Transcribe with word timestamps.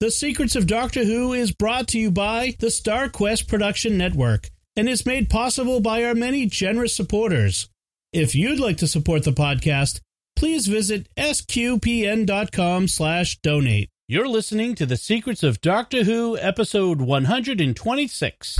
The 0.00 0.10
Secrets 0.10 0.56
of 0.56 0.66
Doctor 0.66 1.04
Who 1.04 1.34
is 1.34 1.52
brought 1.52 1.86
to 1.88 1.98
you 1.98 2.10
by 2.10 2.56
the 2.58 2.68
StarQuest 2.68 3.46
Production 3.46 3.98
Network 3.98 4.48
and 4.74 4.88
is 4.88 5.04
made 5.04 5.28
possible 5.28 5.80
by 5.80 6.02
our 6.04 6.14
many 6.14 6.46
generous 6.46 6.96
supporters. 6.96 7.68
If 8.10 8.34
you'd 8.34 8.58
like 8.58 8.78
to 8.78 8.86
support 8.86 9.24
the 9.24 9.32
podcast, 9.32 10.00
please 10.36 10.68
visit 10.68 11.06
sqpn.com 11.18 12.88
slash 12.88 13.40
donate. 13.42 13.90
You're 14.08 14.26
listening 14.26 14.74
to 14.76 14.86
The 14.86 14.96
Secrets 14.96 15.42
of 15.42 15.60
Doctor 15.60 16.04
Who, 16.04 16.38
episode 16.38 17.02
126. 17.02 18.58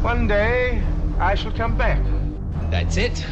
One 0.00 0.26
day, 0.26 0.82
I 1.18 1.34
shall 1.34 1.52
come 1.52 1.76
back. 1.76 2.02
That's 2.70 2.96
it. 2.96 3.26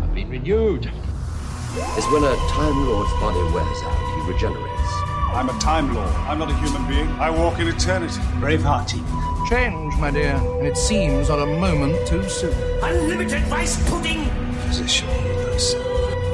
I've 0.00 0.14
been 0.14 0.30
renewed. 0.30 0.86
is 0.86 2.06
when 2.06 2.22
a 2.22 2.36
Time 2.50 2.86
Lord's 2.86 3.12
body 3.14 3.42
wears 3.52 3.82
out, 3.82 4.24
he 4.24 4.32
regenerates. 4.32 5.11
I'm 5.34 5.48
a 5.48 5.58
Time 5.58 5.94
Lord. 5.94 6.10
I'm 6.28 6.38
not 6.38 6.50
a 6.50 6.54
human 6.56 6.86
being. 6.86 7.08
I 7.18 7.30
walk 7.30 7.58
in 7.58 7.66
eternity. 7.66 8.20
Bravehearty. 8.38 9.02
Change, 9.48 9.96
my 9.96 10.10
dear, 10.10 10.34
and 10.34 10.66
it 10.66 10.76
seems 10.76 11.30
on 11.30 11.40
a 11.40 11.46
moment 11.58 12.06
too 12.06 12.28
soon. 12.28 12.52
Unlimited 12.82 13.42
rice 13.48 13.82
pudding! 13.88 14.24
Physician 14.66 15.08
healers. 15.08 15.74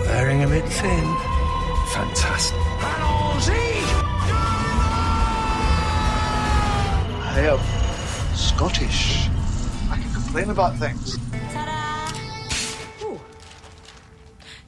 Wearing 0.06 0.42
a 0.42 0.48
bit 0.48 0.64
thin. 0.64 1.16
Fantastic. 1.94 2.58
I 7.30 7.40
am 7.40 8.36
Scottish. 8.36 9.28
I 9.90 9.96
can 9.96 10.12
complain 10.12 10.50
about 10.50 10.76
things. 10.76 11.16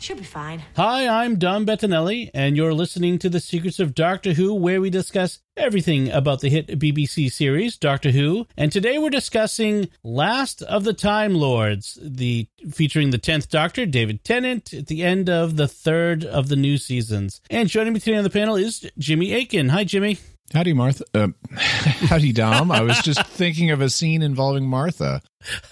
Should 0.00 0.16
be 0.16 0.24
fine. 0.24 0.64
Hi, 0.76 1.06
I'm 1.06 1.36
Dom 1.36 1.66
Bettinelli, 1.66 2.30
and 2.32 2.56
you're 2.56 2.72
listening 2.72 3.18
to 3.18 3.28
The 3.28 3.38
Secrets 3.38 3.78
of 3.78 3.94
Doctor 3.94 4.32
Who, 4.32 4.54
where 4.54 4.80
we 4.80 4.88
discuss 4.88 5.40
everything 5.58 6.10
about 6.10 6.40
the 6.40 6.48
hit 6.48 6.68
BBC 6.68 7.30
series 7.30 7.76
Doctor 7.76 8.10
Who. 8.10 8.46
And 8.56 8.72
today 8.72 8.96
we're 8.96 9.10
discussing 9.10 9.90
Last 10.02 10.62
of 10.62 10.84
the 10.84 10.94
Time 10.94 11.34
Lords, 11.34 11.98
the 12.00 12.48
featuring 12.70 13.10
the 13.10 13.18
tenth 13.18 13.50
Doctor, 13.50 13.84
David 13.84 14.24
Tennant, 14.24 14.72
at 14.72 14.86
the 14.86 15.02
end 15.02 15.28
of 15.28 15.56
the 15.56 15.68
third 15.68 16.24
of 16.24 16.48
the 16.48 16.56
new 16.56 16.78
seasons. 16.78 17.42
And 17.50 17.68
joining 17.68 17.92
me 17.92 18.00
today 18.00 18.16
on 18.16 18.24
the 18.24 18.30
panel 18.30 18.56
is 18.56 18.90
Jimmy 18.96 19.34
Akin. 19.34 19.68
Hi, 19.68 19.84
Jimmy. 19.84 20.18
Howdy, 20.52 20.72
Martha. 20.72 21.04
Uh, 21.14 21.28
howdy, 21.54 22.32
Dom. 22.32 22.72
I 22.72 22.80
was 22.82 22.98
just 23.02 23.24
thinking 23.28 23.70
of 23.70 23.80
a 23.80 23.88
scene 23.88 24.20
involving 24.22 24.66
Martha. 24.66 25.22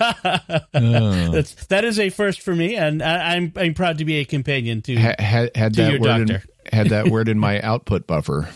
Oh. 0.00 0.10
That's 0.72 1.66
that 1.66 1.84
is 1.84 1.98
a 1.98 2.10
first 2.10 2.40
for 2.42 2.54
me, 2.54 2.76
and 2.76 3.02
I, 3.02 3.34
I'm 3.34 3.52
I'm 3.56 3.74
proud 3.74 3.98
to 3.98 4.04
be 4.04 4.16
a 4.20 4.24
companion 4.24 4.82
to 4.82 4.94
Ha- 4.96 5.14
had 5.18 5.50
had 5.56 5.74
To 5.74 5.82
that 5.82 5.90
your 5.92 6.00
word 6.00 6.20
in, 6.20 6.26
doctor. 6.28 6.48
had 6.72 6.88
that 6.90 7.08
word 7.08 7.28
in 7.28 7.38
my 7.40 7.60
output 7.60 8.06
buffer. 8.06 8.48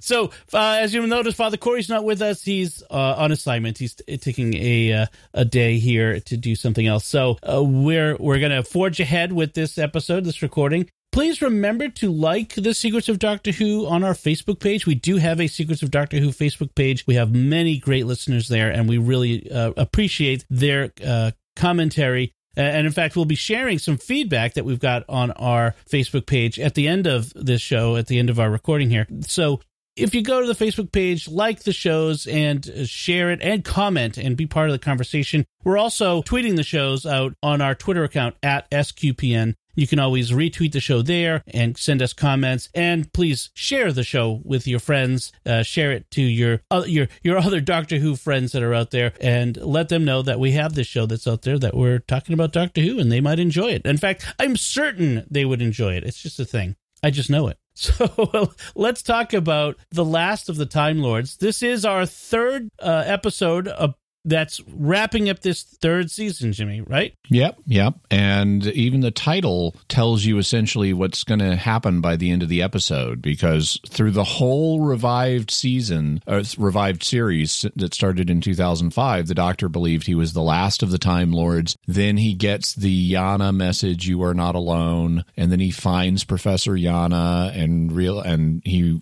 so, 0.00 0.30
uh, 0.52 0.78
as 0.80 0.92
you'll 0.92 1.06
notice, 1.06 1.34
Father 1.36 1.56
Cory's 1.56 1.88
not 1.88 2.04
with 2.04 2.20
us. 2.20 2.42
He's 2.42 2.82
uh, 2.90 3.14
on 3.16 3.30
assignment. 3.30 3.78
He's 3.78 3.94
t- 3.94 4.16
taking 4.18 4.54
a 4.54 4.92
uh, 4.92 5.06
a 5.34 5.44
day 5.44 5.78
here 5.78 6.18
to 6.20 6.36
do 6.36 6.56
something 6.56 6.86
else. 6.86 7.06
So, 7.06 7.38
uh, 7.48 7.62
we're 7.62 8.16
we're 8.16 8.40
gonna 8.40 8.64
forge 8.64 8.98
ahead 8.98 9.32
with 9.32 9.54
this 9.54 9.78
episode, 9.78 10.24
this 10.24 10.42
recording. 10.42 10.90
Please 11.12 11.42
remember 11.42 11.90
to 11.90 12.10
like 12.10 12.54
the 12.54 12.72
Secrets 12.72 13.10
of 13.10 13.18
Doctor 13.18 13.52
Who 13.52 13.86
on 13.86 14.02
our 14.02 14.14
Facebook 14.14 14.60
page. 14.60 14.86
We 14.86 14.94
do 14.94 15.18
have 15.18 15.40
a 15.40 15.46
Secrets 15.46 15.82
of 15.82 15.90
Doctor 15.90 16.18
Who 16.18 16.30
Facebook 16.30 16.74
page. 16.74 17.06
We 17.06 17.16
have 17.16 17.34
many 17.34 17.76
great 17.76 18.06
listeners 18.06 18.48
there, 18.48 18.70
and 18.70 18.88
we 18.88 18.96
really 18.96 19.50
uh, 19.52 19.72
appreciate 19.76 20.46
their 20.48 20.90
uh, 21.04 21.32
commentary. 21.54 22.32
And 22.56 22.86
in 22.86 22.92
fact, 22.94 23.14
we'll 23.14 23.26
be 23.26 23.34
sharing 23.34 23.78
some 23.78 23.98
feedback 23.98 24.54
that 24.54 24.64
we've 24.64 24.80
got 24.80 25.04
on 25.06 25.32
our 25.32 25.74
Facebook 25.90 26.24
page 26.24 26.58
at 26.58 26.74
the 26.74 26.88
end 26.88 27.06
of 27.06 27.30
this 27.34 27.60
show, 27.60 27.96
at 27.96 28.06
the 28.06 28.18
end 28.18 28.30
of 28.30 28.40
our 28.40 28.50
recording 28.50 28.88
here. 28.88 29.06
So 29.20 29.60
if 29.96 30.14
you 30.14 30.22
go 30.22 30.40
to 30.40 30.46
the 30.46 30.64
Facebook 30.64 30.92
page, 30.92 31.28
like 31.28 31.64
the 31.64 31.72
shows 31.74 32.26
and 32.26 32.66
uh, 32.68 32.84
share 32.86 33.30
it 33.30 33.40
and 33.42 33.62
comment 33.62 34.16
and 34.16 34.34
be 34.34 34.46
part 34.46 34.70
of 34.70 34.72
the 34.72 34.78
conversation, 34.78 35.44
we're 35.62 35.78
also 35.78 36.22
tweeting 36.22 36.56
the 36.56 36.62
shows 36.62 37.04
out 37.04 37.34
on 37.42 37.60
our 37.60 37.74
Twitter 37.74 38.04
account 38.04 38.36
at 38.42 38.70
SQPN. 38.70 39.54
You 39.74 39.86
can 39.86 39.98
always 39.98 40.30
retweet 40.30 40.72
the 40.72 40.80
show 40.80 41.02
there 41.02 41.42
and 41.46 41.76
send 41.76 42.02
us 42.02 42.12
comments. 42.12 42.68
And 42.74 43.12
please 43.12 43.50
share 43.54 43.92
the 43.92 44.04
show 44.04 44.40
with 44.44 44.66
your 44.66 44.80
friends. 44.80 45.32
Uh, 45.46 45.62
share 45.62 45.92
it 45.92 46.10
to 46.12 46.22
your 46.22 46.60
uh, 46.70 46.84
your 46.86 47.08
your 47.22 47.38
other 47.46 47.60
Doctor 47.60 47.98
Who 47.98 48.16
friends 48.16 48.52
that 48.52 48.62
are 48.62 48.74
out 48.74 48.90
there, 48.90 49.12
and 49.20 49.56
let 49.56 49.88
them 49.88 50.04
know 50.04 50.22
that 50.22 50.40
we 50.40 50.52
have 50.52 50.74
this 50.74 50.86
show 50.86 51.06
that's 51.06 51.26
out 51.26 51.42
there 51.42 51.58
that 51.58 51.76
we're 51.76 52.00
talking 52.00 52.34
about 52.34 52.52
Doctor 52.52 52.80
Who, 52.80 52.98
and 52.98 53.10
they 53.10 53.20
might 53.20 53.38
enjoy 53.38 53.72
it. 53.72 53.86
In 53.86 53.98
fact, 53.98 54.26
I'm 54.38 54.56
certain 54.56 55.26
they 55.30 55.44
would 55.44 55.62
enjoy 55.62 55.94
it. 55.94 56.04
It's 56.04 56.22
just 56.22 56.40
a 56.40 56.44
thing. 56.44 56.76
I 57.02 57.10
just 57.10 57.30
know 57.30 57.48
it. 57.48 57.58
So 57.74 58.52
let's 58.74 59.02
talk 59.02 59.32
about 59.32 59.78
the 59.90 60.04
last 60.04 60.50
of 60.50 60.56
the 60.56 60.66
Time 60.66 60.98
Lords. 60.98 61.38
This 61.38 61.62
is 61.62 61.86
our 61.86 62.04
third 62.04 62.68
uh, 62.78 63.04
episode 63.06 63.66
of 63.66 63.94
that's 64.24 64.60
wrapping 64.68 65.28
up 65.28 65.40
this 65.40 65.62
third 65.62 66.10
season, 66.10 66.52
Jimmy. 66.52 66.80
Right? 66.80 67.14
Yep, 67.28 67.58
yep. 67.66 67.94
And 68.10 68.66
even 68.68 69.00
the 69.00 69.10
title 69.10 69.76
tells 69.88 70.24
you 70.24 70.38
essentially 70.38 70.92
what's 70.92 71.24
going 71.24 71.40
to 71.40 71.56
happen 71.56 72.00
by 72.00 72.16
the 72.16 72.30
end 72.30 72.42
of 72.42 72.48
the 72.48 72.62
episode 72.62 73.22
because 73.22 73.80
through 73.88 74.12
the 74.12 74.24
whole 74.24 74.80
revived 74.80 75.50
season, 75.50 76.22
uh, 76.26 76.44
revived 76.58 77.02
series 77.02 77.66
that 77.76 77.94
started 77.94 78.30
in 78.30 78.40
2005, 78.40 79.26
the 79.26 79.34
doctor 79.34 79.68
believed 79.68 80.06
he 80.06 80.14
was 80.14 80.32
the 80.32 80.42
last 80.42 80.82
of 80.82 80.90
the 80.90 80.98
Time 80.98 81.32
Lords. 81.32 81.76
Then 81.86 82.16
he 82.16 82.34
gets 82.34 82.74
the 82.74 83.12
Yana 83.12 83.54
message, 83.54 84.06
you 84.06 84.22
are 84.22 84.34
not 84.34 84.54
alone. 84.54 85.24
And 85.36 85.50
then 85.50 85.60
he 85.60 85.70
finds 85.70 86.24
Professor 86.24 86.72
Yana 86.72 87.56
and 87.56 87.92
real, 87.92 88.20
and 88.20 88.62
he 88.64 89.00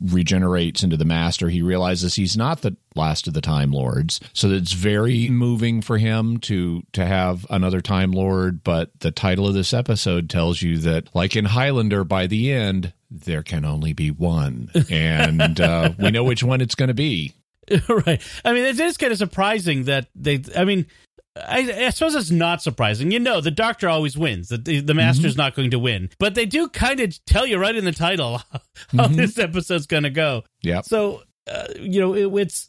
regenerates 0.00 0.82
into 0.82 0.96
the 0.96 1.04
master 1.04 1.48
he 1.48 1.62
realizes 1.62 2.14
he's 2.14 2.36
not 2.36 2.62
the 2.62 2.76
last 2.94 3.26
of 3.26 3.34
the 3.34 3.40
time 3.40 3.70
lords 3.70 4.20
so 4.32 4.50
it's 4.50 4.72
very 4.72 5.28
moving 5.28 5.80
for 5.80 5.98
him 5.98 6.38
to 6.38 6.82
to 6.92 7.04
have 7.04 7.46
another 7.50 7.80
time 7.80 8.12
lord 8.12 8.62
but 8.64 8.90
the 9.00 9.10
title 9.10 9.46
of 9.46 9.54
this 9.54 9.72
episode 9.72 10.28
tells 10.28 10.62
you 10.62 10.78
that 10.78 11.08
like 11.14 11.36
in 11.36 11.44
highlander 11.44 12.04
by 12.04 12.26
the 12.26 12.52
end 12.52 12.92
there 13.10 13.42
can 13.42 13.64
only 13.64 13.92
be 13.92 14.10
one 14.10 14.70
and 14.90 15.60
uh, 15.60 15.90
we 15.98 16.10
know 16.10 16.24
which 16.24 16.42
one 16.42 16.60
it's 16.60 16.74
going 16.74 16.88
to 16.88 16.94
be 16.94 17.32
right. 17.88 18.20
I 18.44 18.52
mean, 18.52 18.64
it 18.64 18.78
is 18.78 18.96
kind 18.96 19.12
of 19.12 19.18
surprising 19.18 19.84
that 19.84 20.08
they. 20.14 20.42
I 20.56 20.64
mean. 20.64 20.86
I, 21.36 21.86
I 21.86 21.90
suppose 21.90 22.14
it's 22.14 22.30
not 22.30 22.62
surprising. 22.62 23.10
You 23.10 23.18
know, 23.18 23.40
the 23.40 23.50
doctor 23.50 23.88
always 23.88 24.16
wins. 24.16 24.48
The, 24.48 24.58
the, 24.58 24.80
the 24.80 24.94
master's 24.94 25.36
not 25.36 25.54
going 25.56 25.72
to 25.72 25.78
win. 25.78 26.10
But 26.18 26.34
they 26.36 26.46
do 26.46 26.68
kind 26.68 27.00
of 27.00 27.18
tell 27.24 27.44
you 27.46 27.58
right 27.58 27.74
in 27.74 27.84
the 27.84 27.92
title 27.92 28.40
how 28.96 29.08
this 29.08 29.38
episode's 29.38 29.86
going 29.86 30.04
to 30.04 30.10
go. 30.10 30.44
yeah 30.62 30.82
So, 30.82 31.22
uh, 31.50 31.66
you 31.78 32.00
know, 32.00 32.14
it, 32.14 32.42
it's 32.42 32.68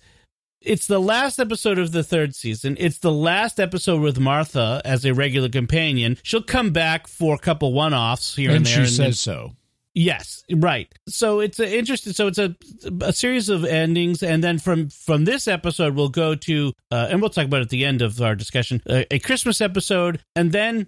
it's 0.62 0.88
the 0.88 1.00
last 1.00 1.38
episode 1.40 1.78
of 1.78 1.92
the 1.92 2.02
third 2.04 2.34
season. 2.34 2.76
It's 2.80 2.98
the 2.98 3.12
last 3.12 3.60
episode 3.60 4.02
with 4.02 4.20
Martha 4.20 4.82
as 4.84 5.06
a 5.06 5.14
regular 5.14 5.48
companion. 5.50 6.18
She'll 6.24 6.42
come 6.42 6.72
back 6.72 7.06
for 7.08 7.36
a 7.36 7.38
couple 7.38 7.72
one-offs 7.72 8.36
here 8.36 8.50
and, 8.50 8.58
and 8.58 8.66
there. 8.66 8.74
she 8.74 8.80
then- 8.98 9.14
says 9.14 9.20
so 9.20 9.52
Yes, 9.96 10.44
right. 10.54 10.94
So 11.08 11.40
it's 11.40 11.58
a 11.60 11.78
interesting. 11.78 12.12
So 12.12 12.28
it's 12.28 12.38
a 12.38 12.56
a 13.02 13.14
series 13.14 13.48
of 13.48 13.64
endings, 13.64 14.22
and 14.22 14.44
then 14.44 14.60
from 14.60 14.90
from 14.90 15.24
this 15.24 15.48
episode, 15.48 15.96
we'll 15.96 16.10
go 16.10 16.36
to 16.36 16.74
uh, 16.92 17.08
and 17.10 17.22
we'll 17.22 17.30
talk 17.30 17.46
about 17.46 17.62
it 17.62 17.64
at 17.64 17.70
the 17.70 17.86
end 17.86 18.02
of 18.02 18.22
our 18.22 18.36
discussion 18.36 18.82
uh, 18.90 19.04
a 19.10 19.20
Christmas 19.20 19.62
episode, 19.62 20.22
and 20.36 20.52
then 20.52 20.88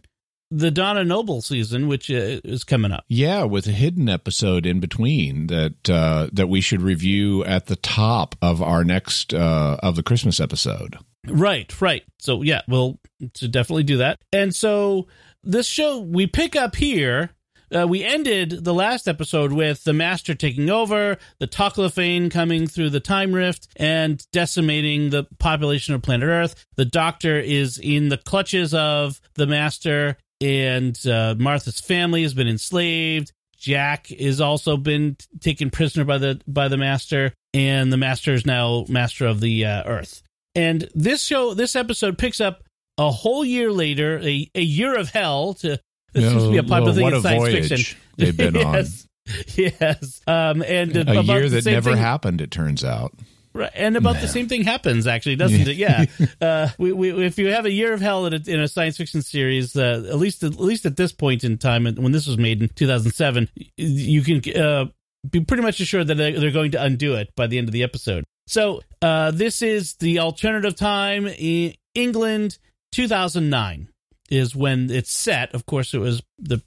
the 0.51 0.71
Donna 0.71 1.03
Noble 1.03 1.41
season, 1.41 1.87
which 1.87 2.09
uh, 2.11 2.41
is 2.43 2.63
coming 2.63 2.91
up. 2.91 3.05
Yeah, 3.07 3.43
with 3.43 3.67
a 3.67 3.71
hidden 3.71 4.09
episode 4.09 4.65
in 4.65 4.79
between 4.79 5.47
that 5.47 5.89
uh, 5.89 6.27
that 6.33 6.47
we 6.47 6.59
should 6.59 6.81
review 6.81 7.43
at 7.45 7.67
the 7.67 7.75
top 7.77 8.35
of 8.41 8.61
our 8.61 8.83
next 8.83 9.33
uh, 9.33 9.77
of 9.81 9.95
the 9.95 10.03
Christmas 10.03 10.39
episode. 10.39 10.97
Right, 11.25 11.81
right. 11.81 12.03
So 12.19 12.41
yeah, 12.41 12.61
we'll 12.67 12.99
to 13.35 13.47
definitely 13.47 13.83
do 13.83 13.97
that. 13.97 14.19
And 14.31 14.53
so 14.53 15.07
this 15.43 15.67
show 15.67 15.99
we 15.99 16.27
pick 16.27 16.55
up 16.55 16.75
here. 16.75 17.31
Uh, 17.75 17.87
we 17.87 18.03
ended 18.03 18.63
the 18.63 18.73
last 18.73 19.07
episode 19.07 19.51
with 19.51 19.83
the 19.83 19.93
Master 19.93 20.33
taking 20.33 20.69
over, 20.69 21.17
the 21.39 21.47
Toclafane 21.47 22.31
coming 22.31 22.67
through 22.67 22.91
the 22.91 22.99
time 22.99 23.33
rift 23.33 23.67
and 23.75 24.25
decimating 24.31 25.09
the 25.09 25.25
population 25.39 25.93
of 25.93 26.01
planet 26.01 26.29
Earth. 26.29 26.65
The 26.75 26.85
Doctor 26.85 27.37
is 27.37 27.77
in 27.77 28.09
the 28.09 28.17
clutches 28.17 28.73
of 28.73 29.19
the 29.33 29.47
Master, 29.47 30.17
and 30.39 30.97
uh, 31.05 31.35
Martha's 31.37 31.79
family 31.79 32.23
has 32.23 32.33
been 32.33 32.47
enslaved. 32.47 33.33
Jack 33.57 34.11
is 34.11 34.39
also 34.39 34.77
been 34.77 35.17
taken 35.41 35.69
prisoner 35.69 36.05
by 36.05 36.19
the 36.19 36.39
by 36.47 36.67
the 36.67 36.77
Master, 36.77 37.33
and 37.53 37.91
the 37.91 37.97
Master 37.97 38.33
is 38.33 38.45
now 38.45 38.85
master 38.87 39.25
of 39.25 39.41
the 39.41 39.65
uh, 39.65 39.83
Earth. 39.85 40.21
And 40.55 40.89
this 40.95 41.23
show, 41.23 41.53
this 41.53 41.75
episode 41.75 42.17
picks 42.17 42.39
up 42.39 42.63
a 42.97 43.11
whole 43.11 43.43
year 43.43 43.71
later, 43.71 44.19
a, 44.19 44.49
a 44.55 44.61
year 44.61 44.97
of 44.97 45.09
hell. 45.09 45.55
To 45.55 45.79
this 46.21 46.31
seems 46.31 46.43
to 46.43 46.51
be 46.51 46.57
a 46.57 46.63
popular 46.63 46.93
thing 46.93 47.07
in 47.07 47.21
science 47.21 47.43
voyage 47.43 47.69
fiction. 47.69 47.97
they've 48.17 48.37
been 48.37 48.55
yes, 48.55 49.07
yes. 49.55 50.21
Um, 50.27 50.61
and. 50.61 50.95
A 50.95 51.01
about 51.01 51.25
year 51.25 51.49
that 51.49 51.65
never 51.65 51.91
thing- 51.91 51.99
happened, 51.99 52.41
it 52.41 52.51
turns 52.51 52.83
out. 52.83 53.13
Right, 53.57 53.71
and 53.73 53.97
about 53.97 54.21
the 54.21 54.27
same 54.27 54.47
thing 54.47 54.63
happens, 54.63 55.07
actually, 55.07 55.35
doesn't 55.35 55.67
it? 55.67 55.77
Yeah. 55.77 56.05
uh, 56.41 56.69
we, 56.77 56.91
we, 56.91 57.25
if 57.25 57.39
you 57.39 57.51
have 57.51 57.65
a 57.65 57.71
year 57.71 57.91
of 57.91 58.01
hell 58.01 58.27
in 58.27 58.33
a, 58.33 58.41
in 58.45 58.59
a 58.59 58.67
science 58.67 58.97
fiction 58.97 59.23
series, 59.23 59.75
uh, 59.75 60.05
at 60.07 60.17
least 60.17 60.43
at 60.43 60.59
least 60.59 60.85
at 60.85 60.95
this 60.95 61.11
point 61.11 61.43
in 61.43 61.57
time, 61.57 61.85
when 61.85 62.11
this 62.11 62.27
was 62.27 62.37
made 62.37 62.61
in 62.61 62.69
2007, 62.69 63.49
you 63.77 64.21
can 64.21 64.61
uh, 64.61 64.85
be 65.27 65.39
pretty 65.43 65.63
much 65.63 65.79
assured 65.79 66.07
that 66.07 66.15
they're, 66.15 66.39
they're 66.39 66.51
going 66.51 66.71
to 66.71 66.83
undo 66.83 67.15
it 67.15 67.33
by 67.35 67.47
the 67.47 67.57
end 67.57 67.67
of 67.67 67.71
the 67.73 67.81
episode. 67.81 68.23
So 68.45 68.81
uh, 69.01 69.31
this 69.31 69.63
is 69.63 69.95
the 69.95 70.19
alternative 70.19 70.75
time 70.75 71.25
in 71.27 71.73
England, 71.95 72.59
2009 72.91 73.89
is 74.29 74.55
when 74.55 74.89
it's 74.91 75.11
set. 75.11 75.53
Of 75.53 75.65
course, 75.65 75.93
it 75.93 75.99
was 75.99 76.21
the 76.39 76.61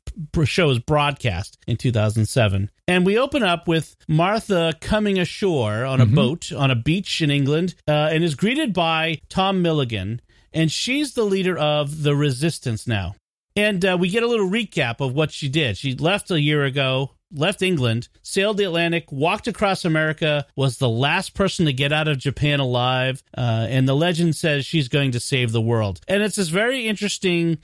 show 0.45 0.69
was 0.69 0.79
broadcast 0.79 1.59
in 1.67 1.77
2007. 1.77 2.71
And 2.89 3.07
we 3.07 3.19
open 3.19 3.43
up 3.43 3.69
with 3.69 3.97
Martha 4.09 4.75
coming 4.81 5.19
ashore 5.19 5.85
on 5.85 6.01
a 6.01 6.07
Mhm. 6.07 6.15
boat 6.15 6.53
on 6.53 6.71
a 6.71 6.75
beach 6.75 7.21
in 7.21 7.31
England 7.31 7.75
uh, 7.89 8.09
and 8.13 8.25
is 8.25 8.35
greeted 8.35 8.73
by 8.73 9.21
Tom 9.29 9.63
Milligan. 9.63 10.21
And 10.53 10.73
she's 10.73 11.15
the 11.15 11.25
leader 11.25 11.57
of 11.57 12.03
the 12.03 12.17
resistance 12.17 12.87
now. 12.87 13.15
And 13.57 13.85
uh, 13.85 13.97
we 14.01 14.09
get 14.09 14.23
a 14.23 14.27
little 14.29 14.49
recap 14.51 15.01
of 15.01 15.13
what 15.13 15.31
she 15.33 15.49
did. 15.49 15.77
She 15.77 15.95
left 15.95 16.31
a 16.31 16.41
year 16.41 16.65
ago, 16.65 17.13
left 17.33 17.63
England, 17.63 18.09
sailed 18.23 18.57
the 18.57 18.65
Atlantic, 18.65 19.11
walked 19.13 19.47
across 19.47 19.85
America, 19.85 20.47
was 20.57 20.79
the 20.79 20.89
last 20.89 21.35
person 21.35 21.67
to 21.67 21.73
get 21.73 21.93
out 21.93 22.09
of 22.09 22.19
Japan 22.19 22.61
alive. 22.61 23.23
Uh, 23.37 23.67
and 23.69 23.89
the 23.89 23.95
legend 23.95 24.37
says 24.37 24.67
she's 24.67 24.89
going 24.89 25.13
to 25.13 25.21
save 25.21 25.53
the 25.53 25.61
world. 25.61 26.01
And 26.09 26.23
it's 26.23 26.37
this 26.37 26.49
very 26.49 26.87
interesting. 26.87 27.59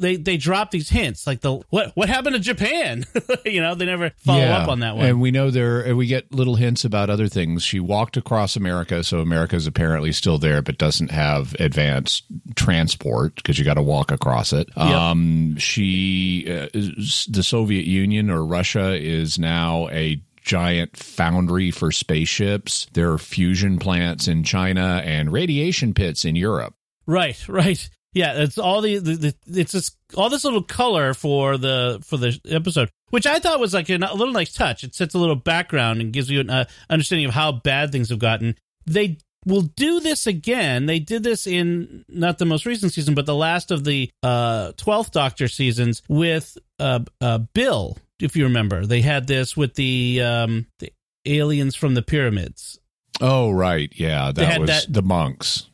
They 0.00 0.16
they 0.16 0.36
drop 0.36 0.70
these 0.70 0.88
hints 0.88 1.26
like 1.26 1.40
the 1.42 1.60
what 1.70 1.92
what 1.94 2.08
happened 2.08 2.34
to 2.34 2.40
Japan? 2.40 3.04
you 3.44 3.60
know, 3.60 3.74
they 3.74 3.84
never 3.86 4.10
follow 4.18 4.40
Yeah. 4.40 4.58
up 4.58 4.68
on 4.68 4.80
that 4.80 4.96
one. 4.96 5.06
And 5.06 5.20
we 5.20 5.30
know 5.30 5.50
there, 5.50 5.80
and 5.80 5.96
we 5.96 6.06
get 6.06 6.32
little 6.34 6.56
hints 6.56 6.84
about 6.84 7.10
other 7.10 7.28
things. 7.28 7.62
She 7.62 7.78
walked 7.80 8.16
across 8.16 8.56
America, 8.56 9.04
so 9.04 9.20
America 9.20 9.56
is 9.56 9.66
apparently 9.66 10.12
still 10.12 10.38
there, 10.38 10.62
but 10.62 10.78
doesn't 10.78 11.10
have 11.10 11.54
advanced 11.60 12.24
transport 12.56 13.34
because 13.36 13.58
you 13.58 13.64
got 13.64 13.74
to 13.74 13.82
walk 13.82 14.10
across 14.10 14.52
it. 14.52 14.68
Um, 14.76 15.56
she, 15.58 16.46
uh, 16.48 16.68
the 16.72 17.42
Soviet 17.42 17.84
Union 17.86 18.30
or 18.30 18.44
Russia 18.44 18.94
is 18.94 19.38
now 19.38 19.88
a 19.90 20.20
giant 20.42 20.96
foundry 20.96 21.70
for 21.70 21.92
spaceships. 21.92 22.86
There 22.94 23.12
are 23.12 23.18
fusion 23.18 23.78
plants 23.78 24.26
in 24.28 24.42
China 24.44 25.02
and 25.04 25.32
radiation 25.32 25.92
pits 25.94 26.24
in 26.24 26.36
Europe. 26.36 26.74
Right, 27.06 27.46
right. 27.48 27.88
Yeah, 28.12 28.42
it's 28.42 28.58
all 28.58 28.80
the, 28.80 28.98
the, 28.98 29.14
the 29.46 29.60
it's 29.60 29.72
just 29.72 29.96
all 30.16 30.28
this 30.28 30.44
little 30.44 30.62
color 30.62 31.14
for 31.14 31.56
the 31.56 32.00
for 32.04 32.16
the 32.16 32.38
episode, 32.48 32.90
which 33.10 33.26
I 33.26 33.38
thought 33.38 33.60
was 33.60 33.72
like 33.72 33.88
a, 33.88 33.94
a 33.96 34.14
little 34.14 34.32
nice 34.32 34.52
touch. 34.52 34.82
It 34.82 34.94
sets 34.94 35.14
a 35.14 35.18
little 35.18 35.36
background 35.36 36.00
and 36.00 36.12
gives 36.12 36.28
you 36.30 36.40
an 36.40 36.50
uh, 36.50 36.64
understanding 36.88 37.26
of 37.26 37.34
how 37.34 37.52
bad 37.52 37.92
things 37.92 38.08
have 38.10 38.18
gotten. 38.18 38.56
They 38.86 39.18
will 39.46 39.62
do 39.62 40.00
this 40.00 40.26
again. 40.26 40.86
They 40.86 40.98
did 40.98 41.22
this 41.22 41.46
in 41.46 42.04
not 42.08 42.38
the 42.38 42.46
most 42.46 42.66
recent 42.66 42.92
season, 42.92 43.14
but 43.14 43.26
the 43.26 43.34
last 43.34 43.70
of 43.70 43.84
the 43.84 44.10
uh, 44.22 44.72
12th 44.72 45.12
Doctor 45.12 45.48
seasons 45.48 46.02
with 46.08 46.58
uh, 46.78 47.00
uh, 47.20 47.38
Bill. 47.38 47.96
If 48.20 48.36
you 48.36 48.44
remember, 48.44 48.84
they 48.86 49.00
had 49.00 49.26
this 49.26 49.56
with 49.56 49.74
the 49.74 50.20
um, 50.22 50.66
the 50.80 50.92
aliens 51.26 51.74
from 51.76 51.94
the 51.94 52.02
pyramids. 52.02 52.78
Oh, 53.20 53.50
right. 53.50 53.92
Yeah, 53.94 54.32
that 54.32 54.60
was 54.60 54.68
that- 54.68 54.92
the 54.92 55.02
monks. 55.02 55.68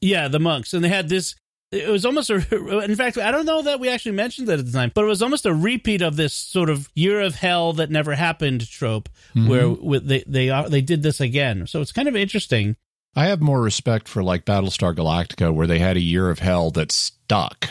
Yeah, 0.00 0.26
the 0.26 0.40
monks, 0.40 0.74
and 0.74 0.82
they 0.82 0.88
had 0.88 1.08
this. 1.08 1.36
It 1.72 1.88
was 1.88 2.04
almost 2.04 2.28
a. 2.28 2.34
In 2.84 2.94
fact, 2.96 3.16
I 3.16 3.30
don't 3.30 3.46
know 3.46 3.62
that 3.62 3.80
we 3.80 3.88
actually 3.88 4.12
mentioned 4.12 4.46
that 4.48 4.58
at 4.58 4.66
the 4.66 4.72
time, 4.72 4.92
but 4.94 5.04
it 5.04 5.08
was 5.08 5.22
almost 5.22 5.46
a 5.46 5.54
repeat 5.54 6.02
of 6.02 6.16
this 6.16 6.34
sort 6.34 6.68
of 6.68 6.90
year 6.94 7.20
of 7.20 7.34
hell 7.34 7.72
that 7.74 7.90
never 7.90 8.14
happened 8.14 8.68
trope, 8.68 9.08
mm-hmm. 9.34 9.48
where 9.48 9.68
with 9.70 10.06
they 10.06 10.22
they 10.26 10.50
are 10.50 10.68
they 10.68 10.82
did 10.82 11.02
this 11.02 11.20
again. 11.20 11.66
So 11.66 11.80
it's 11.80 11.92
kind 11.92 12.08
of 12.08 12.14
interesting. 12.14 12.76
I 13.14 13.26
have 13.26 13.40
more 13.40 13.60
respect 13.60 14.06
for 14.06 14.22
like 14.22 14.44
Battlestar 14.44 14.94
Galactica, 14.94 15.52
where 15.52 15.66
they 15.66 15.78
had 15.78 15.96
a 15.96 16.00
year 16.00 16.30
of 16.30 16.40
hell 16.40 16.70
that 16.72 16.92
stuck. 16.92 17.68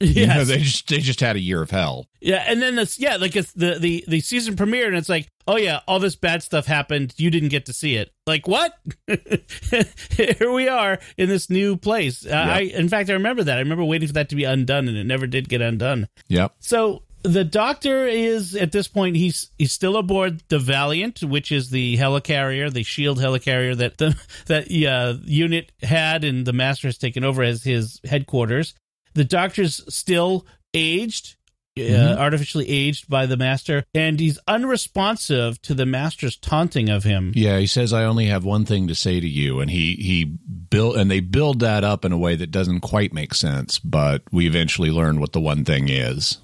You 0.00 0.26
know, 0.26 0.44
they 0.44 0.58
just 0.58 0.88
they 0.88 0.98
just 0.98 1.20
had 1.20 1.36
a 1.36 1.40
year 1.40 1.62
of 1.62 1.70
hell. 1.70 2.06
Yeah, 2.20 2.44
and 2.46 2.60
then 2.60 2.76
this, 2.76 2.98
yeah, 2.98 3.16
like 3.16 3.34
it's 3.34 3.52
the 3.52 3.78
the 3.78 4.04
the 4.06 4.20
season 4.20 4.56
premiere, 4.56 4.88
and 4.88 4.96
it's 4.96 5.08
like, 5.08 5.28
oh 5.46 5.56
yeah, 5.56 5.80
all 5.88 5.98
this 5.98 6.16
bad 6.16 6.42
stuff 6.42 6.66
happened. 6.66 7.14
You 7.16 7.30
didn't 7.30 7.48
get 7.48 7.66
to 7.66 7.72
see 7.72 7.96
it. 7.96 8.12
Like 8.26 8.46
what? 8.46 8.74
Here 10.10 10.52
we 10.52 10.68
are 10.68 10.98
in 11.16 11.28
this 11.28 11.48
new 11.48 11.76
place. 11.76 12.26
Uh, 12.26 12.34
I, 12.34 12.60
in 12.60 12.88
fact, 12.88 13.08
I 13.08 13.14
remember 13.14 13.44
that. 13.44 13.56
I 13.56 13.60
remember 13.60 13.84
waiting 13.84 14.08
for 14.08 14.14
that 14.14 14.28
to 14.30 14.36
be 14.36 14.44
undone, 14.44 14.88
and 14.88 14.96
it 14.96 15.04
never 15.04 15.26
did 15.26 15.48
get 15.48 15.62
undone. 15.62 16.08
Yep. 16.28 16.56
So 16.60 17.02
the 17.26 17.44
doctor 17.44 18.06
is 18.06 18.54
at 18.54 18.72
this 18.72 18.88
point 18.88 19.16
he's 19.16 19.50
he's 19.58 19.72
still 19.72 19.96
aboard 19.96 20.42
the 20.48 20.58
Valiant, 20.58 21.22
which 21.22 21.50
is 21.50 21.70
the 21.70 21.96
helicarrier, 21.96 22.72
the 22.72 22.82
Shield 22.82 23.18
helicarrier 23.18 23.76
that 23.76 23.98
the 23.98 24.16
that 24.46 24.70
uh, 24.70 25.18
unit 25.24 25.72
had, 25.82 26.24
and 26.24 26.46
the 26.46 26.52
Master 26.52 26.88
has 26.88 26.98
taken 26.98 27.24
over 27.24 27.42
as 27.42 27.64
his 27.64 28.00
headquarters. 28.04 28.74
The 29.16 29.24
doctor's 29.24 29.82
still 29.92 30.46
aged. 30.72 31.36
Uh, 31.78 32.16
artificially 32.18 32.66
aged 32.70 33.06
by 33.06 33.26
the 33.26 33.36
master, 33.36 33.84
and 33.92 34.18
he's 34.18 34.38
unresponsive 34.48 35.60
to 35.60 35.74
the 35.74 35.84
master's 35.84 36.34
taunting 36.38 36.88
of 36.88 37.04
him. 37.04 37.32
Yeah, 37.34 37.58
he 37.58 37.66
says 37.66 37.92
I 37.92 38.04
only 38.04 38.24
have 38.28 38.46
one 38.46 38.64
thing 38.64 38.88
to 38.88 38.94
say 38.94 39.20
to 39.20 39.28
you, 39.28 39.60
and 39.60 39.70
he 39.70 39.94
he 39.96 40.24
built 40.24 40.96
and 40.96 41.10
they 41.10 41.20
build 41.20 41.60
that 41.60 41.84
up 41.84 42.06
in 42.06 42.12
a 42.12 42.16
way 42.16 42.34
that 42.34 42.50
doesn't 42.50 42.80
quite 42.80 43.12
make 43.12 43.34
sense, 43.34 43.78
but 43.78 44.22
we 44.32 44.46
eventually 44.46 44.90
learn 44.90 45.20
what 45.20 45.34
the 45.34 45.40
one 45.40 45.66
thing 45.66 45.90
is. 45.90 46.38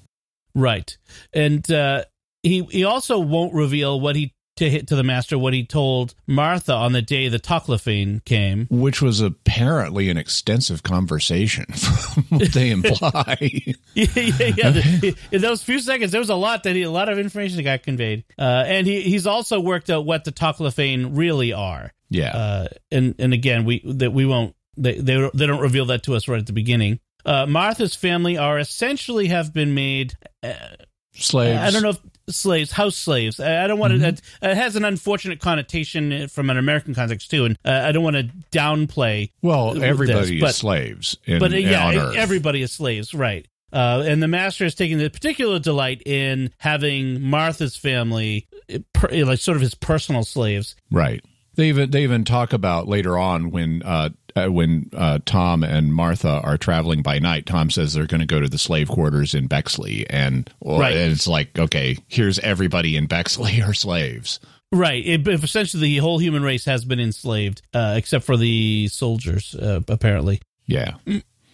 Right, 0.53 0.95
and 1.33 1.67
uh, 1.71 2.03
he 2.43 2.65
he 2.65 2.83
also 2.83 3.17
won't 3.17 3.55
reveal 3.55 3.99
what 3.99 4.15
he 4.15 4.35
to 4.57 4.69
hit 4.69 4.87
to 4.87 4.95
the 4.95 5.03
master 5.03 5.37
what 5.37 5.53
he 5.53 5.65
told 5.65 6.13
Martha 6.27 6.73
on 6.73 6.91
the 6.91 7.01
day 7.01 7.27
the 7.27 7.39
Toclafane 7.39 8.23
came. 8.23 8.67
Which 8.69 9.01
was 9.01 9.19
apparently 9.19 10.09
an 10.09 10.17
extensive 10.17 10.83
conversation 10.83 11.65
from 11.73 12.23
what 12.29 12.53
they 12.53 12.69
imply. 12.71 13.37
yeah, 13.95 14.05
yeah, 14.15 14.51
yeah. 14.55 14.69
The- 14.69 15.15
in 15.31 15.41
those 15.41 15.63
few 15.63 15.79
seconds, 15.79 16.11
there 16.11 16.21
was 16.21 16.29
a 16.29 16.35
lot 16.35 16.63
that 16.63 16.75
he, 16.75 16.83
a 16.83 16.91
lot 16.91 17.09
of 17.09 17.17
information 17.17 17.57
that 17.57 17.63
got 17.63 17.83
conveyed, 17.83 18.23
uh, 18.37 18.63
and 18.67 18.85
he 18.85 19.01
he's 19.01 19.25
also 19.27 19.59
worked 19.59 19.89
out 19.89 20.05
what 20.05 20.23
the 20.23 20.31
Toclafane 20.31 21.17
really 21.17 21.51
are. 21.53 21.91
yeah. 22.09 22.35
Uh, 22.35 22.67
and 22.91 23.15
and 23.19 23.33
again, 23.33 23.65
we 23.65 23.81
that 23.85 24.13
we 24.13 24.25
won't 24.25 24.55
they 24.77 24.93
they 24.99 25.29
they 25.33 25.47
don't 25.47 25.61
reveal 25.61 25.85
that 25.87 26.03
to 26.03 26.15
us 26.15 26.27
right 26.27 26.39
at 26.39 26.45
the 26.47 26.53
beginning. 26.53 26.99
Uh, 27.25 27.45
Martha's 27.47 27.95
family 27.95 28.37
are 28.37 28.59
essentially 28.59 29.27
have 29.29 29.53
been 29.53 29.73
made. 29.73 30.13
Slaves. 31.13 31.59
I 31.59 31.71
don't 31.71 31.83
know 31.83 31.89
if 31.89 31.99
slaves, 32.29 32.71
house 32.71 32.95
slaves. 32.95 33.39
I, 33.39 33.63
I 33.63 33.67
don't 33.67 33.79
want 33.79 33.99
to. 33.99 34.07
It, 34.07 34.21
it 34.41 34.55
has 34.55 34.75
an 34.75 34.85
unfortunate 34.85 35.39
connotation 35.39 36.27
from 36.27 36.49
an 36.49 36.57
American 36.57 36.93
context 36.93 37.29
too, 37.29 37.45
and 37.45 37.57
uh, 37.65 37.81
I 37.85 37.91
don't 37.91 38.03
want 38.03 38.15
to 38.15 38.29
downplay. 38.51 39.31
Well, 39.41 39.73
this, 39.73 39.83
everybody 39.83 40.39
but- 40.39 40.49
is 40.49 40.55
slaves. 40.57 41.17
In, 41.25 41.39
but 41.39 41.53
uh, 41.53 41.57
yeah, 41.57 42.13
everybody 42.15 42.61
is 42.61 42.71
slaves, 42.71 43.13
right? 43.13 43.47
Uh, 43.71 44.03
and 44.05 44.21
the 44.21 44.27
master 44.27 44.65
is 44.65 44.75
taking 44.75 45.01
a 45.01 45.09
particular 45.09 45.57
delight 45.57 46.03
in 46.05 46.51
having 46.59 47.21
Martha's 47.21 47.75
family, 47.75 48.47
uh, 48.71 48.77
like 49.11 49.39
sort 49.39 49.55
of 49.55 49.61
his 49.61 49.73
personal 49.73 50.23
slaves. 50.23 50.75
Right. 50.91 51.23
They 51.55 51.69
even 51.69 51.91
they 51.91 52.03
even 52.03 52.23
talk 52.23 52.53
about 52.53 52.87
later 52.87 53.17
on 53.17 53.51
when 53.51 53.83
uh, 53.83 54.09
uh, 54.35 54.47
when 54.47 54.89
uh, 54.95 55.19
Tom 55.25 55.63
and 55.63 55.93
Martha 55.93 56.41
are 56.43 56.57
traveling 56.57 57.01
by 57.03 57.19
night. 57.19 57.45
Tom 57.45 57.69
says 57.69 57.93
they're 57.93 58.07
going 58.07 58.21
to 58.21 58.25
go 58.25 58.39
to 58.39 58.47
the 58.49 58.57
slave 58.57 58.87
quarters 58.89 59.35
in 59.35 59.47
Bexley, 59.47 60.09
and 60.09 60.49
well, 60.59 60.79
Right. 60.79 60.95
and 60.95 61.11
it's 61.11 61.27
like 61.27 61.57
okay, 61.59 61.97
here's 62.07 62.39
everybody 62.39 62.97
in 62.97 63.05
Bexley 63.05 63.61
are 63.67 63.73
slaves. 63.73 64.39
Right. 64.71 65.05
It, 65.05 65.27
essentially, 65.27 65.81
the 65.83 65.97
whole 65.97 66.17
human 66.17 66.41
race 66.41 66.65
has 66.65 66.83
been 66.83 66.99
enslaved, 66.99 67.61
uh, 67.75 67.93
except 67.95 68.25
for 68.25 68.35
the 68.37 68.87
soldiers, 68.87 69.53
uh, 69.53 69.81
apparently. 69.87 70.41
Yeah, 70.65 70.95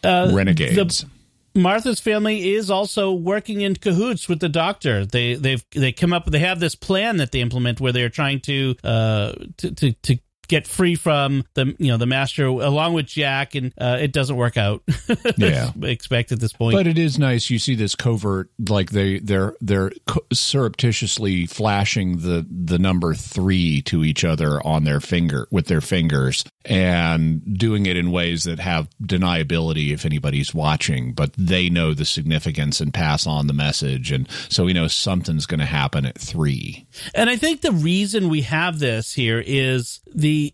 Uh, 0.02 0.32
renegades. 0.34 1.02
the- 1.02 1.10
Martha's 1.56 2.00
family 2.00 2.52
is 2.54 2.70
also 2.70 3.12
working 3.12 3.62
in 3.62 3.76
cahoots 3.76 4.28
with 4.30 4.40
the 4.40 4.50
doctor. 4.50 5.06
They 5.06 5.36
they've 5.36 5.64
they 5.72 5.92
come 5.92 6.14
up 6.14 6.26
they 6.26 6.40
have 6.40 6.60
this 6.60 6.76
plan 6.76 7.18
that 7.18 7.32
they 7.32 7.42
implement 7.42 7.80
where 7.80 7.92
they're 7.92 8.10
trying 8.10 8.40
to 8.42 8.76
uh 8.84 9.34
to 9.58 9.72
to, 9.72 9.92
to 9.94 10.18
get 10.50 10.68
free 10.68 10.96
from 10.96 11.46
the 11.54 11.76
you 11.78 11.88
know 11.92 11.98
the 11.98 12.08
master 12.08 12.46
along 12.48 12.94
with 12.94 13.06
Jack 13.06 13.56
and 13.56 13.72
uh, 13.80 13.98
it 14.02 14.12
doesn't 14.12 14.36
work 14.36 14.58
out. 14.58 14.84
Yeah. 15.38 15.72
expect 15.84 16.32
at 16.32 16.40
this 16.40 16.54
point. 16.54 16.76
But 16.76 16.88
it 16.88 16.98
is 16.98 17.20
nice. 17.20 17.50
You 17.50 17.60
see 17.60 17.76
this 17.76 17.94
covert, 17.96 18.50
like 18.68 18.90
they 18.90 19.20
they're 19.20 19.56
they're 19.62 19.92
surreptitiously 20.34 21.46
flashing 21.46 22.18
the 22.18 22.46
the 22.50 22.80
number 22.80 23.14
three 23.14 23.82
to 23.84 24.04
each 24.04 24.26
other 24.26 24.66
on 24.66 24.84
their 24.86 25.00
finger 25.00 25.48
with 25.52 25.68
their 25.68 25.82
fingers, 25.82 26.44
and 26.70 27.58
doing 27.58 27.88
it 27.88 27.98
in 27.98 28.12
ways 28.12 28.44
that 28.44 28.60
have 28.60 28.88
deniability 29.02 29.92
if 29.92 30.06
anybody's 30.06 30.54
watching. 30.54 31.14
But 31.14 31.34
they 31.38 31.70
know 31.70 31.94
the 31.94 32.06
significance 32.06 32.80
and 32.80 32.94
pass 32.94 33.26
on 33.26 33.48
the 33.48 33.54
message, 33.54 34.12
and 34.12 34.30
so 34.50 34.66
we 34.66 34.74
know 34.74 34.88
something's 34.88 35.46
going 35.46 35.60
to 35.60 35.66
happen 35.66 36.06
at 36.06 36.18
three. 36.18 36.88
And 37.16 37.30
I 37.30 37.36
think 37.36 37.62
the 37.62 37.72
reason 37.72 38.30
we 38.30 38.42
have 38.42 38.80
this 38.80 39.14
here 39.14 39.44
is 39.46 40.00
the 40.14 40.54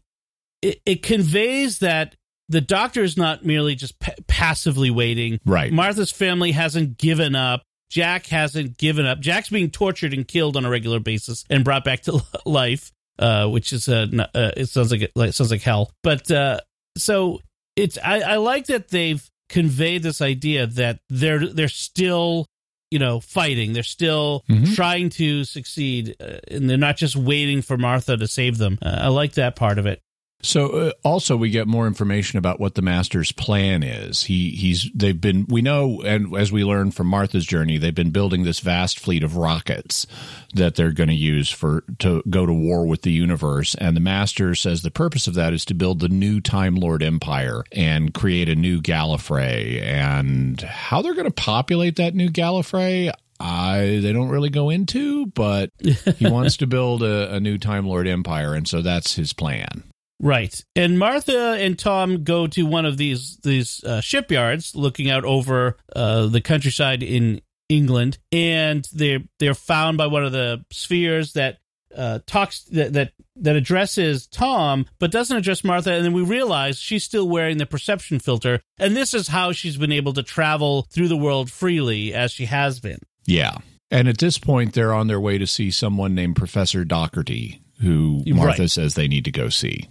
it, 0.62 0.81
it 0.86 1.03
conveys 1.03 1.79
that 1.79 2.15
the 2.50 2.62
doctor 2.62 3.03
is 3.03 3.17
not 3.17 3.45
merely 3.45 3.75
just 3.75 4.00
pa- 4.00 4.13
passively 4.27 4.89
waiting. 4.89 5.39
Right. 5.45 5.72
Martha's 5.72 6.12
family 6.12 6.51
hasn't 6.51 6.98
given 6.98 7.36
up. 7.36 7.63
Jack 7.89 8.25
hasn't 8.27 8.77
given 8.77 9.05
up. 9.05 9.19
Jack's 9.19 9.50
being 9.50 9.69
tortured 9.69 10.13
and 10.13 10.27
killed 10.27 10.57
on 10.57 10.65
a 10.65 10.69
regular 10.69 11.00
basis 11.00 11.45
and 11.50 11.63
brought 11.63 11.84
back 11.84 12.01
to 12.01 12.22
life, 12.45 12.91
uh, 13.19 13.48
which 13.48 13.74
is 13.74 13.88
uh, 13.89 14.07
n- 14.12 14.19
uh, 14.22 14.51
it 14.57 14.67
sounds 14.67 14.91
like 14.91 15.01
it 15.03 15.36
sounds 15.36 15.51
like 15.51 15.62
hell. 15.62 15.91
But 16.03 16.29
uh, 16.31 16.60
so 16.98 17.41
it's 17.75 17.98
I, 18.03 18.22
I 18.22 18.36
like 18.38 18.67
that 18.67 18.89
they've 18.89 19.27
conveyed 19.50 20.03
this 20.03 20.22
idea 20.22 20.67
that 20.67 21.00
they're 21.10 21.48
they're 21.48 21.67
still 21.67 22.48
you 22.91 23.00
know, 23.00 23.19
fighting. 23.19 23.74
They're 23.74 23.84
still 23.84 24.43
Mm-hmm. 24.48 24.74
trying 24.74 25.10
to 25.10 25.43
succeed, 25.43 26.15
uh, 26.22 26.38
and 26.50 26.69
they're 26.69 26.77
not 26.77 26.95
just 26.98 27.15
waiting 27.15 27.62
for 27.63 27.77
Martha 27.77 28.15
to 28.15 28.27
save 28.27 28.57
them. 28.60 28.77
Uh, 28.81 29.00
I 29.01 29.07
like 29.07 29.34
that 29.34 29.55
part 29.55 29.79
of 29.79 29.86
it. 29.88 30.01
So 30.42 30.68
uh, 30.68 30.92
also 31.04 31.36
we 31.36 31.50
get 31.50 31.68
more 31.68 31.88
information 31.88 32.38
about 32.38 32.60
what 32.60 32.75
the 32.75 32.82
master's 32.82 33.32
plan 33.32 33.82
is. 33.82 34.24
He 34.24 34.51
he's 34.51 34.89
they've 34.94 35.20
been 35.20 35.46
we 35.50 35.62
know 35.62 36.01
and 36.04 36.36
as 36.36 36.51
we 36.51 36.63
learn 36.63 36.92
from 36.92 37.08
Martha's 37.08 37.46
journey, 37.46 37.77
they've 37.77 37.96
been 37.96 38.12
building 38.12 38.44
this 38.44 38.60
vast 38.60 39.00
fleet 39.00 39.24
of 39.24 39.38
rockets 39.38 40.06
that 40.54 40.75
they're 40.75 40.92
going 40.92 41.10
to 41.10 41.15
use 41.15 41.50
for 41.50 41.84
to 42.00 42.22
go 42.30 42.46
to 42.46 42.54
war 42.54 42.86
with 42.86 43.01
the 43.01 43.12
universe. 43.12 43.75
And 43.75 43.96
the 43.96 44.01
master 44.01 44.54
says 44.54 44.82
the 44.82 44.92
purpose 44.92 45.25
of 45.25 45.34
that 45.34 45.54
is 45.54 45.65
to 45.65 45.74
build 45.74 46.00
the 46.00 46.10
new 46.10 46.39
Time 46.42 46.75
Lord 46.75 47.01
Empire 47.01 47.63
and 47.72 48.13
create 48.13 48.48
a 48.48 48.56
new 48.56 48.82
Gallifrey. 48.82 49.82
And 49.82 50.62
how 50.62 51.01
they're 51.01 51.15
going 51.15 51.25
to 51.25 51.32
populate 51.32 51.96
that 51.96 52.13
new 52.13 52.30
Gallifrey, 52.30 53.12
I 53.39 54.00
they 54.01 54.13
don't 54.13 54.30
really 54.30 54.50
go 54.50 54.70
into, 54.70 55.25
but 55.27 55.72
he 56.18 56.27
wants 56.30 56.58
to 56.58 56.68
build 56.68 57.01
a, 57.01 57.34
a 57.34 57.39
new 57.39 57.58
Time 57.58 57.88
Lord 57.88 58.08
Empire, 58.08 58.54
and 58.54 58.68
so 58.68 58.82
that's 58.82 59.15
his 59.15 59.34
plan. 59.34 59.84
Right. 60.22 60.63
And 60.75 60.98
Martha 60.98 61.57
and 61.60 61.77
Tom 61.77 62.24
go 62.24 62.48
to 62.48 62.63
one 62.65 62.86
of 62.86 62.98
these 62.98 63.38
these 63.43 63.84
uh, 63.84 64.01
shipyards 64.01 64.75
looking 64.75 65.10
out 65.10 65.25
over 65.25 65.77
uh, 65.95 66.27
the 66.27 66.41
countryside 66.41 67.03
in 67.03 67.41
England 67.67 68.17
and 68.31 68.88
they're 68.93 69.19
they're 69.39 69.53
found 69.55 69.98
by 69.98 70.07
one 70.07 70.24
of 70.24 70.31
the 70.31 70.63
spheres 70.72 71.34
that 71.34 71.57
uh, 71.95 72.19
talks 72.27 72.63
that, 72.65 72.93
that 72.93 73.12
that 73.38 73.55
addresses 73.55 74.27
Tom 74.27 74.86
but 75.00 75.12
doesn't 75.12 75.36
address 75.36 75.63
Martha 75.63 75.91
and 75.91 76.05
then 76.05 76.13
we 76.13 76.22
realize 76.24 76.77
she's 76.79 77.03
still 77.03 77.27
wearing 77.27 77.57
the 77.57 77.65
perception 77.65 78.19
filter 78.19 78.62
and 78.77 78.95
this 78.95 79.13
is 79.13 79.27
how 79.29 79.51
she's 79.51 79.77
been 79.77 79.91
able 79.91 80.13
to 80.13 80.24
travel 80.24 80.84
through 80.91 81.07
the 81.07 81.17
world 81.17 81.51
freely 81.51 82.13
as 82.13 82.31
she 82.31 82.45
has 82.45 82.79
been. 82.79 83.00
Yeah. 83.25 83.57
And 83.91 84.07
at 84.07 84.17
this 84.17 84.38
point, 84.38 84.74
they're 84.74 84.93
on 84.93 85.07
their 85.07 85.19
way 85.19 85.38
to 85.38 85.48
see 85.48 85.72
someone 85.72 86.15
named 86.15 86.36
Professor 86.36 86.84
Doherty, 86.84 87.62
who 87.81 88.24
Martha 88.27 88.63
Right. 88.63 88.72
says 88.72 88.95
they 88.95 89.07
need 89.07 89.25
to 89.25 89.31
go 89.31 89.50
see. 89.50 89.88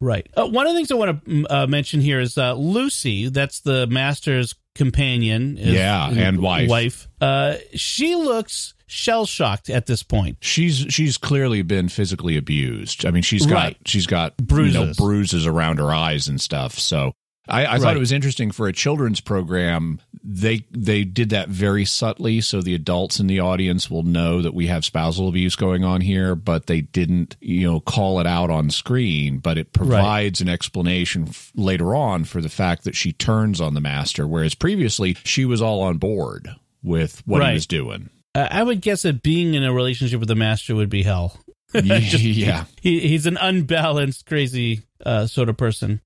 Right. 0.00 0.26
Uh, 0.36 0.46
one 0.46 0.66
of 0.66 0.72
the 0.72 0.78
things 0.78 0.90
I 0.90 0.94
want 0.94 1.24
to 1.26 1.46
uh, 1.54 1.66
mention 1.66 2.00
here 2.00 2.20
is 2.20 2.38
uh, 2.38 2.54
Lucy. 2.54 3.28
That's 3.28 3.60
the 3.60 3.86
master's 3.86 4.54
companion. 4.74 5.58
is- 5.58 5.74
Yeah, 5.74 6.08
and 6.10 6.40
wife. 6.40 6.68
Wife. 6.70 7.08
Uh, 7.20 7.56
she 7.74 8.14
looks 8.14 8.74
shell 8.86 9.26
shocked 9.26 9.68
at 9.70 9.86
this 9.86 10.02
point. 10.02 10.38
She's 10.40 10.86
she's 10.88 11.16
clearly 11.18 11.62
been 11.62 11.88
physically 11.88 12.36
abused. 12.36 13.04
I 13.06 13.10
mean, 13.10 13.22
she's 13.22 13.46
got 13.46 13.54
Right. 13.54 13.76
she's 13.86 14.06
got 14.06 14.36
Bruises. 14.38 14.74
you 14.74 14.86
know, 14.86 14.92
bruises 14.96 15.46
around 15.46 15.78
her 15.78 15.92
eyes 15.92 16.28
and 16.28 16.40
stuff. 16.40 16.78
So 16.78 17.12
I, 17.50 17.74
I 17.74 17.78
thought 17.78 17.96
it 17.96 18.00
was 18.00 18.12
interesting 18.12 18.50
for 18.50 18.68
a 18.68 18.72
children's 18.72 19.20
program. 19.20 20.00
They 20.22 20.64
they 20.70 21.04
did 21.04 21.30
that 21.30 21.48
very 21.48 21.84
subtly, 21.84 22.40
so 22.40 22.60
the 22.60 22.74
adults 22.74 23.20
in 23.20 23.26
the 23.26 23.40
audience 23.40 23.90
will 23.90 24.02
know 24.02 24.42
that 24.42 24.54
we 24.54 24.66
have 24.68 24.84
spousal 24.84 25.28
abuse 25.28 25.56
going 25.56 25.82
on 25.84 26.00
here, 26.00 26.34
but 26.34 26.66
they 26.66 26.82
didn't 26.82 27.36
you 27.40 27.66
know 27.70 27.80
call 27.80 28.20
it 28.20 28.26
out 28.26 28.50
on 28.50 28.70
screen. 28.70 29.38
But 29.38 29.58
it 29.58 29.72
provides 29.72 30.40
an 30.40 30.48
explanation 30.48 31.26
f- 31.28 31.50
later 31.54 31.94
on 31.94 32.24
for 32.24 32.40
the 32.40 32.48
fact 32.48 32.84
that 32.84 32.94
she 32.94 33.12
turns 33.12 33.60
on 33.60 33.74
the 33.74 33.80
master, 33.80 34.26
whereas 34.26 34.54
previously 34.54 35.16
she 35.24 35.44
was 35.44 35.60
all 35.60 35.82
on 35.82 35.98
board 35.98 36.48
with 36.82 37.22
what 37.26 37.40
Right. 37.40 37.48
he 37.50 37.54
was 37.54 37.66
doing. 37.66 38.10
Uh, 38.34 38.46
I 38.50 38.62
would 38.62 38.80
guess 38.80 39.02
that 39.02 39.22
being 39.22 39.54
in 39.54 39.64
a 39.64 39.72
relationship 39.72 40.20
with 40.20 40.28
the 40.28 40.36
master 40.36 40.74
would 40.76 40.90
be 40.90 41.02
hell. 41.02 41.36
yeah. 41.74 42.64
He, 42.80 43.00
he's 43.00 43.26
an 43.26 43.36
unbalanced, 43.36 44.26
crazy 44.26 44.82
uh, 45.04 45.26
sort 45.26 45.48
of 45.48 45.56
person. 45.56 46.00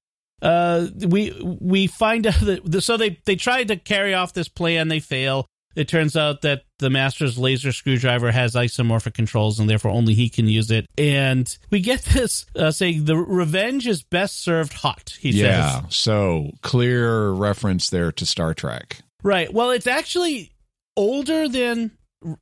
Uh, 0.45 0.87
we 1.09 1.33
we 1.61 1.87
find 1.89 2.27
out 2.29 2.39
that 2.41 2.81
so 2.83 2.97
they 2.97 3.19
they 3.25 3.35
tried 3.37 3.69
to 3.69 3.77
carry 3.77 4.15
off 4.15 4.33
this 4.33 4.49
plan. 4.49 4.89
They 4.89 5.01
fail. 5.01 5.47
It 5.75 5.89
turns 5.89 6.17
out 6.17 6.43
that 6.43 6.63
the 6.79 6.89
master's 6.89 7.37
laser 7.37 7.73
screwdriver 7.73 8.31
has 8.31 8.55
isomorphic 8.55 9.13
controls, 9.15 9.59
and 9.59 9.69
therefore 9.69 9.91
only 9.91 10.15
he 10.15 10.29
can 10.29 10.47
use 10.47 10.71
it. 10.71 10.87
And 10.97 11.49
we 11.73 11.81
get 11.81 12.03
this 12.15 12.47
uh, 12.55 12.71
saying 12.71 13.07
the 13.07 13.17
revenge 13.17 13.89
is 13.89 14.03
best 14.05 14.41
served 14.41 14.73
hot. 14.75 15.17
He 15.19 15.31
Yeah. 15.31 15.43
says, 15.43 15.83
Yeah, 15.83 15.89
So 15.89 16.51
clear 16.63 17.31
reference 17.31 17.91
there 17.91 18.13
to 18.13 18.25
Star 18.27 18.55
Trek. 18.55 19.01
right. 19.25 19.53
Well, 19.53 19.71
it's 19.71 19.89
actually 19.89 20.53
older 20.97 21.49
than 21.49 21.91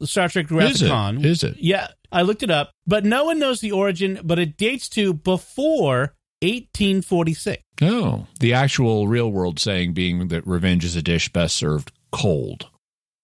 Star 0.02 0.28
Trek 0.28 0.52
Is 0.52 0.82
it? 0.82 1.24
Is 1.24 1.42
it? 1.42 1.56
Yeah, 1.58 1.88
I 2.12 2.22
looked 2.22 2.42
it 2.42 2.50
up, 2.50 2.70
but 2.86 3.06
no 3.06 3.24
one 3.24 3.38
knows 3.38 3.60
the 3.60 3.72
origin. 3.72 4.20
But 4.22 4.38
it 4.40 4.58
dates 4.58 4.90
to 4.90 5.14
before 5.14 6.14
1846. 6.42 7.62
Oh, 7.82 8.26
the 8.40 8.52
actual 8.52 9.08
real 9.08 9.30
world 9.30 9.58
saying 9.58 9.92
being 9.94 10.28
that 10.28 10.46
revenge 10.46 10.84
is 10.84 10.96
a 10.96 11.02
dish 11.02 11.28
best 11.32 11.56
served 11.56 11.92
cold. 12.10 12.68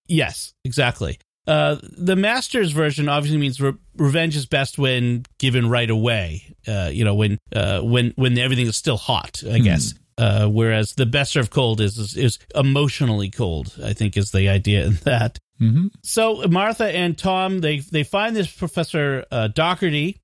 Yes, 0.07 0.55
exactly. 0.65 1.19
Uh, 1.47 1.77
the 1.83 2.17
master's 2.17 2.73
version 2.73 3.09
obviously 3.09 3.39
means 3.39 3.61
re- 3.61 3.73
revenge 3.97 4.37
is 4.37 4.47
best 4.47 4.79
when 4.79 5.25
given 5.39 5.69
right 5.69 5.89
away. 5.89 6.55
Uh, 6.67 6.91
you 6.93 7.05
know, 7.05 7.15
when 7.15 7.39
uh, 7.55 7.81
when 7.81 8.13
when 8.17 8.37
everything 8.39 8.67
is 8.67 8.77
still 8.77 8.99
hot. 8.99 9.43
I 9.49 9.59
guess. 9.59 9.95
Uh, 10.19 10.49
whereas 10.49 10.95
the 10.95 11.07
best 11.07 11.33
served 11.33 11.51
cold 11.51 11.81
is, 11.81 11.97
is 11.97 12.17
is 12.17 12.39
emotionally 12.55 13.31
cold. 13.31 13.73
I 13.83 13.93
think 13.93 14.17
is 14.17 14.33
the 14.33 14.49
idea 14.49 14.87
in 14.87 14.95
that. 15.05 15.39
Mm-hmm. 15.61 15.87
So 16.03 16.43
Martha 16.49 16.85
and 16.85 17.17
Tom 17.17 17.61
they 17.61 17.79
they 17.79 18.03
find 18.03 18.35
this 18.35 18.51
Professor 18.53 19.25
uh, 19.31 19.49
Doherty. 19.49 20.21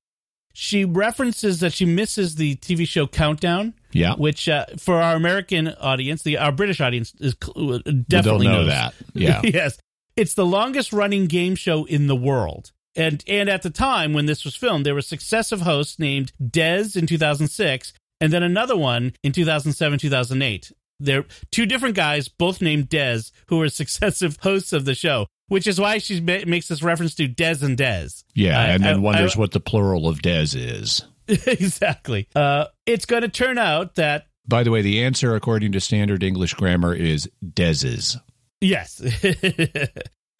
She 0.56 0.84
references 0.84 1.60
that 1.60 1.72
she 1.72 1.84
misses 1.84 2.36
the 2.36 2.54
TV 2.56 2.86
show 2.86 3.06
Countdown, 3.08 3.74
Yeah. 3.92 4.14
which 4.14 4.48
uh, 4.48 4.66
for 4.78 5.02
our 5.02 5.16
American 5.16 5.68
audience, 5.68 6.22
the 6.22 6.38
our 6.38 6.52
British 6.52 6.80
audience 6.80 7.12
is 7.20 7.34
cl- 7.42 7.80
definitely 8.08 8.46
know 8.46 8.58
knows. 8.58 8.68
that. 8.68 8.94
Yeah. 9.14 9.40
yes, 9.42 9.76
it's 10.16 10.34
the 10.34 10.46
longest 10.46 10.92
running 10.92 11.26
game 11.26 11.56
show 11.56 11.84
in 11.86 12.06
the 12.06 12.16
world. 12.16 12.70
And 12.96 13.24
and 13.26 13.48
at 13.48 13.62
the 13.62 13.70
time 13.70 14.12
when 14.12 14.26
this 14.26 14.44
was 14.44 14.54
filmed, 14.54 14.86
there 14.86 14.94
were 14.94 15.02
successive 15.02 15.62
hosts 15.62 15.98
named 15.98 16.30
Des 16.40 16.90
in 16.96 17.08
2006, 17.08 17.92
and 18.20 18.32
then 18.32 18.44
another 18.44 18.76
one 18.76 19.14
in 19.24 19.32
2007, 19.32 19.98
2008. 19.98 20.70
They're 21.00 21.24
two 21.50 21.66
different 21.66 21.96
guys, 21.96 22.28
both 22.28 22.62
named 22.62 22.88
Des, 22.88 23.22
who 23.48 23.56
were 23.58 23.68
successive 23.82 24.38
hosts 24.42 24.72
of 24.72 24.84
the 24.84 24.94
show. 24.94 25.26
Which 25.48 25.66
is 25.66 25.78
why 25.80 25.98
she 25.98 26.20
makes 26.20 26.68
this 26.68 26.82
reference 26.82 27.14
to 27.16 27.28
Des 27.28 27.58
and 27.62 27.76
Des. 27.76 28.08
Yeah. 28.34 28.60
And 28.60 28.82
then 28.82 28.94
I- 28.96 28.98
wonders 28.98 29.36
I- 29.36 29.38
what 29.38 29.50
the 29.52 29.60
plural 29.60 30.08
of 30.08 30.22
des 30.22 30.48
is. 30.54 31.02
exactly. 31.28 32.28
Uh, 32.34 32.66
it's 32.86 33.06
going 33.06 33.22
to 33.22 33.28
turn 33.28 33.56
out 33.58 33.94
that 33.96 34.26
By 34.46 34.62
the 34.62 34.70
way, 34.70 34.82
the 34.82 35.02
answer 35.04 35.34
according 35.34 35.72
to 35.72 35.80
standard 35.80 36.22
English 36.22 36.54
grammar 36.54 36.94
is 36.94 37.28
deses. 37.42 38.16
Yes. 38.60 39.00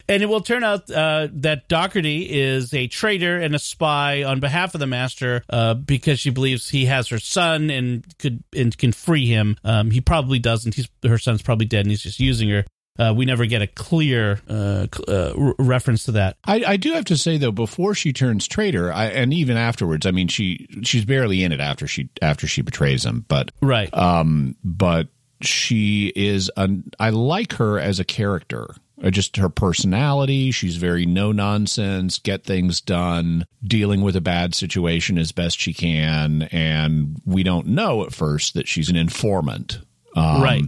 and 0.07 0.21
it 0.21 0.27
will 0.27 0.41
turn 0.41 0.63
out 0.63 0.89
uh, 0.91 1.27
that 1.33 1.67
Doherty 1.67 2.23
is 2.31 2.73
a 2.73 2.87
traitor 2.87 3.37
and 3.39 3.55
a 3.55 3.59
spy 3.59 4.23
on 4.23 4.39
behalf 4.39 4.73
of 4.75 4.79
the 4.79 4.87
master 4.87 5.43
uh, 5.49 5.73
because 5.73 6.19
she 6.19 6.29
believes 6.29 6.69
he 6.69 6.85
has 6.85 7.07
her 7.09 7.19
son 7.19 7.69
and 7.69 8.05
could 8.19 8.43
and 8.55 8.75
can 8.77 8.91
free 8.91 9.27
him. 9.27 9.57
Um, 9.63 9.89
he 9.91 10.01
probably 10.01 10.39
doesn't. 10.39 10.75
He's 10.75 10.89
her 11.03 11.17
son's 11.17 11.41
probably 11.41 11.65
dead 11.65 11.81
and 11.81 11.89
he's 11.91 12.01
just 12.03 12.19
using 12.19 12.49
her. 12.49 12.65
Uh, 12.97 13.13
we 13.15 13.25
never 13.25 13.45
get 13.45 13.61
a 13.61 13.67
clear 13.67 14.39
uh, 14.49 14.87
uh, 15.07 15.33
reference 15.59 16.05
to 16.05 16.13
that. 16.13 16.37
I, 16.45 16.63
I 16.65 16.77
do 16.77 16.93
have 16.93 17.05
to 17.05 17.17
say 17.17 17.37
though, 17.37 17.51
before 17.51 17.93
she 17.93 18.13
turns 18.13 18.47
traitor, 18.47 18.91
I, 18.91 19.05
and 19.07 19.33
even 19.33 19.57
afterwards, 19.57 20.05
I 20.05 20.11
mean, 20.11 20.27
she 20.29 20.67
she's 20.83 21.03
barely 21.05 21.43
in 21.43 21.51
it 21.51 21.59
after 21.59 21.87
she 21.87 22.09
after 22.21 22.47
she 22.47 22.61
betrays 22.61 23.05
him, 23.05 23.25
but 23.27 23.51
Right. 23.61 23.93
um, 23.93 24.55
but 24.63 25.09
she 25.41 26.13
is 26.15 26.49
an 26.55 26.85
I 26.99 27.09
like 27.09 27.53
her 27.53 27.77
as 27.79 27.99
a 27.99 28.05
character. 28.05 28.75
Uh, 29.03 29.09
Just 29.09 29.35
her 29.35 29.49
personality. 29.49 30.51
She's 30.51 30.77
very 30.77 31.05
no 31.05 31.33
nonsense, 31.33 32.17
get 32.17 32.45
things 32.45 32.79
done, 32.79 33.45
dealing 33.61 33.99
with 34.01 34.15
a 34.15 34.21
bad 34.21 34.55
situation 34.55 35.17
as 35.17 35.33
best 35.33 35.59
she 35.59 35.73
can. 35.73 36.43
And 36.43 37.21
we 37.25 37.43
don't 37.43 37.67
know 37.67 38.05
at 38.05 38.13
first 38.13 38.53
that 38.53 38.69
she's 38.69 38.87
an 38.89 38.95
informant. 38.95 39.79
Um, 40.15 40.41
Right. 40.41 40.63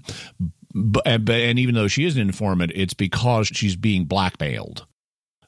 But, 0.74 1.04
and, 1.06 1.26
but, 1.26 1.36
and 1.36 1.58
even 1.60 1.76
though 1.76 1.88
she 1.88 2.06
is 2.06 2.16
an 2.16 2.22
informant, 2.22 2.72
it's 2.76 2.94
because 2.94 3.48
she's 3.48 3.76
being 3.76 4.06
blackmailed. 4.06 4.86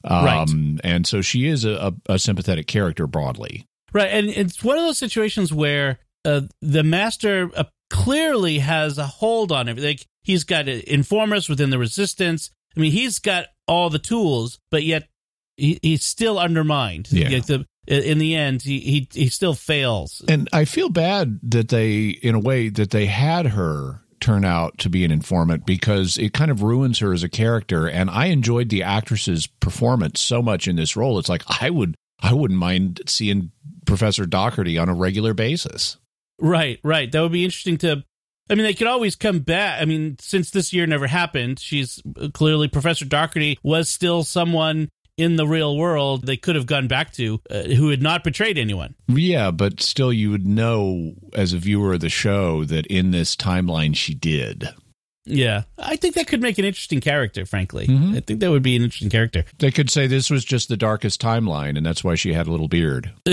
Um, 0.04 0.24
Right. 0.24 0.80
And 0.82 1.06
so 1.06 1.20
she 1.20 1.46
is 1.46 1.64
a, 1.64 1.92
a, 2.08 2.14
a 2.14 2.18
sympathetic 2.18 2.66
character 2.66 3.06
broadly. 3.06 3.66
Right, 3.92 4.10
and 4.10 4.28
it's 4.28 4.62
one 4.62 4.78
of 4.78 4.84
those 4.84 4.98
situations 4.98 5.52
where 5.52 5.98
uh, 6.24 6.42
the 6.62 6.84
master 6.84 7.50
uh, 7.56 7.64
clearly 7.90 8.60
has 8.60 8.98
a 8.98 9.06
hold 9.06 9.50
on 9.50 9.68
everything. 9.68 9.90
Like, 9.90 10.06
he's 10.22 10.44
got 10.44 10.68
uh, 10.68 10.80
informers 10.86 11.48
within 11.48 11.70
the 11.70 11.78
resistance. 11.78 12.50
I 12.76 12.80
mean, 12.80 12.92
he's 12.92 13.18
got 13.18 13.46
all 13.66 13.90
the 13.90 13.98
tools, 13.98 14.60
but 14.70 14.84
yet 14.84 15.08
he, 15.56 15.80
he's 15.82 16.04
still 16.04 16.38
undermined. 16.38 17.08
Yeah. 17.10 17.30
Like 17.30 17.46
the, 17.46 17.66
in 17.88 18.18
the 18.18 18.36
end, 18.36 18.62
he, 18.62 18.78
he 18.78 19.08
he 19.12 19.28
still 19.28 19.54
fails. 19.54 20.22
And 20.28 20.48
I 20.52 20.66
feel 20.66 20.88
bad 20.88 21.40
that 21.50 21.68
they, 21.68 22.10
in 22.10 22.36
a 22.36 22.40
way, 22.40 22.68
that 22.68 22.90
they 22.90 23.06
had 23.06 23.46
her 23.46 24.02
turn 24.20 24.44
out 24.44 24.78
to 24.78 24.90
be 24.90 25.04
an 25.04 25.10
informant 25.10 25.66
because 25.66 26.18
it 26.18 26.32
kind 26.32 26.50
of 26.50 26.62
ruins 26.62 26.98
her 26.98 27.12
as 27.12 27.22
a 27.22 27.28
character. 27.28 27.88
And 27.88 28.10
I 28.10 28.26
enjoyed 28.26 28.68
the 28.68 28.82
actress's 28.82 29.46
performance 29.46 30.20
so 30.20 30.42
much 30.42 30.68
in 30.68 30.76
this 30.76 30.96
role. 30.96 31.18
It's 31.18 31.28
like 31.28 31.42
I 31.60 31.70
would, 31.70 31.94
I 32.20 32.32
wouldn't 32.32 32.60
mind 32.60 33.00
seeing 33.06 33.50
Professor 33.86 34.26
Doherty 34.26 34.78
on 34.78 34.88
a 34.88 34.94
regular 34.94 35.34
basis. 35.34 35.96
Right, 36.40 36.80
right. 36.84 37.10
That 37.10 37.20
would 37.20 37.32
be 37.32 37.44
interesting 37.44 37.78
to 37.78 38.04
I 38.50 38.56
mean, 38.56 38.64
they 38.64 38.74
could 38.74 38.88
always 38.88 39.14
come 39.14 39.38
back. 39.38 39.80
I 39.80 39.84
mean, 39.84 40.16
since 40.18 40.50
this 40.50 40.72
year 40.72 40.84
never 40.84 41.06
happened, 41.06 41.60
she's 41.60 42.02
clearly 42.34 42.66
Professor 42.66 43.04
Doherty 43.04 43.60
was 43.62 43.88
still 43.88 44.24
someone 44.24 44.88
in 45.20 45.36
the 45.36 45.46
real 45.46 45.76
world 45.76 46.26
they 46.26 46.36
could 46.36 46.56
have 46.56 46.66
gone 46.66 46.88
back 46.88 47.12
to 47.12 47.40
uh, 47.50 47.62
who 47.62 47.90
had 47.90 48.02
not 48.02 48.24
betrayed 48.24 48.58
anyone. 48.58 48.94
Yeah, 49.08 49.50
but 49.50 49.80
still, 49.80 50.12
you 50.12 50.30
would 50.30 50.46
know 50.46 51.14
as 51.34 51.52
a 51.52 51.58
viewer 51.58 51.94
of 51.94 52.00
the 52.00 52.08
show 52.08 52.64
that 52.64 52.86
in 52.86 53.10
this 53.10 53.36
timeline 53.36 53.94
she 53.94 54.14
did. 54.14 54.70
Yeah, 55.26 55.62
I 55.78 55.96
think 55.96 56.14
that 56.14 56.26
could 56.26 56.40
make 56.40 56.58
an 56.58 56.64
interesting 56.64 57.00
character. 57.00 57.44
Frankly, 57.44 57.86
mm-hmm. 57.86 58.16
I 58.16 58.20
think 58.20 58.40
that 58.40 58.50
would 58.50 58.62
be 58.62 58.74
an 58.76 58.82
interesting 58.82 59.10
character. 59.10 59.44
They 59.58 59.70
could 59.70 59.90
say 59.90 60.06
this 60.06 60.30
was 60.30 60.44
just 60.44 60.68
the 60.68 60.76
darkest 60.76 61.20
timeline, 61.20 61.76
and 61.76 61.84
that's 61.84 62.02
why 62.02 62.14
she 62.14 62.32
had 62.32 62.46
a 62.46 62.50
little 62.50 62.68
beard. 62.68 63.12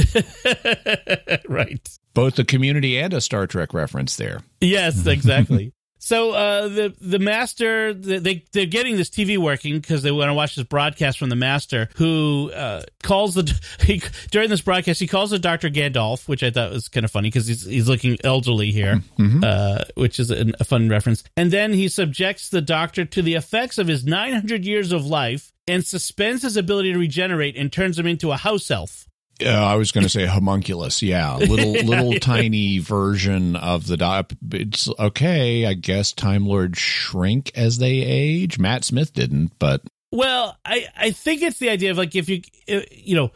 right. 1.48 1.89
Both 2.13 2.36
the 2.36 2.46
community 2.46 3.00
and 3.00 3.13
a 3.13 3.22
Star 3.22 3.48
Trek 3.48 3.74
reference 3.74 4.17
there. 4.17 4.41
Yes, 4.60 5.06
exactly. 5.08 5.74
So 6.07 6.31
uh, 6.31 6.69
the 6.69 6.93
the 7.01 7.19
master 7.19 7.93
they 7.93 8.45
they're 8.53 8.65
getting 8.65 8.95
this 8.95 9.09
TV 9.09 9.37
working 9.37 9.77
because 9.77 10.03
they 10.03 10.11
want 10.11 10.29
to 10.29 10.33
watch 10.33 10.55
this 10.55 10.63
broadcast 10.63 11.19
from 11.19 11.27
the 11.27 11.35
master 11.35 11.89
who 11.97 12.49
uh, 12.55 12.83
calls 13.03 13.35
the 13.35 13.53
he, 13.81 14.01
during 14.31 14.49
this 14.49 14.61
broadcast 14.61 15.01
he 15.01 15.07
calls 15.07 15.31
the 15.31 15.37
Doctor 15.39 15.69
Gandalf, 15.69 16.25
which 16.29 16.43
I 16.43 16.49
thought 16.49 16.71
was 16.71 16.87
kind 16.87 17.03
of 17.03 17.11
funny 17.11 17.27
because 17.27 17.45
he's 17.45 17.65
he's 17.65 17.89
looking 17.89 18.17
elderly 18.23 18.71
here, 18.71 19.01
mm-hmm. 19.19 19.43
uh, 19.43 19.83
which 19.95 20.17
is 20.17 20.31
a, 20.31 20.53
a 20.61 20.63
fun 20.63 20.87
reference. 20.87 21.25
And 21.35 21.51
then 21.51 21.73
he 21.73 21.89
subjects 21.89 22.47
the 22.47 22.61
Doctor 22.61 23.03
to 23.03 23.21
the 23.21 23.35
effects 23.35 23.77
of 23.77 23.89
his 23.89 24.05
900 24.05 24.63
years 24.63 24.93
of 24.93 25.05
life 25.05 25.51
and 25.67 25.85
suspends 25.85 26.43
his 26.43 26.55
ability 26.55 26.93
to 26.93 26.99
regenerate 26.99 27.57
and 27.57 27.69
turns 27.69 27.99
him 27.99 28.07
into 28.07 28.31
a 28.31 28.37
house 28.37 28.71
elf. 28.71 29.09
Uh, 29.44 29.50
I 29.50 29.75
was 29.75 29.91
going 29.91 30.03
to 30.03 30.10
say 30.10 30.25
homunculus. 30.25 31.01
Yeah, 31.01 31.36
little 31.36 31.72
little 31.84 32.13
tiny 32.13 32.79
version 32.79 33.56
of 33.56 33.88
the. 33.88 33.98
Di- 33.98 34.24
it's 34.53 34.89
okay, 35.00 35.65
I 35.65 35.74
guess. 35.74 36.12
Time 36.12 36.46
Lords 36.46 36.79
shrink 36.79 37.51
as 37.56 37.77
they 37.77 37.98
age. 38.01 38.58
Matt 38.60 38.84
Smith 38.84 39.13
didn't, 39.13 39.51
but 39.60 39.82
well, 40.12 40.58
I 40.65 40.88
I 40.96 41.12
think 41.12 41.41
it's 41.41 41.60
the 41.60 41.70
idea 41.70 41.91
of 41.91 41.98
like 41.98 42.15
if 42.15 42.29
you 42.29 42.41
uh, 42.70 42.82
you 42.91 43.15
know 43.15 43.32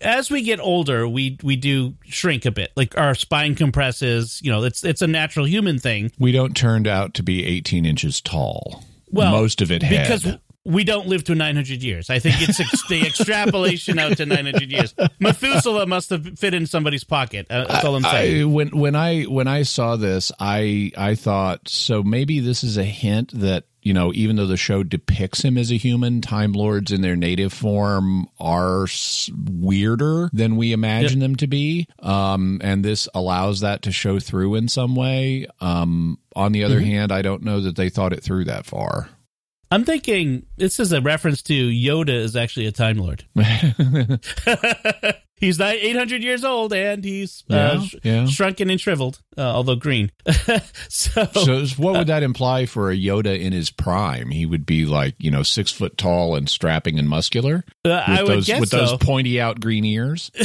as 0.00 0.30
we 0.30 0.42
get 0.42 0.60
older, 0.60 1.06
we 1.06 1.38
we 1.42 1.56
do 1.56 1.94
shrink 2.04 2.44
a 2.44 2.50
bit. 2.50 2.72
Like 2.76 2.96
our 2.98 3.14
spine 3.14 3.54
compresses. 3.54 4.40
You 4.42 4.50
know, 4.50 4.64
it's 4.64 4.84
it's 4.84 5.02
a 5.02 5.06
natural 5.06 5.46
human 5.46 5.78
thing. 5.78 6.12
We 6.18 6.32
don't 6.32 6.56
turn 6.56 6.86
out 6.86 7.14
to 7.14 7.22
be 7.22 7.44
18 7.44 7.84
inches 7.84 8.20
tall. 8.20 8.84
Well, 9.10 9.30
most 9.30 9.62
of 9.62 9.70
it 9.70 9.80
because 9.82 10.24
head 10.24 10.40
we 10.64 10.82
don't 10.82 11.06
live 11.06 11.24
to 11.24 11.34
900 11.34 11.82
years. 11.82 12.08
I 12.08 12.18
think 12.18 12.36
it's 12.40 12.58
ex- 12.58 12.88
the 12.88 13.06
extrapolation 13.06 13.98
out 13.98 14.16
to 14.16 14.26
900 14.26 14.70
years. 14.70 14.94
Methuselah 15.20 15.86
must 15.86 16.10
have 16.10 16.38
fit 16.38 16.54
in 16.54 16.66
somebody's 16.66 17.04
pocket. 17.04 17.46
Uh, 17.50 17.66
that's 17.66 17.84
all 17.84 17.96
I'm 17.96 18.02
saying. 18.02 18.42
I, 18.42 18.44
when 18.44 18.68
when 18.68 18.96
I 18.96 19.22
when 19.24 19.46
I 19.46 19.62
saw 19.62 19.96
this, 19.96 20.32
I 20.40 20.90
I 20.96 21.14
thought 21.16 21.68
so 21.68 22.02
maybe 22.02 22.40
this 22.40 22.64
is 22.64 22.78
a 22.78 22.84
hint 22.84 23.38
that 23.38 23.64
you 23.82 23.92
know 23.92 24.12
even 24.14 24.36
though 24.36 24.46
the 24.46 24.56
show 24.56 24.82
depicts 24.82 25.44
him 25.44 25.58
as 25.58 25.70
a 25.70 25.76
human, 25.76 26.22
Time 26.22 26.52
Lords 26.52 26.92
in 26.92 27.02
their 27.02 27.16
native 27.16 27.52
form 27.52 28.26
are 28.40 28.86
weirder 29.50 30.30
than 30.32 30.56
we 30.56 30.72
imagine 30.72 31.20
yep. 31.20 31.28
them 31.28 31.36
to 31.36 31.46
be, 31.46 31.86
um, 31.98 32.60
and 32.64 32.82
this 32.82 33.06
allows 33.14 33.60
that 33.60 33.82
to 33.82 33.92
show 33.92 34.18
through 34.18 34.54
in 34.54 34.68
some 34.68 34.96
way. 34.96 35.46
Um, 35.60 36.18
on 36.34 36.52
the 36.52 36.64
other 36.64 36.80
mm-hmm. 36.80 36.90
hand, 36.90 37.12
I 37.12 37.22
don't 37.22 37.42
know 37.42 37.60
that 37.60 37.76
they 37.76 37.90
thought 37.90 38.12
it 38.12 38.22
through 38.22 38.46
that 38.46 38.66
far. 38.66 39.10
I'm 39.74 39.84
thinking 39.84 40.46
this 40.56 40.78
is 40.78 40.92
a 40.92 41.00
reference 41.00 41.42
to 41.42 41.52
Yoda 41.52 42.10
is 42.10 42.36
actually 42.36 42.66
a 42.66 42.70
Time 42.70 42.96
Lord. 42.96 43.24
he's 45.34 45.58
not 45.58 45.74
800 45.74 46.22
years 46.22 46.44
old 46.44 46.72
and 46.72 47.04
he's 47.04 47.42
uh, 47.50 47.84
yeah, 48.04 48.20
yeah. 48.20 48.26
shrunken 48.26 48.70
and 48.70 48.80
shriveled, 48.80 49.20
uh, 49.36 49.40
although 49.40 49.74
green. 49.74 50.12
so, 50.88 51.24
so, 51.24 51.66
what 51.76 51.94
would 51.94 52.06
that 52.06 52.22
imply 52.22 52.66
for 52.66 52.92
a 52.92 52.96
Yoda 52.96 53.36
in 53.36 53.52
his 53.52 53.72
prime? 53.72 54.30
He 54.30 54.46
would 54.46 54.64
be 54.64 54.86
like, 54.86 55.16
you 55.18 55.32
know, 55.32 55.42
six 55.42 55.72
foot 55.72 55.98
tall 55.98 56.36
and 56.36 56.48
strapping 56.48 56.96
and 57.00 57.08
muscular. 57.08 57.64
Uh, 57.84 58.00
I 58.06 58.22
would 58.22 58.30
those, 58.30 58.46
guess 58.46 58.60
with 58.60 58.68
so. 58.68 58.76
those 58.76 58.96
pointy 58.98 59.40
out 59.40 59.60
green 59.60 59.84
ears. 59.84 60.30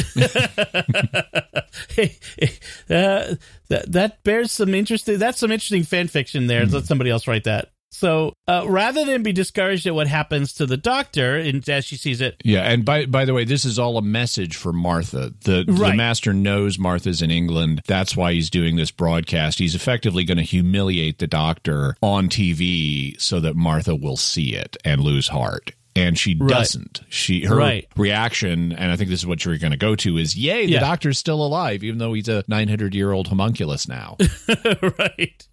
Uh, 2.90 3.36
that 3.68 3.92
that 3.92 4.24
bears 4.24 4.52
some 4.52 4.74
interesting. 4.74 5.20
That's 5.20 5.38
some 5.38 5.52
interesting 5.52 5.84
fan 5.84 6.08
fiction 6.08 6.48
there. 6.48 6.66
Mm. 6.66 6.74
Let 6.74 6.86
somebody 6.86 7.12
else 7.12 7.28
write 7.28 7.44
that. 7.44 7.70
So 7.92 8.34
uh, 8.48 8.66
rather 8.68 9.04
than 9.04 9.24
be 9.24 9.34
discouraged 9.34 9.88
at 9.88 9.96
what 9.96 10.08
happens 10.08 10.54
to 10.56 10.66
the 10.66 10.78
doctor, 10.78 11.38
and 11.38 11.68
as 11.68 11.86
she 11.86 11.98
sees 11.98 12.22
it, 12.22 12.36
yeah. 12.44 12.62
And 12.62 12.86
by 12.86 13.06
by 13.06 13.26
the 13.26 13.34
way, 13.34 13.46
this 13.46 13.66
is 13.66 13.80
all 13.80 13.98
a 13.98 14.02
message 14.02 14.56
for 14.56 14.72
Martha. 14.72 15.34
The 15.44 15.66
right. 15.68 15.92
the 15.92 15.96
master 15.96 16.34
knows 16.34 16.78
Martha's 16.78 17.22
in 17.22 17.32
England. 17.32 17.82
That's 17.88 18.16
why 18.16 18.34
he's 18.34 18.50
doing 18.50 18.76
this 18.76 18.92
broadcast. 18.92 19.60
He's 19.60 19.76
effectively 19.76 20.24
going 20.24 20.38
to 20.38 20.44
humiliate 20.44 21.20
the 21.20 21.28
doctor 21.28 21.96
on 22.02 22.30
TV 22.30 23.20
so 23.20 23.40
that 23.40 23.56
Martha 23.56 23.96
will 23.96 24.18
see 24.18 24.56
it 24.56 24.78
and 24.86 25.02
lose 25.02 25.28
heart 25.28 25.72
and 25.96 26.18
she 26.18 26.38
right. 26.40 26.50
doesn't. 26.50 27.02
She 27.10 27.46
her 27.46 27.56
right. 27.56 27.88
reaction, 27.98 28.72
and 28.72 28.92
I 28.92 28.96
think 28.96 29.10
this 29.10 29.20
is 29.20 29.28
what 29.28 29.44
you're 29.44 29.58
going 29.58 29.72
to 29.72 29.78
go 29.78 29.96
to, 29.96 30.18
is 30.18 30.36
yay, 30.36 30.66
the 30.66 30.74
yeah. 30.74 30.80
doctor's 30.80 31.18
still 31.18 31.44
alive, 31.44 31.84
even 31.84 31.98
though 31.98 32.14
he's 32.14 32.28
a 32.28 32.44
900 32.48 32.94
year 32.94 33.12
old 33.12 33.28
homunculus 33.28 33.88
now. 33.88 34.18
right. 35.00 35.48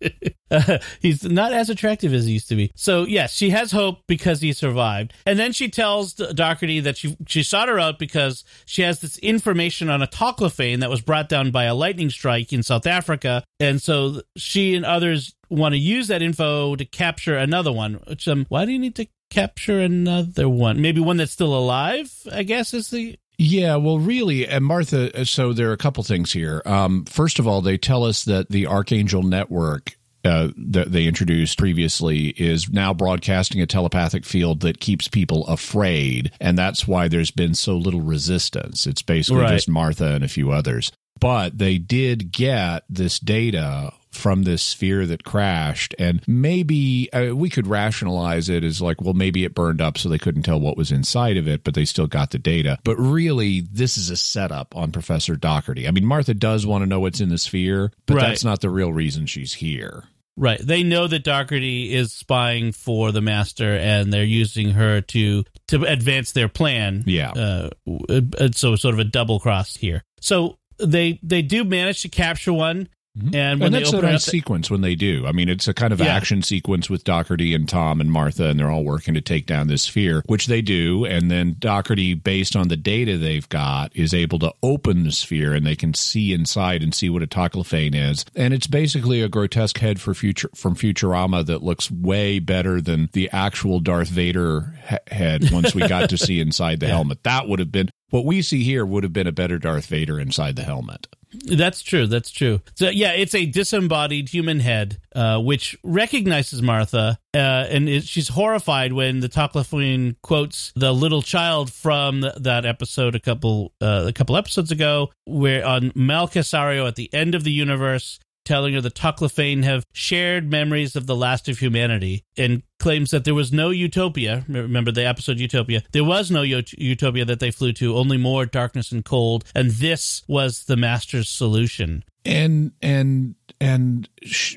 Uh, 0.50 0.78
he's 1.00 1.24
not 1.24 1.52
as 1.52 1.70
attractive 1.70 2.12
as 2.12 2.26
he 2.26 2.34
used 2.34 2.48
to 2.48 2.56
be. 2.56 2.70
So 2.74 3.04
yes, 3.04 3.32
she 3.32 3.50
has 3.50 3.72
hope 3.72 4.00
because 4.06 4.40
he 4.40 4.52
survived, 4.52 5.12
and 5.24 5.38
then 5.38 5.52
she 5.52 5.68
tells 5.68 6.14
Doherty 6.14 6.80
that 6.80 6.96
she 6.96 7.16
she 7.26 7.42
sought 7.42 7.68
her 7.68 7.78
out 7.78 7.98
because 7.98 8.44
she 8.66 8.82
has 8.82 9.00
this 9.00 9.18
information 9.18 9.88
on 9.88 10.02
a 10.02 10.06
toclafane 10.06 10.80
that 10.80 10.90
was 10.90 11.00
brought 11.00 11.28
down 11.28 11.50
by 11.50 11.64
a 11.64 11.74
lightning 11.74 12.10
strike 12.10 12.52
in 12.52 12.62
South 12.62 12.86
Africa, 12.86 13.42
and 13.58 13.80
so 13.80 14.22
she 14.36 14.74
and 14.74 14.84
others 14.84 15.34
want 15.48 15.74
to 15.74 15.78
use 15.78 16.08
that 16.08 16.22
info 16.22 16.74
to 16.76 16.84
capture 16.84 17.36
another 17.36 17.72
one. 17.72 17.94
Which 18.06 18.28
um, 18.28 18.46
why 18.48 18.64
do 18.64 18.72
you 18.72 18.78
need 18.78 18.94
to 18.96 19.06
capture 19.30 19.80
another 19.80 20.48
one? 20.48 20.80
Maybe 20.80 21.00
one 21.00 21.16
that's 21.16 21.32
still 21.32 21.56
alive, 21.56 22.12
I 22.32 22.42
guess 22.42 22.74
is 22.74 22.90
the 22.90 23.18
yeah, 23.38 23.76
well, 23.76 23.98
really, 23.98 24.46
and 24.46 24.64
Martha. 24.64 25.26
So 25.26 25.52
there 25.52 25.68
are 25.68 25.74
a 25.74 25.78
couple 25.78 26.02
things 26.02 26.32
here. 26.32 26.62
Um, 26.64 27.04
first 27.04 27.38
of 27.38 27.46
all, 27.46 27.60
they 27.60 27.76
tell 27.76 28.04
us 28.04 28.24
that 28.24 28.48
the 28.48 28.66
Archangel 28.66 29.22
Network 29.22 29.96
uh, 30.24 30.48
that 30.56 30.90
they 30.90 31.04
introduced 31.04 31.58
previously 31.58 32.28
is 32.30 32.68
now 32.68 32.92
broadcasting 32.92 33.60
a 33.60 33.66
telepathic 33.66 34.24
field 34.24 34.60
that 34.60 34.80
keeps 34.80 35.06
people 35.06 35.46
afraid, 35.46 36.32
and 36.40 36.58
that's 36.58 36.88
why 36.88 37.08
there's 37.08 37.30
been 37.30 37.54
so 37.54 37.76
little 37.76 38.00
resistance. 38.00 38.86
It's 38.86 39.02
basically 39.02 39.42
right. 39.42 39.52
just 39.52 39.68
Martha 39.68 40.14
and 40.14 40.24
a 40.24 40.28
few 40.28 40.50
others. 40.50 40.90
But 41.20 41.58
they 41.58 41.78
did 41.78 42.32
get 42.32 42.84
this 42.88 43.18
data 43.18 43.92
from 44.16 44.42
this 44.42 44.62
sphere 44.62 45.06
that 45.06 45.24
crashed. 45.24 45.94
And 45.98 46.22
maybe 46.26 47.12
uh, 47.12 47.34
we 47.34 47.50
could 47.50 47.66
rationalize 47.66 48.48
it 48.48 48.64
as 48.64 48.80
like, 48.80 49.00
well, 49.00 49.14
maybe 49.14 49.44
it 49.44 49.54
burned 49.54 49.80
up 49.80 49.98
so 49.98 50.08
they 50.08 50.18
couldn't 50.18 50.42
tell 50.42 50.60
what 50.60 50.76
was 50.76 50.90
inside 50.90 51.36
of 51.36 51.46
it, 51.46 51.64
but 51.64 51.74
they 51.74 51.84
still 51.84 52.06
got 52.06 52.30
the 52.30 52.38
data. 52.38 52.78
But 52.84 52.96
really, 52.96 53.60
this 53.60 53.96
is 53.96 54.10
a 54.10 54.16
setup 54.16 54.74
on 54.76 54.92
Professor 54.92 55.36
Doherty. 55.36 55.86
I 55.86 55.90
mean, 55.90 56.04
Martha 56.04 56.34
does 56.34 56.66
want 56.66 56.82
to 56.82 56.86
know 56.86 57.00
what's 57.00 57.20
in 57.20 57.28
the 57.28 57.38
sphere, 57.38 57.92
but 58.06 58.14
right. 58.14 58.28
that's 58.28 58.44
not 58.44 58.60
the 58.60 58.70
real 58.70 58.92
reason 58.92 59.26
she's 59.26 59.54
here. 59.54 60.04
Right. 60.38 60.60
They 60.60 60.82
know 60.82 61.06
that 61.06 61.24
Doherty 61.24 61.94
is 61.94 62.12
spying 62.12 62.72
for 62.72 63.10
the 63.10 63.22
master 63.22 63.74
and 63.74 64.12
they're 64.12 64.24
using 64.24 64.70
her 64.70 65.00
to 65.00 65.44
to 65.68 65.84
advance 65.84 66.32
their 66.32 66.48
plan. 66.48 67.04
Yeah. 67.06 67.30
Uh, 67.30 67.70
uh 68.08 68.48
so 68.52 68.76
sort 68.76 68.94
of 68.94 68.98
a 68.98 69.04
double 69.04 69.40
cross 69.40 69.76
here. 69.76 70.02
So 70.20 70.58
they 70.78 71.18
they 71.22 71.40
do 71.40 71.64
manage 71.64 72.02
to 72.02 72.08
capture 72.08 72.52
one 72.52 72.88
Mm-hmm. 73.16 73.34
And, 73.34 73.62
and 73.62 73.74
that's 73.74 73.92
a 73.92 74.02
nice 74.02 74.24
sequence 74.24 74.70
when 74.70 74.82
they 74.82 74.94
do. 74.94 75.26
I 75.26 75.32
mean, 75.32 75.48
it's 75.48 75.66
a 75.68 75.74
kind 75.74 75.92
of 75.92 76.00
yeah. 76.00 76.14
action 76.14 76.42
sequence 76.42 76.90
with 76.90 77.04
Doherty 77.04 77.54
and 77.54 77.68
Tom 77.68 78.00
and 78.00 78.12
Martha, 78.12 78.48
and 78.48 78.60
they're 78.60 78.70
all 78.70 78.84
working 78.84 79.14
to 79.14 79.22
take 79.22 79.46
down 79.46 79.68
this 79.68 79.82
sphere, 79.82 80.22
which 80.26 80.46
they 80.46 80.60
do. 80.60 81.06
And 81.06 81.30
then 81.30 81.56
Doherty, 81.58 82.14
based 82.14 82.54
on 82.56 82.68
the 82.68 82.76
data 82.76 83.16
they've 83.16 83.48
got, 83.48 83.96
is 83.96 84.12
able 84.12 84.38
to 84.40 84.52
open 84.62 85.04
the 85.04 85.12
sphere, 85.12 85.54
and 85.54 85.66
they 85.66 85.76
can 85.76 85.94
see 85.94 86.32
inside 86.32 86.82
and 86.82 86.94
see 86.94 87.08
what 87.08 87.22
a 87.22 87.26
toclafane 87.26 87.94
is. 87.94 88.24
And 88.34 88.52
it's 88.52 88.66
basically 88.66 89.22
a 89.22 89.28
grotesque 89.28 89.78
head 89.78 89.98
for 90.00 90.12
future 90.12 90.50
from 90.54 90.74
Futurama 90.74 91.46
that 91.46 91.62
looks 91.62 91.90
way 91.90 92.38
better 92.38 92.82
than 92.82 93.08
the 93.12 93.30
actual 93.32 93.80
Darth 93.80 94.08
Vader 94.08 94.78
he- 94.88 95.14
head. 95.14 95.50
Once 95.50 95.74
we 95.74 95.88
got 95.88 96.10
to 96.10 96.18
see 96.18 96.38
inside 96.46 96.80
the 96.80 96.86
yeah. 96.86 96.92
helmet, 96.92 97.22
that 97.22 97.48
would 97.48 97.60
have 97.60 97.72
been 97.72 97.90
what 98.10 98.26
we 98.26 98.42
see 98.42 98.62
here. 98.62 98.84
Would 98.84 99.04
have 99.04 99.12
been 99.14 99.26
a 99.26 99.32
better 99.32 99.58
Darth 99.58 99.86
Vader 99.86 100.20
inside 100.20 100.56
the 100.56 100.64
helmet. 100.64 101.06
That's 101.44 101.82
true. 101.82 102.06
That's 102.06 102.30
true. 102.30 102.60
So 102.74 102.88
yeah, 102.88 103.12
it's 103.12 103.34
a 103.34 103.46
disembodied 103.46 104.28
human 104.28 104.60
head, 104.60 104.98
uh, 105.14 105.40
which 105.40 105.76
recognizes 105.82 106.62
Martha, 106.62 107.18
uh, 107.34 107.38
and 107.38 107.88
it, 107.88 108.04
she's 108.04 108.28
horrified 108.28 108.92
when 108.92 109.20
the 109.20 109.28
Toclafane 109.28 110.16
quotes 110.22 110.72
the 110.76 110.92
little 110.92 111.22
child 111.22 111.72
from 111.72 112.24
that 112.36 112.64
episode 112.64 113.14
a 113.14 113.20
couple 113.20 113.72
uh, 113.80 114.04
a 114.06 114.12
couple 114.12 114.36
episodes 114.36 114.70
ago, 114.70 115.10
where 115.24 115.64
on 115.64 115.90
Malcassairo 115.92 116.86
at 116.86 116.96
the 116.96 117.12
end 117.12 117.34
of 117.34 117.44
the 117.44 117.52
universe, 117.52 118.18
telling 118.46 118.74
her 118.74 118.80
the 118.80 118.90
Toclafane 118.90 119.64
have 119.64 119.84
shared 119.92 120.50
memories 120.50 120.96
of 120.96 121.06
the 121.06 121.16
last 121.16 121.48
of 121.48 121.58
humanity 121.58 122.24
and 122.38 122.62
claims 122.78 123.10
that 123.10 123.24
there 123.24 123.34
was 123.34 123.52
no 123.52 123.70
utopia. 123.70 124.44
Remember 124.48 124.92
the 124.92 125.04
episode 125.06 125.38
Utopia? 125.38 125.82
There 125.92 126.04
was 126.04 126.30
no 126.30 126.42
ut- 126.42 126.72
utopia 126.72 127.24
that 127.24 127.40
they 127.40 127.50
flew 127.50 127.72
to, 127.74 127.96
only 127.96 128.16
more 128.16 128.46
darkness 128.46 128.92
and 128.92 129.04
cold. 129.04 129.44
And 129.54 129.70
this 129.70 130.22
was 130.28 130.64
the 130.64 130.76
master's 130.76 131.28
solution. 131.28 132.04
and 132.24 132.72
and 132.80 133.34
and 133.60 134.08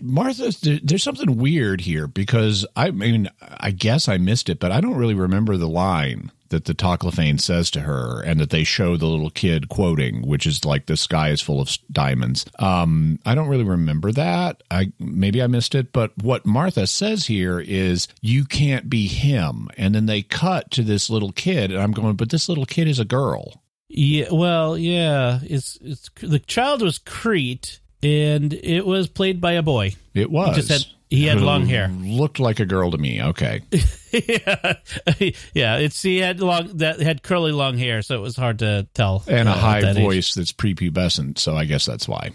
Martha, 0.01 0.51
there's 0.83 1.03
something 1.03 1.37
weird 1.37 1.81
here 1.81 2.07
because 2.07 2.65
I 2.75 2.91
mean, 2.91 3.29
I 3.41 3.71
guess 3.71 4.07
I 4.09 4.17
missed 4.17 4.49
it, 4.49 4.59
but 4.59 4.71
I 4.71 4.81
don't 4.81 4.95
really 4.97 5.13
remember 5.13 5.55
the 5.57 5.69
line 5.69 6.31
that 6.49 6.65
the 6.65 6.73
Toclafane 6.73 7.39
says 7.39 7.71
to 7.71 7.81
her, 7.81 8.21
and 8.21 8.39
that 8.39 8.49
they 8.49 8.63
show 8.63 8.97
the 8.97 9.05
little 9.05 9.29
kid 9.29 9.69
quoting, 9.69 10.27
which 10.27 10.45
is 10.45 10.65
like 10.65 10.85
the 10.85 10.97
sky 10.97 11.29
is 11.29 11.41
full 11.41 11.61
of 11.61 11.75
diamonds. 11.91 12.45
Um, 12.59 13.19
I 13.25 13.35
don't 13.35 13.47
really 13.49 13.63
remember 13.63 14.11
that. 14.11 14.63
I 14.69 14.91
maybe 14.99 15.41
I 15.41 15.47
missed 15.47 15.75
it, 15.75 15.93
but 15.93 16.11
what 16.21 16.45
Martha 16.45 16.87
says 16.87 17.27
here 17.27 17.59
is, 17.59 18.07
"You 18.21 18.45
can't 18.45 18.89
be 18.89 19.07
him," 19.07 19.69
and 19.77 19.93
then 19.95 20.05
they 20.05 20.21
cut 20.21 20.71
to 20.71 20.83
this 20.83 21.09
little 21.09 21.31
kid, 21.31 21.71
and 21.71 21.81
I'm 21.81 21.91
going, 21.91 22.15
"But 22.15 22.29
this 22.29 22.49
little 22.49 22.65
kid 22.65 22.87
is 22.87 22.99
a 22.99 23.05
girl." 23.05 23.61
Yeah, 23.87 24.27
well, 24.31 24.77
yeah, 24.77 25.39
it's 25.43 25.77
it's 25.81 26.09
the 26.21 26.39
child 26.39 26.81
was 26.81 26.99
Creet, 26.99 27.79
and 28.03 28.53
it 28.53 28.85
was 28.85 29.07
played 29.07 29.41
by 29.41 29.53
a 29.53 29.63
boy. 29.63 29.95
It 30.13 30.29
was. 30.29 30.55
just 30.55 30.69
had- 30.69 30.85
he 31.09 31.25
had 31.25 31.41
long 31.41 31.65
hair. 31.65 31.87
Looked 31.87 32.39
like 32.39 32.59
a 32.59 32.65
girl 32.65 32.91
to 32.91 32.97
me. 32.97 33.21
Okay. 33.21 33.61
yeah, 34.11 34.73
yeah, 35.53 35.77
it's 35.77 36.01
he 36.01 36.19
had 36.19 36.39
long 36.39 36.77
that 36.77 36.99
had 36.99 37.23
curly 37.23 37.51
long 37.51 37.77
hair, 37.77 38.01
so 38.01 38.15
it 38.15 38.21
was 38.21 38.35
hard 38.35 38.59
to 38.59 38.87
tell. 38.93 39.23
and 39.27 39.49
a 39.49 39.51
uh, 39.51 39.55
at 39.55 39.59
high 39.59 39.81
that 39.81 39.97
age. 39.97 40.03
voice 40.03 40.33
that's 40.35 40.51
prepubescent. 40.51 41.39
So 41.39 41.55
I 41.55 41.65
guess 41.65 41.85
that's 41.85 42.07
why. 42.07 42.31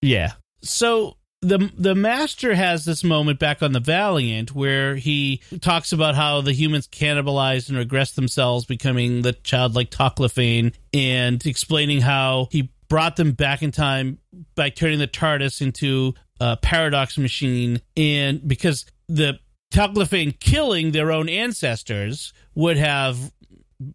Yeah. 0.00 0.32
So 0.62 1.16
the 1.42 1.70
the 1.76 1.94
master 1.94 2.54
has 2.54 2.86
this 2.86 3.04
moment 3.04 3.38
back 3.38 3.62
on 3.62 3.72
the 3.72 3.80
Valiant 3.80 4.54
where 4.54 4.96
he 4.96 5.42
talks 5.60 5.92
about 5.92 6.14
how 6.14 6.40
the 6.40 6.52
humans 6.52 6.88
cannibalized 6.88 7.68
and 7.68 7.78
regressed 7.78 8.14
themselves, 8.14 8.64
becoming 8.64 9.22
the 9.22 9.34
childlike 9.34 9.90
Toclafane, 9.90 10.72
and 10.94 11.44
explaining 11.44 12.00
how 12.00 12.48
he 12.50 12.70
brought 12.88 13.16
them 13.16 13.32
back 13.32 13.62
in 13.62 13.70
time 13.70 14.18
by 14.54 14.70
turning 14.70 14.98
the 14.98 15.06
TARDIS 15.08 15.60
into 15.60 16.14
a 16.40 16.56
paradox 16.56 17.18
machine, 17.18 17.80
and 17.96 18.46
because 18.46 18.86
the 19.08 19.38
Toclafane 19.72 20.38
killing 20.38 20.92
their 20.92 21.10
own 21.10 21.28
ancestors 21.28 22.32
would 22.54 22.76
have 22.76 23.32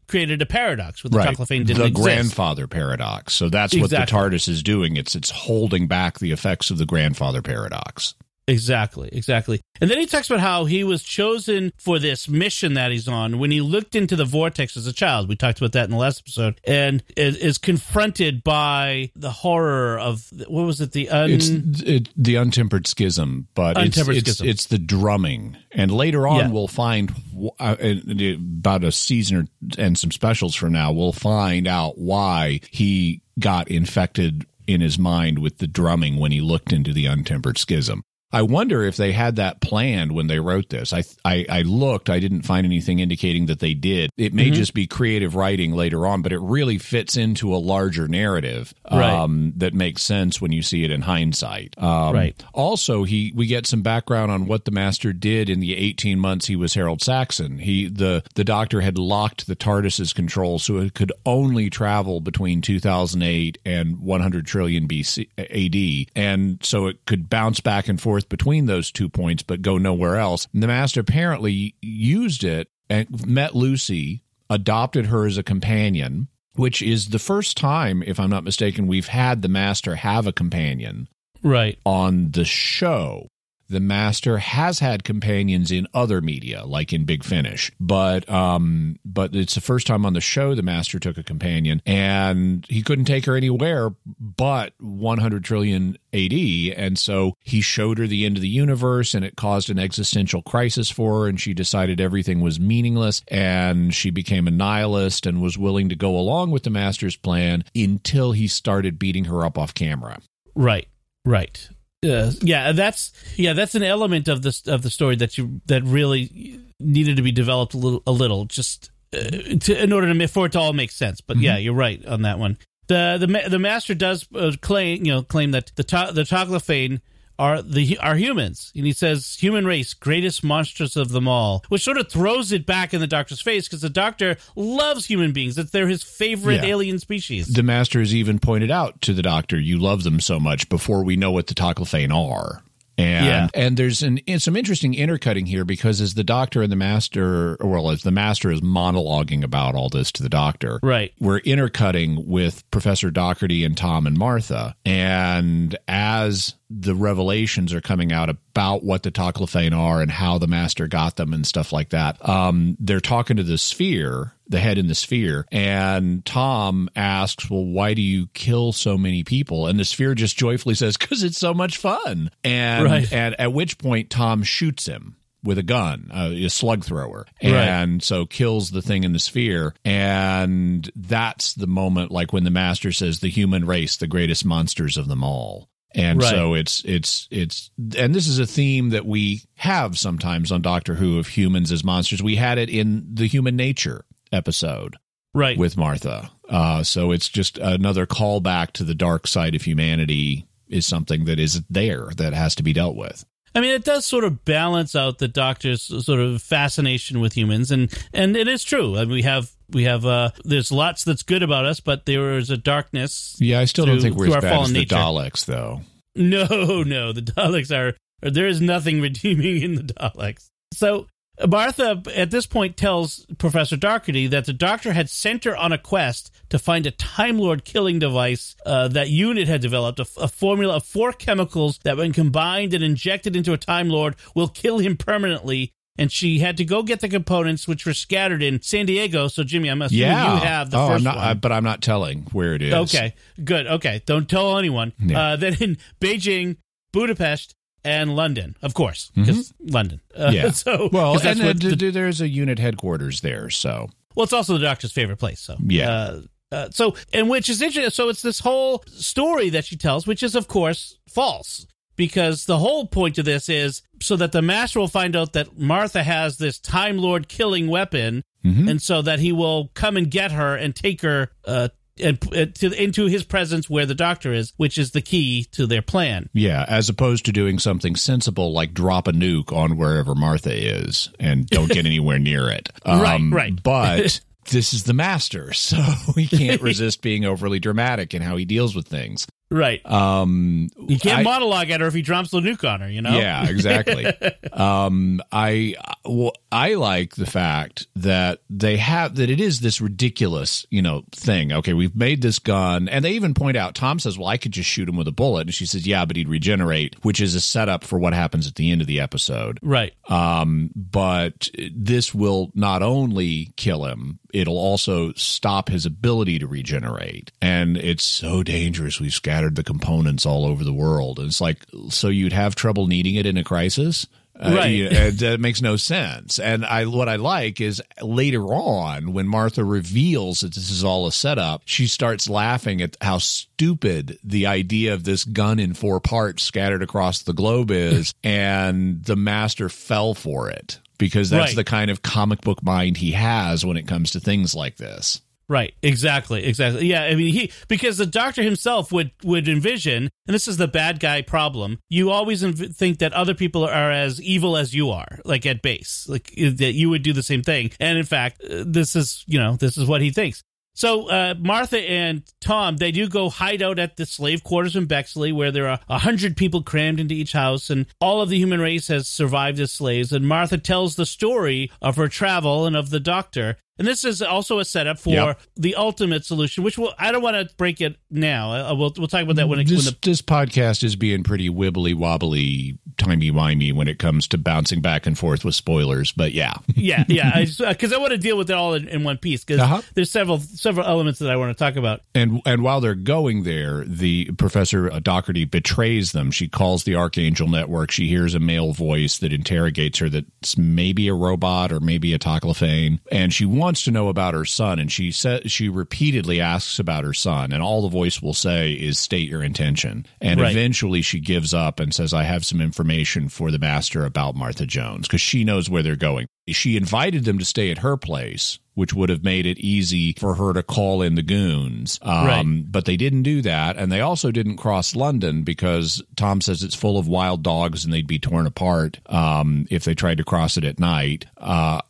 created 0.07 0.41
a 0.41 0.45
paradox 0.45 1.03
where 1.03 1.09
the 1.09 1.17
Toclafane 1.17 1.65
didn't 1.65 1.77
the 1.77 1.85
exist. 1.85 2.03
grandfather 2.03 2.67
paradox. 2.67 3.33
So 3.33 3.49
that's 3.49 3.75
what 3.75 3.89
the 3.89 3.97
TARDIS 3.97 4.49
is 4.49 4.61
doing. 4.61 4.97
It's 4.97 5.15
it's 5.15 5.29
holding 5.29 5.87
back 5.87 6.19
the 6.19 6.31
effects 6.31 6.69
of 6.69 6.77
the 6.77 6.85
grandfather 6.85 7.41
paradox. 7.41 8.15
Exactly, 8.49 9.09
exactly. 9.11 9.61
And 9.79 9.89
then 9.89 9.99
he 9.99 10.05
talks 10.05 10.29
about 10.29 10.41
how 10.41 10.65
he 10.65 10.83
was 10.83 11.03
chosen 11.03 11.71
for 11.77 11.99
this 11.99 12.27
mission 12.27 12.73
that 12.73 12.91
he's 12.91 13.07
on 13.07 13.39
when 13.39 13.51
he 13.51 13.61
looked 13.61 13.95
into 13.95 14.15
the 14.15 14.25
vortex 14.25 14.75
as 14.75 14.87
a 14.87 14.91
child. 14.93 15.29
We 15.29 15.35
talked 15.35 15.59
about 15.59 15.71
that 15.73 15.85
in 15.85 15.91
the 15.91 15.97
last 15.97 16.19
episode, 16.21 16.59
and 16.65 17.03
is, 17.15 17.37
is 17.37 17.57
confronted 17.57 18.43
by 18.43 19.11
the 19.15 19.31
horror 19.31 19.99
of 19.99 20.27
what 20.47 20.65
was 20.65 20.81
it? 20.81 20.91
The 20.91 21.09
un- 21.09 21.29
It's 21.29 21.49
it, 21.49 22.09
the 22.17 22.35
untempered 22.35 22.87
schism, 22.87 23.47
but 23.53 23.77
it's, 23.77 23.97
Untempered 23.97 24.17
it's, 24.17 24.31
schism. 24.31 24.47
it's 24.47 24.65
the 24.65 24.79
drumming. 24.79 25.55
And 25.71 25.91
later 25.91 26.27
on, 26.27 26.37
Yeah. 26.39 26.49
we'll 26.49 26.67
find 26.67 27.11
uh, 27.59 27.75
in- 27.79 28.33
about 28.59 28.83
a 28.83 28.91
season 28.91 29.37
or, 29.37 29.45
and 29.77 29.97
some 29.97 30.11
specials 30.11 30.55
from 30.55 30.73
now, 30.73 30.91
we'll 30.91 31.13
find 31.13 31.67
out 31.67 31.97
why 31.97 32.59
he 32.71 33.21
got 33.39 33.69
infected 33.69 34.45
in 34.67 34.81
his 34.81 34.99
mind 34.99 35.39
with 35.39 35.59
the 35.59 35.67
drumming 35.67 36.17
when 36.17 36.31
he 36.31 36.41
looked 36.41 36.73
into 36.73 36.91
the 36.93 37.05
untempered 37.05 37.57
schism. 37.57 38.03
I 38.31 38.43
wonder 38.43 38.83
if 38.83 38.95
they 38.95 39.11
had 39.11 39.37
that 39.37 39.59
planned 39.59 40.11
when 40.11 40.27
they 40.27 40.39
wrote 40.39 40.69
this. 40.69 40.93
I 40.93 41.03
I, 41.25 41.45
I 41.49 41.61
looked, 41.63 42.09
I 42.09 42.19
didn't 42.19 42.43
find 42.43 42.65
anything 42.65 42.99
indicating 42.99 43.47
that 43.47 43.59
they 43.59 43.73
did. 43.73 44.11
It 44.17 44.33
may 44.33 44.51
just 44.51 44.73
be 44.73 44.85
creative 44.87 45.35
writing 45.35 45.73
later 45.73 46.05
on, 46.05 46.21
but 46.21 46.31
it 46.31 46.39
really 46.39 46.77
fits 46.77 47.17
into 47.17 47.53
a 47.53 47.57
larger 47.57 48.07
narrative 48.07 48.73
Right. 48.91 49.03
um, 49.13 49.53
that 49.57 49.73
makes 49.73 50.01
sense 50.03 50.41
when 50.41 50.51
you 50.51 50.61
see 50.61 50.83
it 50.83 50.91
in 50.91 51.01
hindsight. 51.01 51.75
Um, 51.77 52.13
Right. 52.13 52.43
Also, 52.53 53.03
he 53.03 53.31
we 53.35 53.47
get 53.47 53.65
some 53.67 53.81
background 53.81 54.31
on 54.31 54.45
what 54.45 54.65
the 54.65 54.71
master 54.71 55.13
did 55.13 55.49
in 55.49 55.59
the 55.59 55.75
18 55.75 56.19
months 56.19 56.47
he 56.47 56.55
was 56.55 56.73
Harold 56.75 57.01
Saxon. 57.01 57.59
He 57.59 57.87
the 57.87 58.23
the 58.35 58.43
doctor 58.43 58.81
had 58.81 58.97
locked 58.97 59.47
the 59.47 59.55
TARDIS's 59.55 60.13
control 60.13 60.59
so 60.59 60.77
it 60.77 60.93
could 60.93 61.11
only 61.25 61.69
travel 61.69 62.19
between 62.21 62.61
2008 62.61 63.57
and 63.65 63.99
100 63.99 64.45
trillion 64.45 64.87
BC 64.87 65.27
AD, 65.37 66.11
and 66.15 66.59
so 66.63 66.87
it 66.87 67.05
could 67.05 67.29
bounce 67.29 67.59
back 67.59 67.87
and 67.87 67.99
forth 68.01 68.18
between 68.23 68.65
those 68.65 68.91
two 68.91 69.09
points, 69.09 69.43
but 69.43 69.61
go 69.61 69.77
nowhere 69.77 70.17
else. 70.17 70.47
And 70.53 70.63
the 70.63 70.67
master 70.67 71.01
apparently 71.01 71.75
used 71.81 72.43
it 72.43 72.69
and 72.89 73.27
met 73.27 73.55
Lucy, 73.55 74.23
adopted 74.49 75.07
her 75.07 75.25
as 75.25 75.37
a 75.37 75.43
companion. 75.43 76.27
Which 76.55 76.81
is 76.81 77.09
the 77.09 77.19
first 77.19 77.55
time, 77.55 78.03
if 78.05 78.19
I'm 78.19 78.29
not 78.29 78.43
mistaken, 78.43 78.87
we've 78.87 79.07
had 79.07 79.41
the 79.41 79.47
master 79.47 79.95
have 79.95 80.27
a 80.27 80.33
companion 80.33 81.07
right. 81.41 81.77
on 81.85 82.31
the 82.31 82.43
show. 82.43 83.27
The 83.69 83.79
master 83.79 84.39
has 84.39 84.79
had 84.79 85.03
companions 85.03 85.71
in 85.71 85.87
other 85.93 86.21
media, 86.21 86.65
like 86.65 86.91
in 86.91 87.05
Big 87.05 87.23
Finish, 87.23 87.71
but 87.79 88.27
um, 88.29 88.97
but 89.05 89.35
it's 89.35 89.55
the 89.55 89.61
first 89.61 89.85
time 89.85 90.05
on 90.05 90.13
the 90.13 90.21
show 90.21 90.55
the 90.55 90.63
master 90.63 90.97
took 90.97 91.17
a 91.17 91.23
companion, 91.23 91.81
and 91.85 92.65
he 92.67 92.81
couldn't 92.81 93.05
take 93.05 93.25
her 93.25 93.35
anywhere 93.35 93.91
but 94.19 94.73
100 94.79 95.43
trillion 95.43 95.97
AD, 96.13 96.33
and 96.33 96.97
so 96.97 97.35
he 97.41 97.61
showed 97.61 97.99
her 97.99 98.07
the 98.07 98.25
end 98.25 98.37
of 98.37 98.41
the 98.41 98.47
universe, 98.47 99.13
and 99.13 99.23
it 99.23 99.35
caused 99.35 99.69
an 99.69 99.77
existential 99.77 100.41
crisis 100.41 100.89
for 100.89 101.21
her, 101.21 101.27
and 101.27 101.39
she 101.39 101.53
decided 101.53 102.01
everything 102.01 102.41
was 102.41 102.59
meaningless, 102.59 103.21
and 103.27 103.93
she 103.93 104.09
became 104.09 104.47
a 104.47 104.51
nihilist 104.51 105.25
and 105.25 105.41
was 105.41 105.57
willing 105.57 105.89
to 105.89 105.95
go 105.95 106.17
along 106.17 106.49
with 106.49 106.63
the 106.63 106.69
master's 106.69 107.15
plan 107.15 107.63
until 107.75 108.31
he 108.31 108.47
started 108.47 108.97
beating 108.97 109.25
her 109.25 109.45
up 109.45 109.57
off 109.57 109.73
camera. 109.73 110.19
Right. 110.55 110.87
Right. 111.23 111.69
Uh, 112.03 112.31
yeah, 112.41 112.71
that's 112.71 113.11
yeah, 113.35 113.51
that's 113.53 113.75
an 113.75 113.83
element 113.83 114.27
of 114.29 114.41
this 114.41 114.65
of 114.67 114.83
the 114.83 114.89
story 114.89 115.17
that 115.17 115.37
you 115.37 115.59
that 115.65 115.83
really 115.83 116.61
needed 116.79 117.17
to 117.17 117.21
be 117.21 117.31
developed 117.31 117.73
a 117.73 117.77
little, 117.77 118.01
a 118.07 118.11
little 118.11 118.45
just 118.45 118.89
uh, 119.13 119.19
to, 119.59 119.83
in 119.83 119.91
order 119.91 120.13
to 120.13 120.27
for 120.27 120.45
it 120.45 120.53
to 120.53 120.59
all 120.59 120.71
make 120.71 120.91
sense. 120.91 121.19
But 121.19 121.37
yeah, 121.37 121.57
you're 121.57 121.73
right 121.73 122.03
on 122.05 122.21
that 122.21 122.39
one. 122.39 122.57
The 122.87 123.17
the 123.19 123.49
the 123.49 123.59
master 123.59 123.93
does 123.93 124.25
uh, 124.33 124.53
claim 124.61 125.05
you 125.05 125.11
know 125.11 125.23
claim 125.23 125.51
that 125.51 125.73
the 125.75 125.83
to- 125.83 126.11
the 126.13 126.23
Toclafane 126.23 127.01
are 127.39 127.61
the 127.63 127.97
are 127.99 128.15
humans, 128.15 128.71
and 128.75 128.85
he 128.85 128.91
says 128.93 129.37
human 129.39 129.65
race 129.65 129.93
greatest 129.93 130.43
monsters 130.43 130.95
of 130.97 131.09
them 131.09 131.27
all, 131.27 131.63
which 131.69 131.83
sort 131.83 131.97
of 131.97 132.11
throws 132.11 132.51
it 132.51 132.65
back 132.65 132.93
in 132.93 132.99
the 132.99 133.07
doctor's 133.07 133.41
face 133.41 133.67
because 133.67 133.81
the 133.81 133.89
doctor 133.89 134.35
loves 134.55 135.05
human 135.05 135.31
beings; 135.31 135.55
that 135.55 135.71
they're 135.71 135.87
his 135.87 136.03
favorite 136.03 136.61
Yeah. 136.63 136.69
alien 136.71 136.99
species. 136.99 137.47
The 137.47 137.63
master 137.63 137.99
has 137.99 138.13
even 138.13 138.37
pointed 138.39 138.69
out 138.69 139.01
to 139.01 139.13
the 139.13 139.21
doctor, 139.23 139.59
"You 139.59 139.79
love 139.79 140.03
them 140.03 140.19
so 140.19 140.39
much." 140.39 140.69
Before 140.69 141.03
we 141.03 141.15
know 141.15 141.31
what 141.31 141.47
the 141.47 141.53
Toclafane 141.55 142.13
are, 142.13 142.61
and 142.97 143.25
Yeah. 143.25 143.47
and 143.53 143.77
there's 143.77 144.03
an 144.03 144.19
some 144.39 144.57
interesting 144.57 144.93
intercutting 144.93 145.45
here 145.45 145.63
because 145.63 146.01
as 146.01 146.15
the 146.15 146.23
doctor 146.25 146.61
and 146.61 146.69
the 146.71 146.75
master, 146.75 147.55
well, 147.61 147.89
as 147.91 148.01
the 148.03 148.11
master 148.11 148.51
is 148.51 148.59
monologuing 148.59 149.43
about 149.43 149.73
all 149.75 149.87
this 149.89 150.11
to 150.11 150.23
the 150.23 150.29
doctor, 150.29 150.79
Right. 150.83 151.13
We're 151.19 151.37
intercutting 151.39 152.27
with 152.27 152.69
Professor 152.71 153.09
Doherty 153.09 153.63
and 153.63 153.77
Tom 153.77 154.05
and 154.05 154.17
Martha, 154.17 154.75
and 154.85 155.77
as 155.87 156.55
the 156.69 156.93
revelations 156.95 157.73
are 157.73 157.81
coming 157.81 158.11
out 158.11 158.29
about 158.29 158.83
what 158.83 159.01
the 159.03 159.11
Toclafane 159.11 159.75
are 159.75 160.01
and 160.01 160.11
how 160.11 160.37
the 160.37 160.47
master 160.47 160.87
got 160.87 161.15
them 161.15 161.33
and 161.33 161.45
stuff 161.47 161.73
like 161.73 161.89
that. 161.89 162.27
Um, 162.27 162.77
they're 162.79 162.99
talking 162.99 163.37
to 163.37 163.43
the 163.43 163.57
sphere, 163.57 164.33
the 164.47 164.59
head 164.59 164.77
in 164.77 164.87
the 164.87 164.93
sphere, 164.95 165.45
and 165.51 166.23
Tom 166.25 166.87
asks, 166.95 167.49
Well, 167.49 167.65
why 167.65 167.93
do 167.95 168.01
you 168.03 168.27
kill 168.33 168.71
so 168.71 168.97
many 168.97 169.23
people? 169.23 169.65
And 169.67 169.79
the 169.79 169.85
sphere 169.85 170.13
just 170.13 170.37
joyfully 170.37 170.75
says, 170.75 170.95
Because 170.97 171.23
it's 171.23 171.39
so 171.39 171.53
much 171.55 171.77
fun. 171.77 172.29
And, 172.43 172.83
Right. 172.85 173.11
and 173.11 173.39
at 173.39 173.51
which 173.53 173.77
point 173.79 174.09
Tom 174.11 174.43
shoots 174.43 174.85
him 174.85 175.15
with 175.41 175.57
a 175.57 175.63
gun, 175.63 176.11
uh, 176.13 176.31
a 176.33 176.49
slug 176.49 176.83
thrower, 176.83 177.25
Right. 177.41 177.53
and 177.53 178.03
so 178.03 178.25
kills 178.25 178.71
the 178.71 178.81
thing 178.81 179.05
in 179.05 179.13
the 179.13 179.19
sphere. 179.19 179.73
And 179.85 180.89
that's 180.95 181.53
the 181.53 181.65
moment, 181.67 182.11
like 182.11 182.33
when 182.33 182.43
the 182.43 182.49
master 182.51 182.91
says, 182.91 183.21
"The 183.21 183.29
human 183.29 183.65
race, 183.65 183.95
the 183.95 184.05
greatest 184.07 184.43
monsters 184.45 184.97
of 184.97 185.07
them 185.07 185.23
all." 185.23 185.68
And 185.95 186.21
Right. 186.21 186.29
so 186.29 186.53
it's 186.53 186.83
it's 186.85 187.27
it's 187.31 187.71
and 187.97 188.13
this 188.13 188.27
is 188.27 188.37
a 188.39 188.45
theme 188.45 188.89
that 188.89 189.05
we 189.05 189.41
have 189.55 189.97
sometimes 189.97 190.51
on 190.51 190.61
Doctor 190.61 190.95
Who 190.95 191.17
of 191.17 191.27
humans 191.27 191.71
as 191.71 191.83
monsters. 191.83 192.21
We 192.21 192.35
had 192.35 192.57
it 192.59 192.69
in 192.69 193.07
the 193.11 193.25
human 193.27 193.55
nature 193.55 194.05
episode 194.31 194.97
Right. 195.33 195.57
with 195.57 195.77
Martha. 195.77 196.29
Uh, 196.47 196.83
so 196.83 197.11
it's 197.11 197.29
just 197.29 197.57
another 197.57 198.05
callback 198.05 198.71
to 198.73 198.83
the 198.83 198.95
dark 198.95 199.25
side 199.27 199.55
of 199.55 199.63
humanity 199.63 200.45
is 200.67 200.85
something 200.85 201.25
that 201.25 201.39
is 201.39 201.61
there 201.69 202.09
that 202.17 202.33
has 202.33 202.53
to 202.55 202.63
be 202.63 202.73
dealt 202.73 202.95
with. 202.95 203.25
I 203.55 203.61
mean, 203.61 203.71
it 203.71 203.83
does 203.83 204.05
sort 204.05 204.23
of 204.23 204.45
balance 204.45 204.95
out 204.95 205.17
the 205.17 205.27
Doctor's 205.27 205.81
sort 205.81 206.19
of 206.19 206.41
fascination 206.41 207.19
with 207.19 207.33
humans, 207.33 207.71
and 207.71 207.91
and 208.13 208.35
it 208.35 208.47
is 208.47 208.63
true. 208.63 208.97
I 208.97 209.01
mean, 209.01 209.11
we 209.11 209.21
have 209.23 209.51
we 209.71 209.83
have 209.83 210.05
uh, 210.05 210.31
there's 210.43 210.71
lots 210.71 211.03
that's 211.03 211.23
good 211.23 211.43
about 211.43 211.65
us, 211.65 211.79
but 211.79 212.05
there 212.05 212.37
is 212.37 212.49
a 212.49 212.57
darkness. 212.57 213.35
Yeah, 213.39 213.59
I 213.59 213.65
still 213.65 213.85
don't 213.85 214.01
think 214.01 214.15
we're 214.15 214.27
as 214.27 214.41
bad 214.43 214.61
as 214.61 214.67
the 214.67 214.79
nature. 214.79 214.95
Daleks, 214.95 215.45
though. 215.45 215.81
No, 216.15 216.45
no, 216.83 217.11
the 217.13 217.21
Daleks 217.21 217.75
are. 217.75 217.95
There 218.21 218.47
is 218.47 218.59
nothing 218.59 218.99
redeeming 219.01 219.61
in 219.61 219.75
the 219.75 219.93
Daleks. 219.93 220.49
So 220.73 221.07
Martha, 221.47 222.01
at 222.15 222.31
this 222.31 222.45
point, 222.45 222.75
tells 222.75 223.25
Professor 223.37 223.77
Doherty 223.77 224.27
that 224.27 224.45
the 224.45 224.53
Doctor 224.53 224.93
had 224.93 225.09
sent 225.09 225.45
her 225.45 225.55
on 225.55 225.71
a 225.71 225.77
quest 225.77 226.31
to 226.49 226.59
find 226.59 226.85
a 226.85 226.91
Time 226.91 227.37
Lord 227.37 227.63
killing 227.65 227.99
device 227.99 228.55
uh, 228.65 228.87
that 228.89 229.09
UNIT 229.09 229.47
had 229.47 229.61
developed, 229.61 229.99
a, 229.99 230.07
a, 230.17 230.27
formula 230.27 230.77
of 230.77 230.85
four 230.85 231.11
chemicals 231.11 231.79
that, 231.83 231.97
when 231.97 232.13
combined 232.13 232.73
and 232.73 232.83
injected 232.83 233.35
into 233.35 233.53
a 233.53 233.57
Time 233.57 233.89
Lord, 233.89 234.15
will 234.35 234.47
kill 234.47 234.79
him 234.79 234.97
permanently. 234.97 235.73
And 235.97 236.09
she 236.11 236.39
had 236.39 236.55
to 236.57 236.65
go 236.65 236.81
get 236.81 237.01
the 237.01 237.09
components, 237.09 237.67
which 237.67 237.85
were 237.85 237.93
scattered 237.93 238.41
in 238.41 238.61
San 238.61 238.85
Diego. 238.85 239.27
So, 239.27 239.43
Jimmy, 239.43 239.69
I'm 239.69 239.81
assuming 239.81 240.07
yeah. 240.07 240.35
you 240.35 240.39
have 240.39 240.71
the 240.71 240.77
oh, 240.77 240.89
1st 240.91 240.95
I'm 240.95 241.03
not, 241.03 241.15
one. 241.17 241.25
I, 241.25 241.33
but 241.33 241.51
I'm 241.51 241.63
not 241.63 241.81
telling 241.81 242.21
where 242.31 242.53
it 242.53 242.61
is. 242.61 242.73
Okay, 242.73 243.15
good. 243.43 243.67
Okay, 243.67 244.01
don't 244.05 244.29
tell 244.29 244.57
anyone. 244.57 244.93
Yeah. 244.97 245.21
Uh, 245.21 245.35
then 245.35 245.55
in 245.59 245.77
Beijing, 245.99 246.55
Budapest, 246.93 247.53
and 247.83 248.15
London, 248.15 248.55
of 248.61 248.73
course, 248.73 249.11
because 249.15 249.53
London. 249.59 250.01
Uh, 250.15 250.29
Mm-hmm. 250.29 250.35
Yeah. 250.35 250.51
so, 250.51 250.89
well, 250.91 251.19
and 251.19 251.41
uh, 251.41 251.53
the- 251.53 251.91
there's 251.91 252.21
a 252.21 252.27
unit 252.27 252.59
headquarters 252.59 253.21
there. 253.21 253.49
So 253.49 253.89
well, 254.15 254.25
it's 254.25 254.33
also 254.33 254.53
the 254.53 254.59
doctor's 254.59 254.91
favorite 254.91 255.17
place. 255.17 255.39
So 255.39 255.55
Yeah. 255.63 255.89
Uh, 255.89 256.21
uh, 256.51 256.69
so 256.71 256.95
and 257.13 257.29
which 257.29 257.49
is 257.49 257.61
interesting. 257.61 257.89
So 257.91 258.09
it's 258.09 258.21
this 258.21 258.39
whole 258.39 258.83
story 258.87 259.49
that 259.51 259.65
she 259.65 259.77
tells, 259.77 260.07
which 260.07 260.23
is 260.23 260.35
of 260.35 260.47
course 260.47 260.97
false. 261.09 261.65
Because 261.95 262.45
the 262.45 262.57
whole 262.57 262.87
point 262.87 263.17
of 263.17 263.25
this 263.25 263.49
is 263.49 263.81
so 264.01 264.15
that 264.15 264.31
the 264.31 264.41
master 264.41 264.79
will 264.79 264.87
find 264.87 265.17
out 265.17 265.33
that 265.33 265.59
Martha 265.59 266.01
has 266.01 266.37
this 266.37 266.57
Time 266.57 266.97
Lord 266.97 267.27
killing 267.27 267.67
weapon, 267.67 268.23
Mm-hmm. 268.45 268.69
and 268.69 268.81
so 268.81 269.01
that 269.01 269.19
he 269.19 269.33
will 269.33 269.69
come 269.73 269.97
and 269.97 270.09
get 270.09 270.31
her 270.31 270.55
and 270.55 270.73
take 270.73 271.01
her 271.01 271.29
uh, 271.43 271.67
and, 272.01 272.17
uh, 272.33 272.45
to, 272.55 272.71
into 272.81 273.07
his 273.07 273.25
presence 273.25 273.69
where 273.69 273.85
the 273.85 273.93
doctor 273.93 274.31
is, 274.31 274.53
which 274.55 274.77
is 274.77 274.91
the 274.91 275.01
key 275.01 275.43
to 275.51 275.67
their 275.67 275.81
plan. 275.81 276.29
yeah, 276.33 276.63
as 276.69 276.87
opposed 276.87 277.25
to 277.25 277.33
doing 277.33 277.59
something 277.59 277.97
sensible 277.97 278.53
like 278.53 278.73
drop 278.73 279.09
a 279.09 279.11
nuke 279.11 279.51
on 279.51 279.75
wherever 279.77 280.15
Martha 280.15 280.53
is 280.53 281.09
and 281.19 281.47
don't 281.47 281.69
get 281.69 281.85
anywhere 281.85 282.17
near 282.17 282.49
it. 282.49 282.69
Right, 282.85 283.19
right. 283.29 283.61
But 283.61 284.21
this 284.49 284.73
is 284.73 284.83
the 284.83 284.93
master, 284.93 285.53
so 285.53 285.77
he 286.15 286.27
can't 286.27 286.61
resist 286.63 287.01
being 287.01 287.25
overly 287.25 287.59
dramatic 287.59 288.13
in 288.13 288.21
how 288.21 288.37
he 288.37 288.45
deals 288.45 288.75
with 288.75 288.87
things. 288.87 289.27
Right. 289.51 289.83
Um, 289.83 290.69
You 290.77 290.99
can't 290.99 291.19
I- 291.19 291.23
monologue 291.23 291.71
at 291.71 291.81
her 291.81 291.87
if 291.87 291.95
he 291.95 292.03
drops 292.03 292.29
the 292.29 292.39
nuke 292.39 292.71
on 292.71 292.81
her, 292.81 292.89
you 292.89 293.01
know? 293.01 293.17
Yeah, 293.17 293.49
exactly. 293.49 294.05
um, 294.53 295.21
I 295.31 295.73
well, 296.05 296.33
I 296.51 296.75
like 296.75 297.15
the 297.15 297.25
fact 297.25 297.87
that 297.95 298.41
they 298.47 298.77
have 298.77 299.15
that 299.15 299.27
it 299.31 299.39
is 299.39 299.61
this 299.61 299.81
ridiculous, 299.81 300.67
you 300.69 300.83
know, 300.83 301.03
thing. 301.11 301.51
Okay, 301.51 301.73
we've 301.73 301.95
made 301.95 302.21
this 302.21 302.37
gun, 302.37 302.87
and 302.89 303.03
they 303.03 303.13
even 303.13 303.33
point 303.33 303.57
out. 303.57 303.73
Tom 303.73 303.97
says, 303.97 304.19
"Well, 304.19 304.27
I 304.27 304.37
could 304.37 304.51
just 304.51 304.69
shoot 304.69 304.87
him 304.87 304.95
with 304.97 305.07
a 305.07 305.11
bullet," 305.11 305.47
and 305.47 305.53
she 305.55 305.65
says, 305.65 305.87
"Yeah, 305.87 306.05
but 306.05 306.15
he'd 306.15 306.29
regenerate," 306.29 307.03
which 307.03 307.19
is 307.19 307.33
a 307.33 307.41
setup 307.41 307.83
for 307.83 307.97
what 307.97 308.13
happens 308.13 308.45
at 308.47 308.53
the 308.53 308.69
end 308.71 308.81
of 308.81 308.87
the 308.87 308.99
episode. 308.99 309.57
Right. 309.63 309.93
Um, 310.09 310.69
but 310.75 311.49
this 311.75 312.13
will 312.13 312.51
not 312.53 312.83
only 312.83 313.51
kill 313.57 313.85
him, 313.85 314.19
it'll 314.33 314.57
also 314.57 315.13
stop 315.13 315.69
his 315.69 315.85
ability 315.85 316.39
to 316.39 316.47
regenerate. 316.47 317.31
And 317.41 317.77
it's 317.77 318.03
so 318.03 318.43
dangerous. 318.43 318.99
We've 318.99 319.13
scattered 319.13 319.55
the 319.55 319.63
components 319.63 320.25
all 320.25 320.45
over 320.45 320.63
the 320.63 320.73
world. 320.73 321.19
And 321.19 321.27
it's 321.27 321.41
like, 321.41 321.65
so 321.89 322.07
you'd 322.09 322.33
have 322.33 322.55
trouble 322.55 322.87
needing 322.87 323.15
it 323.15 323.25
in 323.25 323.37
a 323.37 323.43
crisis? 323.43 324.05
Uh, 324.41 324.53
Right. 324.55 324.67
you- 324.67 324.87
uh, 324.87 325.11
that 325.15 325.41
makes 325.41 325.61
no 325.61 325.75
sense. 325.75 326.39
And 326.39 326.65
I, 326.65 326.85
what 326.85 327.09
I 327.09 327.17
like 327.17 327.59
is 327.59 327.81
later 328.01 328.43
on 328.53 329.11
when 329.11 329.27
Martha 329.27 329.65
reveals 329.65 330.39
that 330.39 330.53
this 330.55 330.69
is 330.69 330.81
all 330.81 331.07
a 331.07 331.11
setup, 331.11 331.63
she 331.65 331.87
starts 331.87 332.29
laughing 332.29 332.81
at 332.81 332.95
how 333.01 333.17
stupid 333.17 334.17
the 334.23 334.45
idea 334.45 334.93
of 334.93 335.03
this 335.03 335.25
gun 335.25 335.59
in 335.59 335.73
four 335.73 335.99
parts 335.99 336.43
scattered 336.43 336.81
across 336.81 337.21
the 337.23 337.33
globe 337.33 337.69
is. 337.69 338.13
and 338.23 339.03
the 339.03 339.17
master 339.17 339.67
fell 339.67 340.13
for 340.13 340.49
it 340.49 340.79
because 340.99 341.31
that's 341.31 341.49
Right. 341.51 341.55
the 341.55 341.63
kind 341.63 341.89
of 341.89 342.03
comic 342.03 342.41
book 342.41 342.61
mind 342.61 342.97
he 342.97 343.13
has 343.13 343.65
when 343.65 343.77
it 343.77 343.87
comes 343.87 344.11
to 344.11 344.19
things 344.19 344.53
like 344.53 344.77
this. 344.77 345.21
Right. 345.47 345.73
Exactly. 345.81 346.45
Exactly. 346.45 346.85
Yeah. 346.85 347.05
I 347.05 347.15
mean, 347.15 347.33
he 347.33 347.51
because 347.67 347.97
the 347.97 348.05
doctor 348.05 348.43
himself 348.43 348.91
would 348.91 349.09
would 349.23 349.47
envision, 349.47 350.03
and 350.27 350.33
this 350.35 350.47
is 350.47 350.57
the 350.57 350.67
bad 350.67 350.99
guy 350.99 351.23
problem. 351.23 351.79
You 351.89 352.11
always 352.11 352.43
think 352.77 352.99
that 352.99 353.13
other 353.13 353.33
people 353.33 353.63
are 353.65 353.91
as 353.91 354.21
evil 354.21 354.55
as 354.55 354.75
you 354.75 354.91
are, 354.91 355.19
like 355.25 355.47
at 355.47 355.63
base, 355.63 356.05
like 356.07 356.35
that 356.37 356.73
you 356.75 356.91
would 356.91 357.01
do 357.01 357.13
the 357.13 357.23
same 357.23 357.41
thing. 357.41 357.71
And 357.79 357.97
in 357.97 358.05
fact, 358.05 358.43
uh, 358.43 358.63
this 358.67 358.95
is 358.95 359.23
you 359.25 359.39
know 359.39 359.55
this 359.55 359.75
is 359.75 359.87
what 359.87 360.01
he 360.01 360.11
thinks. 360.11 360.43
So 360.79 361.09
uh, 361.09 361.35
Martha 361.37 361.77
and 361.77 362.23
Tom, 362.39 362.77
they 362.77 362.93
do 362.93 363.09
go 363.09 363.29
hide 363.29 363.61
out 363.61 363.79
at 363.79 363.97
the 363.97 364.05
slave 364.05 364.45
quarters 364.45 364.77
in 364.77 364.85
Bexley, 364.85 365.33
where 365.33 365.51
there 365.51 365.67
are 365.67 365.81
a 365.89 365.97
hundred 365.97 366.37
people 366.37 366.63
crammed 366.63 367.01
into 367.01 367.13
each 367.13 367.33
house, 367.33 367.69
and 367.69 367.85
all 367.99 368.21
of 368.21 368.29
the 368.29 368.37
human 368.37 368.61
race 368.61 368.87
has 368.87 369.05
survived 369.05 369.59
as 369.59 369.73
slaves. 369.73 370.13
And 370.13 370.25
Martha 370.25 370.57
tells 370.57 370.95
the 370.95 371.05
story 371.05 371.69
of 371.81 371.97
her 371.97 372.07
travel 372.07 372.65
and 372.65 372.77
of 372.77 372.91
the 372.91 373.01
doctor. 373.01 373.57
And 373.79 373.87
this 373.87 374.03
is 374.03 374.21
also 374.21 374.59
a 374.59 374.65
setup 374.65 374.99
for 374.99 375.09
Yep. 375.13 375.39
the 375.55 375.75
ultimate 375.75 376.25
solution, 376.25 376.63
which 376.63 376.77
will, 376.77 376.93
I 376.99 377.11
don't 377.11 377.21
want 377.23 377.35
to 377.37 377.55
break 377.55 377.79
it 377.81 377.95
now. 378.11 378.51
I, 378.51 378.59
I 378.59 378.71
will, 378.73 378.93
we'll 378.97 379.07
talk 379.07 379.23
about 379.23 379.37
that 379.37 379.47
when, 379.47 379.59
it, 379.59 379.67
when 379.67 379.75
This, 379.77 379.85
the 379.89 379.97
this 380.03 380.21
podcast 380.21 380.83
is 380.83 380.95
being 380.97 381.23
pretty 381.23 381.49
wibbly 381.49 381.95
wobbly, 381.95 382.77
timey 382.97 383.31
wimey 383.31 383.73
when 383.73 383.87
it 383.87 383.97
comes 383.97 384.27
to 384.27 384.37
bouncing 384.37 384.81
back 384.81 385.07
and 385.07 385.17
forth 385.17 385.45
with 385.45 385.55
spoilers. 385.55 386.11
But 386.11 386.33
yeah, 386.33 386.53
yeah, 386.75 387.05
yeah, 387.07 387.45
because 387.45 387.93
I, 387.93 387.97
want 387.99 388.11
to 388.11 388.17
deal 388.17 388.37
with 388.37 388.49
it 388.49 388.53
all 388.53 388.73
in, 388.73 388.87
in 388.89 389.03
one 389.05 389.17
piece 389.17 389.45
because 389.45 389.61
Uh-huh. 389.61 389.81
there's 389.95 390.11
several 390.11 390.39
several 390.39 390.85
elements 390.85 391.19
that 391.19 391.29
I 391.29 391.37
want 391.37 391.57
to 391.57 391.63
talk 391.63 391.75
about. 391.77 392.01
and 392.13 392.41
and 392.45 392.61
while 392.63 392.81
they're 392.81 392.95
going 392.95 393.43
there, 393.43 393.85
the 393.85 394.31
professor 394.37 394.91
uh, 394.91 394.99
Doherty 394.99 395.45
betrays 395.45 396.11
them. 396.11 396.31
She 396.31 396.47
calls 396.49 396.83
the 396.83 396.95
Archangel 396.95 397.47
Network. 397.47 397.91
She 397.91 398.07
hears 398.09 398.35
a 398.35 398.39
male 398.39 398.73
voice 398.73 399.17
that 399.19 399.31
interrogates 399.31 399.99
her. 399.99 400.09
That's 400.09 400.57
maybe 400.57 401.07
a 401.07 401.13
robot 401.13 401.71
or 401.71 401.79
maybe 401.79 402.13
a 402.13 402.19
Toclafane, 402.19 402.99
and 403.11 403.33
she 403.33 403.45
wants 403.45 403.68
to 403.83 403.91
know 403.91 404.09
about 404.09 404.33
her 404.33 404.45
son. 404.45 404.79
And 404.79 404.91
she 404.91 405.11
says 405.11 405.51
she 405.51 405.69
repeatedly 405.69 406.39
asks 406.41 406.79
about 406.79 407.03
her 407.03 407.13
son, 407.13 407.51
and 407.51 407.61
all 407.63 407.81
the 407.81 407.89
voice 407.89 408.21
will 408.21 408.33
say 408.33 408.73
is 408.73 408.97
"state 408.99 409.29
your 409.29 409.43
intention." 409.43 410.05
And 410.21 410.39
Right. 410.39 410.51
eventually, 410.51 411.01
she 411.01 411.19
gives 411.19 411.53
up 411.53 411.79
and 411.79 411.93
says, 411.93 412.13
"I 412.13 412.23
have 412.23 412.45
some 412.45 412.61
information 412.61 413.29
for 413.29 413.51
the 413.51 413.59
master 413.59 414.05
about 414.05 414.35
Martha 414.35 414.65
Jones 414.65 415.07
because 415.07 415.21
she 415.21 415.43
knows 415.43 415.69
where 415.69 415.83
they're 415.83 415.95
going." 415.95 416.25
She 416.47 416.75
invited 416.77 417.25
them 417.25 417.37
to 417.37 417.45
stay 417.45 417.69
at 417.69 417.79
her 417.79 417.95
place, 417.95 418.57
which 418.73 418.91
would 418.93 419.09
have 419.09 419.23
made 419.23 419.45
it 419.45 419.59
easy 419.59 420.13
for 420.17 420.33
her 420.35 420.51
to 420.53 420.63
call 420.63 421.03
in 421.03 421.13
the 421.13 421.21
goons. 421.21 421.99
Um, 422.01 422.25
Right. 422.25 422.71
But 422.71 422.85
they 422.85 422.97
didn't 422.97 423.21
do 423.23 423.41
that. 423.43 423.77
And 423.77 423.91
they 423.91 424.01
also 424.01 424.31
didn't 424.31 424.57
cross 424.57 424.95
London 424.95 425.43
because 425.43 426.01
Tom 426.15 426.41
says 426.41 426.63
it's 426.63 426.73
full 426.75 426.97
of 426.97 427.07
wild 427.07 427.43
dogs 427.43 427.85
and 427.85 427.93
they'd 427.93 428.07
be 428.07 428.17
torn 428.17 428.47
apart 428.47 428.99
um, 429.07 429.67
if 429.69 429.83
they 429.83 429.93
tried 429.93 430.17
to 430.17 430.23
cross 430.23 430.57
it 430.57 430.63
at 430.63 430.79
night. 430.79 431.25
Uh, 431.37 431.81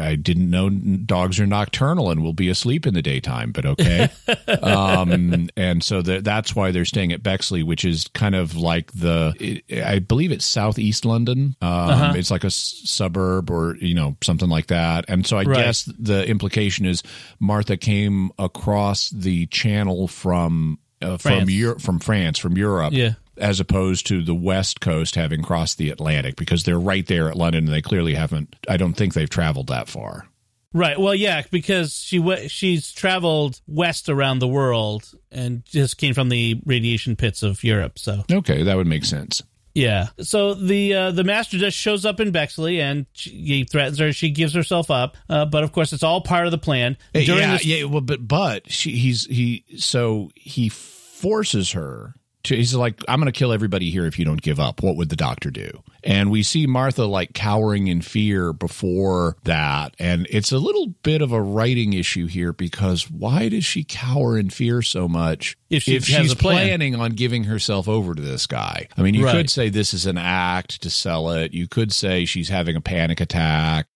I 0.00 0.14
didn't 0.16 0.50
know 0.50 0.68
dogs 0.70 1.38
are 1.40 1.46
nocturnal 1.46 2.10
and 2.10 2.22
will 2.22 2.32
be 2.32 2.48
asleep 2.48 2.86
in 2.86 2.94
the 2.94 3.02
daytime, 3.02 3.52
but 3.52 3.64
okay. 3.66 4.08
um, 4.62 5.48
and 5.56 5.82
so 5.82 6.02
that 6.02 6.24
that's 6.24 6.54
why 6.54 6.70
they're 6.70 6.84
staying 6.84 7.12
at 7.12 7.22
Bexley, 7.22 7.62
which 7.62 7.84
is 7.84 8.08
kind 8.14 8.34
of 8.34 8.56
like 8.56 8.92
the, 8.92 9.34
it, 9.68 9.82
I 9.84 9.98
believe 9.98 10.32
it's 10.32 10.44
southeast 10.46 11.04
London. 11.04 11.56
Um, 11.62 12.16
It's 12.16 12.30
like 12.30 12.44
a 12.44 12.48
s- 12.48 12.80
suburb 12.84 13.50
or, 13.50 13.76
you 13.76 13.94
know, 13.94 14.16
something 14.22 14.48
like 14.48 14.68
that. 14.68 15.04
And 15.08 15.26
so 15.26 15.36
I 15.36 15.44
Right. 15.44 15.56
guess 15.56 15.84
the 15.98 16.26
implication 16.28 16.84
is 16.86 17.02
Martha 17.40 17.76
came 17.76 18.30
across 18.38 19.10
the 19.10 19.46
channel 19.46 20.08
from, 20.08 20.78
uh, 21.00 21.16
from 21.16 21.48
Europe, 21.48 21.80
from 21.80 21.98
France, 22.00 22.38
from 22.38 22.56
Europe 22.56 22.92
Yeah. 22.92 23.12
As 23.38 23.60
opposed 23.60 24.06
to 24.08 24.22
the 24.22 24.34
West 24.34 24.80
Coast 24.80 25.14
having 25.14 25.42
crossed 25.42 25.78
the 25.78 25.90
Atlantic 25.90 26.36
because 26.36 26.64
they're 26.64 26.78
right 26.78 27.06
there 27.06 27.28
at 27.28 27.36
London 27.36 27.64
and 27.64 27.72
they 27.72 27.82
clearly 27.82 28.14
haven't. 28.14 28.54
I 28.68 28.76
don't 28.76 28.94
think 28.94 29.14
they've 29.14 29.30
traveled 29.30 29.68
that 29.68 29.88
far. 29.88 30.26
Right. 30.74 31.00
Well, 31.00 31.14
yeah, 31.14 31.42
because 31.50 31.94
she 31.94 32.20
she's 32.48 32.92
traveled 32.92 33.60
west 33.66 34.08
around 34.10 34.40
the 34.40 34.48
world 34.48 35.10
and 35.32 35.64
just 35.64 35.96
came 35.96 36.12
from 36.12 36.28
the 36.28 36.60
radiation 36.66 37.16
pits 37.16 37.42
of 37.42 37.64
Europe. 37.64 37.98
So 37.98 38.22
Okay, 38.30 38.62
that 38.64 38.76
would 38.76 38.86
make 38.86 39.06
sense. 39.06 39.42
yeah. 39.74 40.08
So 40.20 40.52
the 40.52 40.92
uh, 40.94 41.10
the 41.12 41.24
master 41.24 41.56
just 41.56 41.76
shows 41.76 42.04
up 42.04 42.20
in 42.20 42.32
Bexley 42.32 42.82
and 42.82 43.06
she, 43.14 43.30
he 43.30 43.64
threatens 43.64 43.98
her. 43.98 44.12
She 44.12 44.28
gives 44.30 44.52
herself 44.52 44.90
up. 44.90 45.16
Uh, 45.30 45.46
but 45.46 45.64
of 45.64 45.72
course, 45.72 45.94
it's 45.94 46.02
all 46.02 46.20
part 46.20 46.44
of 46.44 46.50
the 46.50 46.58
plan. 46.58 46.98
During 47.14 47.26
yeah, 47.40 47.52
this, 47.52 47.64
yeah. 47.64 47.84
Well, 47.84 48.02
but 48.02 48.28
but 48.28 48.70
she 48.70 48.90
he's 48.90 49.24
he 49.24 49.64
so 49.78 50.30
he 50.34 50.68
forces 50.68 51.72
her 51.72 52.14
to. 52.44 52.56
He's 52.56 52.74
like, 52.74 53.02
I'm 53.08 53.20
going 53.20 53.30
to 53.32 53.38
kill 53.38 53.52
everybody 53.52 53.90
here 53.90 54.06
if 54.06 54.18
you 54.18 54.24
don't 54.24 54.40
give 54.42 54.58
up. 54.60 54.82
What 54.82 54.96
would 54.96 55.08
the 55.08 55.16
doctor 55.16 55.50
do? 55.50 55.70
And 56.04 56.30
we 56.30 56.42
see 56.42 56.66
Martha 56.66 57.04
like 57.04 57.34
cowering 57.34 57.88
in 57.88 58.00
fear 58.02 58.52
before 58.52 59.36
that, 59.44 59.94
and 59.98 60.26
it's 60.30 60.52
a 60.52 60.58
little 60.58 60.88
bit 61.02 61.20
of 61.22 61.32
a 61.32 61.42
writing 61.42 61.92
issue 61.92 62.26
here 62.26 62.52
because 62.52 63.10
why 63.10 63.48
does 63.48 63.64
she 63.64 63.84
cower 63.84 64.38
in 64.38 64.50
fear 64.50 64.80
so 64.82 65.08
much? 65.08 65.56
If 65.70 65.82
she 65.82 65.94
has 65.94 66.04
she's 66.04 66.34
plan. 66.34 66.56
planning 66.68 66.94
on 66.94 67.12
giving 67.12 67.44
herself 67.44 67.88
over 67.88 68.14
to 68.14 68.22
this 68.22 68.46
guy, 68.46 68.88
I 68.96 69.02
mean, 69.02 69.14
you 69.14 69.24
Right. 69.24 69.32
could 69.36 69.50
say 69.50 69.68
this 69.68 69.92
is 69.92 70.06
an 70.06 70.16
act 70.18 70.80
to 70.82 70.90
sell 70.90 71.30
it. 71.30 71.52
You 71.52 71.66
could 71.68 71.92
say 71.92 72.24
she's 72.24 72.48
having 72.48 72.76
a 72.76 72.80
panic 72.80 73.20
attack 73.20 73.86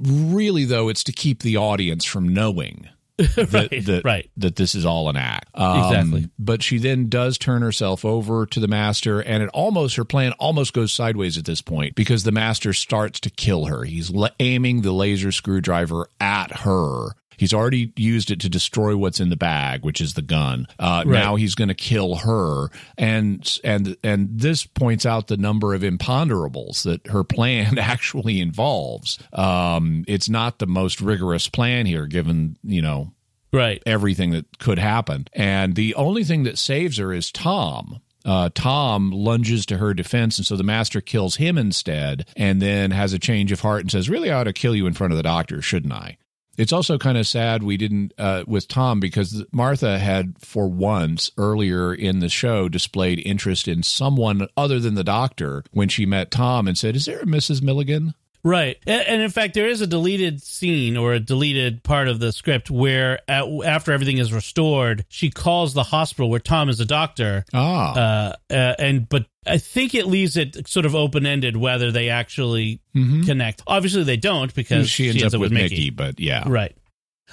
really 0.00 0.64
though 0.64 0.88
it's 0.88 1.02
to 1.02 1.10
keep 1.10 1.42
the 1.42 1.56
audience 1.56 2.04
from 2.04 2.28
knowing 2.28 2.88
that, 3.36 3.52
Right, 3.52 3.84
that, 3.86 4.02
right. 4.04 4.30
that 4.36 4.56
this 4.56 4.74
is 4.74 4.86
all 4.86 5.08
an 5.08 5.16
act. 5.16 5.48
Um, 5.54 5.78
Exactly. 5.84 6.30
But 6.38 6.62
she 6.62 6.78
then 6.78 7.08
does 7.08 7.36
turn 7.36 7.62
herself 7.62 8.04
over 8.04 8.46
to 8.46 8.60
the 8.60 8.68
master, 8.68 9.20
and 9.20 9.42
it 9.42 9.48
almost 9.50 9.96
her 9.96 10.04
plan 10.04 10.32
almost 10.32 10.72
goes 10.72 10.92
sideways 10.92 11.36
at 11.36 11.44
this 11.44 11.60
point 11.60 11.94
because 11.96 12.22
the 12.22 12.32
master 12.32 12.72
starts 12.72 13.18
to 13.20 13.30
kill 13.30 13.64
her. 13.66 13.82
He's 13.84 14.10
le- 14.10 14.30
aiming 14.38 14.82
the 14.82 14.92
laser 14.92 15.32
screwdriver 15.32 16.08
at 16.20 16.58
her. 16.60 17.08
He's 17.38 17.54
already 17.54 17.92
used 17.96 18.30
it 18.30 18.40
to 18.40 18.48
destroy 18.50 18.96
what's 18.96 19.20
in 19.20 19.30
the 19.30 19.36
bag, 19.36 19.84
which 19.84 20.00
is 20.00 20.14
the 20.14 20.22
gun. 20.22 20.66
Uh, 20.78 21.04
Right. 21.06 21.20
Now 21.20 21.36
he's 21.36 21.54
going 21.54 21.68
to 21.68 21.74
kill 21.74 22.16
her, 22.16 22.68
and 22.98 23.58
and 23.64 23.96
and 24.04 24.28
this 24.38 24.66
points 24.66 25.06
out 25.06 25.28
the 25.28 25.36
number 25.36 25.72
of 25.74 25.82
imponderables 25.82 26.82
that 26.82 27.06
her 27.06 27.24
plan 27.24 27.78
actually 27.78 28.40
involves. 28.40 29.18
Um, 29.32 30.04
it's 30.08 30.28
not 30.28 30.58
the 30.58 30.66
most 30.66 31.00
rigorous 31.00 31.48
plan 31.48 31.86
here, 31.86 32.06
given 32.06 32.56
you 32.62 32.82
know 32.82 33.12
Right. 33.52 33.82
everything 33.86 34.32
that 34.32 34.58
could 34.58 34.78
happen. 34.78 35.26
And 35.32 35.74
the 35.74 35.94
only 35.94 36.24
thing 36.24 36.42
that 36.42 36.58
saves 36.58 36.98
her 36.98 37.12
is 37.14 37.32
Tom. 37.32 38.00
Uh, 38.24 38.50
Tom 38.54 39.10
lunges 39.10 39.64
to 39.66 39.78
her 39.78 39.94
defense, 39.94 40.36
and 40.36 40.46
so 40.46 40.54
the 40.56 40.62
master 40.64 41.00
kills 41.00 41.36
him 41.36 41.56
instead, 41.56 42.26
and 42.36 42.60
then 42.60 42.90
has 42.90 43.14
a 43.14 43.18
change 43.18 43.52
of 43.52 43.60
heart 43.60 43.80
and 43.82 43.90
says, 43.90 44.10
"Really, 44.10 44.30
I 44.30 44.40
ought 44.40 44.44
to 44.44 44.52
kill 44.52 44.74
you 44.76 44.86
in 44.86 44.92
front 44.92 45.12
of 45.14 45.16
the 45.16 45.22
doctor, 45.22 45.62
shouldn't 45.62 45.94
I?" 45.94 46.18
It's 46.58 46.72
also 46.72 46.98
kind 46.98 47.16
of 47.16 47.26
sad 47.26 47.62
we 47.62 47.76
didn't 47.76 48.12
uh, 48.18 48.44
with 48.46 48.68
Tom 48.68 49.00
because 49.00 49.44
Martha 49.52 49.98
had, 49.98 50.34
for 50.40 50.68
once 50.68 51.30
earlier 51.38 51.94
in 51.94 52.18
the 52.18 52.28
show, 52.28 52.68
displayed 52.68 53.22
interest 53.24 53.68
in 53.68 53.82
someone 53.82 54.48
other 54.56 54.80
than 54.80 54.94
the 54.94 55.04
doctor 55.04 55.62
when 55.70 55.88
she 55.88 56.04
met 56.04 56.30
Tom 56.30 56.66
and 56.68 56.76
said, 56.76 56.96
"Is 56.96 57.06
there 57.06 57.20
a 57.20 57.26
Mrs. 57.26 57.62
Milligan?" 57.62 58.14
Right. 58.44 58.78
And, 58.86 59.20
in 59.20 59.30
fact, 59.30 59.54
there 59.54 59.66
is 59.66 59.80
a 59.80 59.86
deleted 59.86 60.40
scene 60.42 60.96
or 60.96 61.12
a 61.12 61.20
deleted 61.20 61.82
part 61.82 62.06
of 62.06 62.20
the 62.20 62.32
script 62.32 62.70
where 62.70 63.18
at, 63.28 63.44
after 63.64 63.92
everything 63.92 64.18
is 64.18 64.32
restored, 64.32 65.04
she 65.08 65.28
calls 65.28 65.74
the 65.74 65.82
hospital 65.82 66.30
where 66.30 66.40
Tom 66.40 66.68
is 66.68 66.78
a 66.78 66.84
doctor. 66.84 67.44
Ah, 67.52 67.92
Uh, 67.94 68.32
uh, 68.50 68.74
and 68.78 69.08
but 69.08 69.26
I 69.48 69.58
think 69.58 69.94
it 69.94 70.06
leaves 70.06 70.36
it 70.36 70.68
sort 70.68 70.86
of 70.86 70.94
open 70.94 71.26
ended 71.26 71.56
whether 71.56 71.90
they 71.90 72.08
actually 72.10 72.80
connect. 72.94 73.62
Obviously, 73.66 74.04
they 74.04 74.16
don't 74.16 74.54
because 74.54 74.86
Mm-hmm. 74.86 75.12
she 75.12 75.20
ends, 75.22 75.34
up, 75.34 75.40
with 75.40 75.52
Mickey, 75.52 75.90
but 75.90 76.20
yeah, 76.20 76.44
Right. 76.46 76.76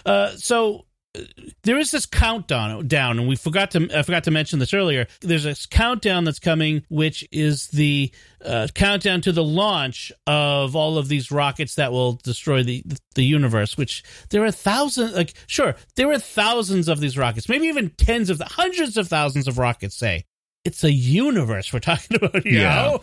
Uh, 0.05 0.31
so 0.31 0.85
uh, 1.17 1.21
there 1.63 1.77
is 1.79 1.91
this 1.91 2.05
countdown 2.05 2.87
down, 2.87 3.17
and 3.19 3.27
we 3.29 3.35
forgot 3.37 3.71
to 3.71 3.87
I 3.97 4.01
forgot 4.03 4.25
to 4.25 4.31
mention 4.31 4.59
this 4.59 4.73
earlier. 4.73 5.07
There's 5.21 5.45
a 5.45 5.55
countdown 5.69 6.25
that's 6.25 6.39
coming, 6.39 6.83
which 6.89 7.25
is 7.31 7.67
the 7.67 8.11
uh, 8.43 8.67
countdown 8.75 9.21
to 9.21 9.31
the 9.31 9.43
launch 9.43 10.11
of 10.27 10.75
all 10.75 10.97
of 10.97 11.07
these 11.07 11.31
rockets 11.31 11.75
that 11.75 11.93
will 11.93 12.13
destroy 12.13 12.63
the 12.63 12.83
the 13.15 13.23
universe. 13.23 13.77
Which 13.77 14.03
there 14.31 14.43
are 14.43 14.51
thousands, 14.51 15.13
like 15.15 15.33
sure, 15.47 15.75
there 15.95 16.11
are 16.11 16.19
thousands 16.19 16.89
of 16.89 16.99
these 16.99 17.17
rockets, 17.17 17.47
maybe 17.47 17.67
even 17.67 17.91
tens 17.91 18.29
of 18.29 18.41
hundreds 18.41 18.97
of 18.97 19.07
thousands 19.07 19.47
of 19.47 19.57
rockets. 19.57 19.95
Say 19.95 20.25
it's 20.65 20.83
a 20.83 20.91
universe 20.91 21.71
we're 21.71 21.79
talking 21.91 22.17
about. 22.17 22.43
You 22.45 22.59
Yeah. 22.59 22.75
know, 22.75 23.01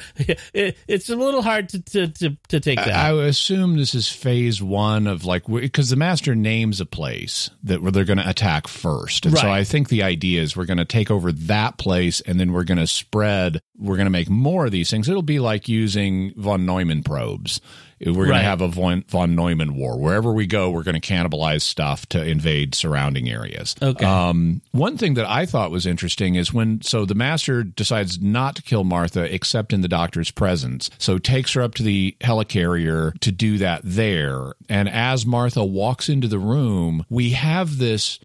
it, 0.53 0.77
it's 0.87 1.09
a 1.09 1.17
little 1.17 1.41
hard 1.43 1.69
to 1.71 1.81
to 1.83 2.09
to, 2.09 2.37
to 2.49 2.61
take 2.61 2.79
that. 2.79 2.89
I, 2.89 3.11
I 3.11 3.25
assume 3.27 3.77
this 3.77 3.95
is 3.95 4.09
phase 4.09 4.61
one 4.63 5.07
of 5.07 5.25
like 5.25 5.47
because 5.47 5.89
the 5.91 5.97
master 5.97 6.35
names 6.35 6.81
a 6.81 6.87
place 6.87 7.49
that 7.63 7.81
where 7.83 7.93
they're 7.93 8.05
going 8.05 8.19
to 8.19 8.29
attack 8.29 8.67
first, 8.69 9.25
and 9.25 9.39
so 9.39 9.51
I 9.51 9.65
think 9.65 9.89
the 9.89 10.03
idea 10.03 10.43
is 10.43 10.57
we're 10.57 10.67
going 10.67 10.77
to 10.79 10.85
take 10.85 11.11
over 11.11 11.33
that 11.33 11.79
place, 11.79 12.21
and 12.21 12.39
then 12.39 12.53
we're 12.53 12.65
going 12.65 12.79
to 12.79 12.87
spread. 12.87 13.63
We're 13.79 13.97
going 13.97 14.07
to 14.07 14.11
make 14.11 14.29
more 14.29 14.67
of 14.67 14.73
these 14.73 14.91
things. 14.91 15.09
It'll 15.09 15.23
be 15.23 15.39
like 15.41 15.69
using 15.69 16.33
von 16.37 16.67
Neumann 16.67 17.03
probes. 17.03 17.61
We're 18.05 18.13
going 18.13 18.31
Right. 18.31 18.39
to 18.39 18.45
have 18.45 18.61
a 18.61 18.69
von, 18.69 19.05
von 19.09 19.35
Neumann 19.35 19.75
war. 19.77 19.99
Wherever 19.99 20.33
we 20.33 20.47
go, 20.47 20.71
we're 20.71 20.83
going 20.83 21.01
to 21.01 21.13
cannibalize 21.13 21.63
stuff 21.63 22.07
to 22.07 22.25
invade 22.25 22.75
surrounding 22.75 23.29
areas. 23.31 23.75
Okay. 23.81 24.05
Um, 24.05 24.63
one 24.73 24.97
thing 24.97 25.15
that 25.15 25.29
I 25.29 25.47
thought 25.47 25.71
was 25.71 25.87
interesting 25.87 26.35
is 26.35 26.53
when 26.53 26.81
so 26.83 27.05
the 27.05 27.15
master 27.15 27.63
decides 27.63 28.21
not 28.21 28.57
to 28.57 28.63
kill 28.63 28.85
Martha 28.85 29.33
except 29.33 29.73
in 29.73 29.81
the 29.83 29.89
doctor's 29.89 30.31
presence. 30.31 30.91
So 30.99 31.19
takes 31.19 31.53
her 31.55 31.63
up 31.63 31.75
to 31.77 31.83
the 31.83 32.17
helicarrier 32.21 33.19
to 33.21 33.33
do 33.33 33.59
that 33.59 33.83
there. 33.85 34.53
And 34.69 34.89
as 34.89 35.25
Martha 35.27 35.65
walks 35.65 36.09
into 36.09 36.29
the 36.29 36.39
room, 36.39 37.05
we 37.09 37.31
have 37.31 37.79
this 37.79 38.19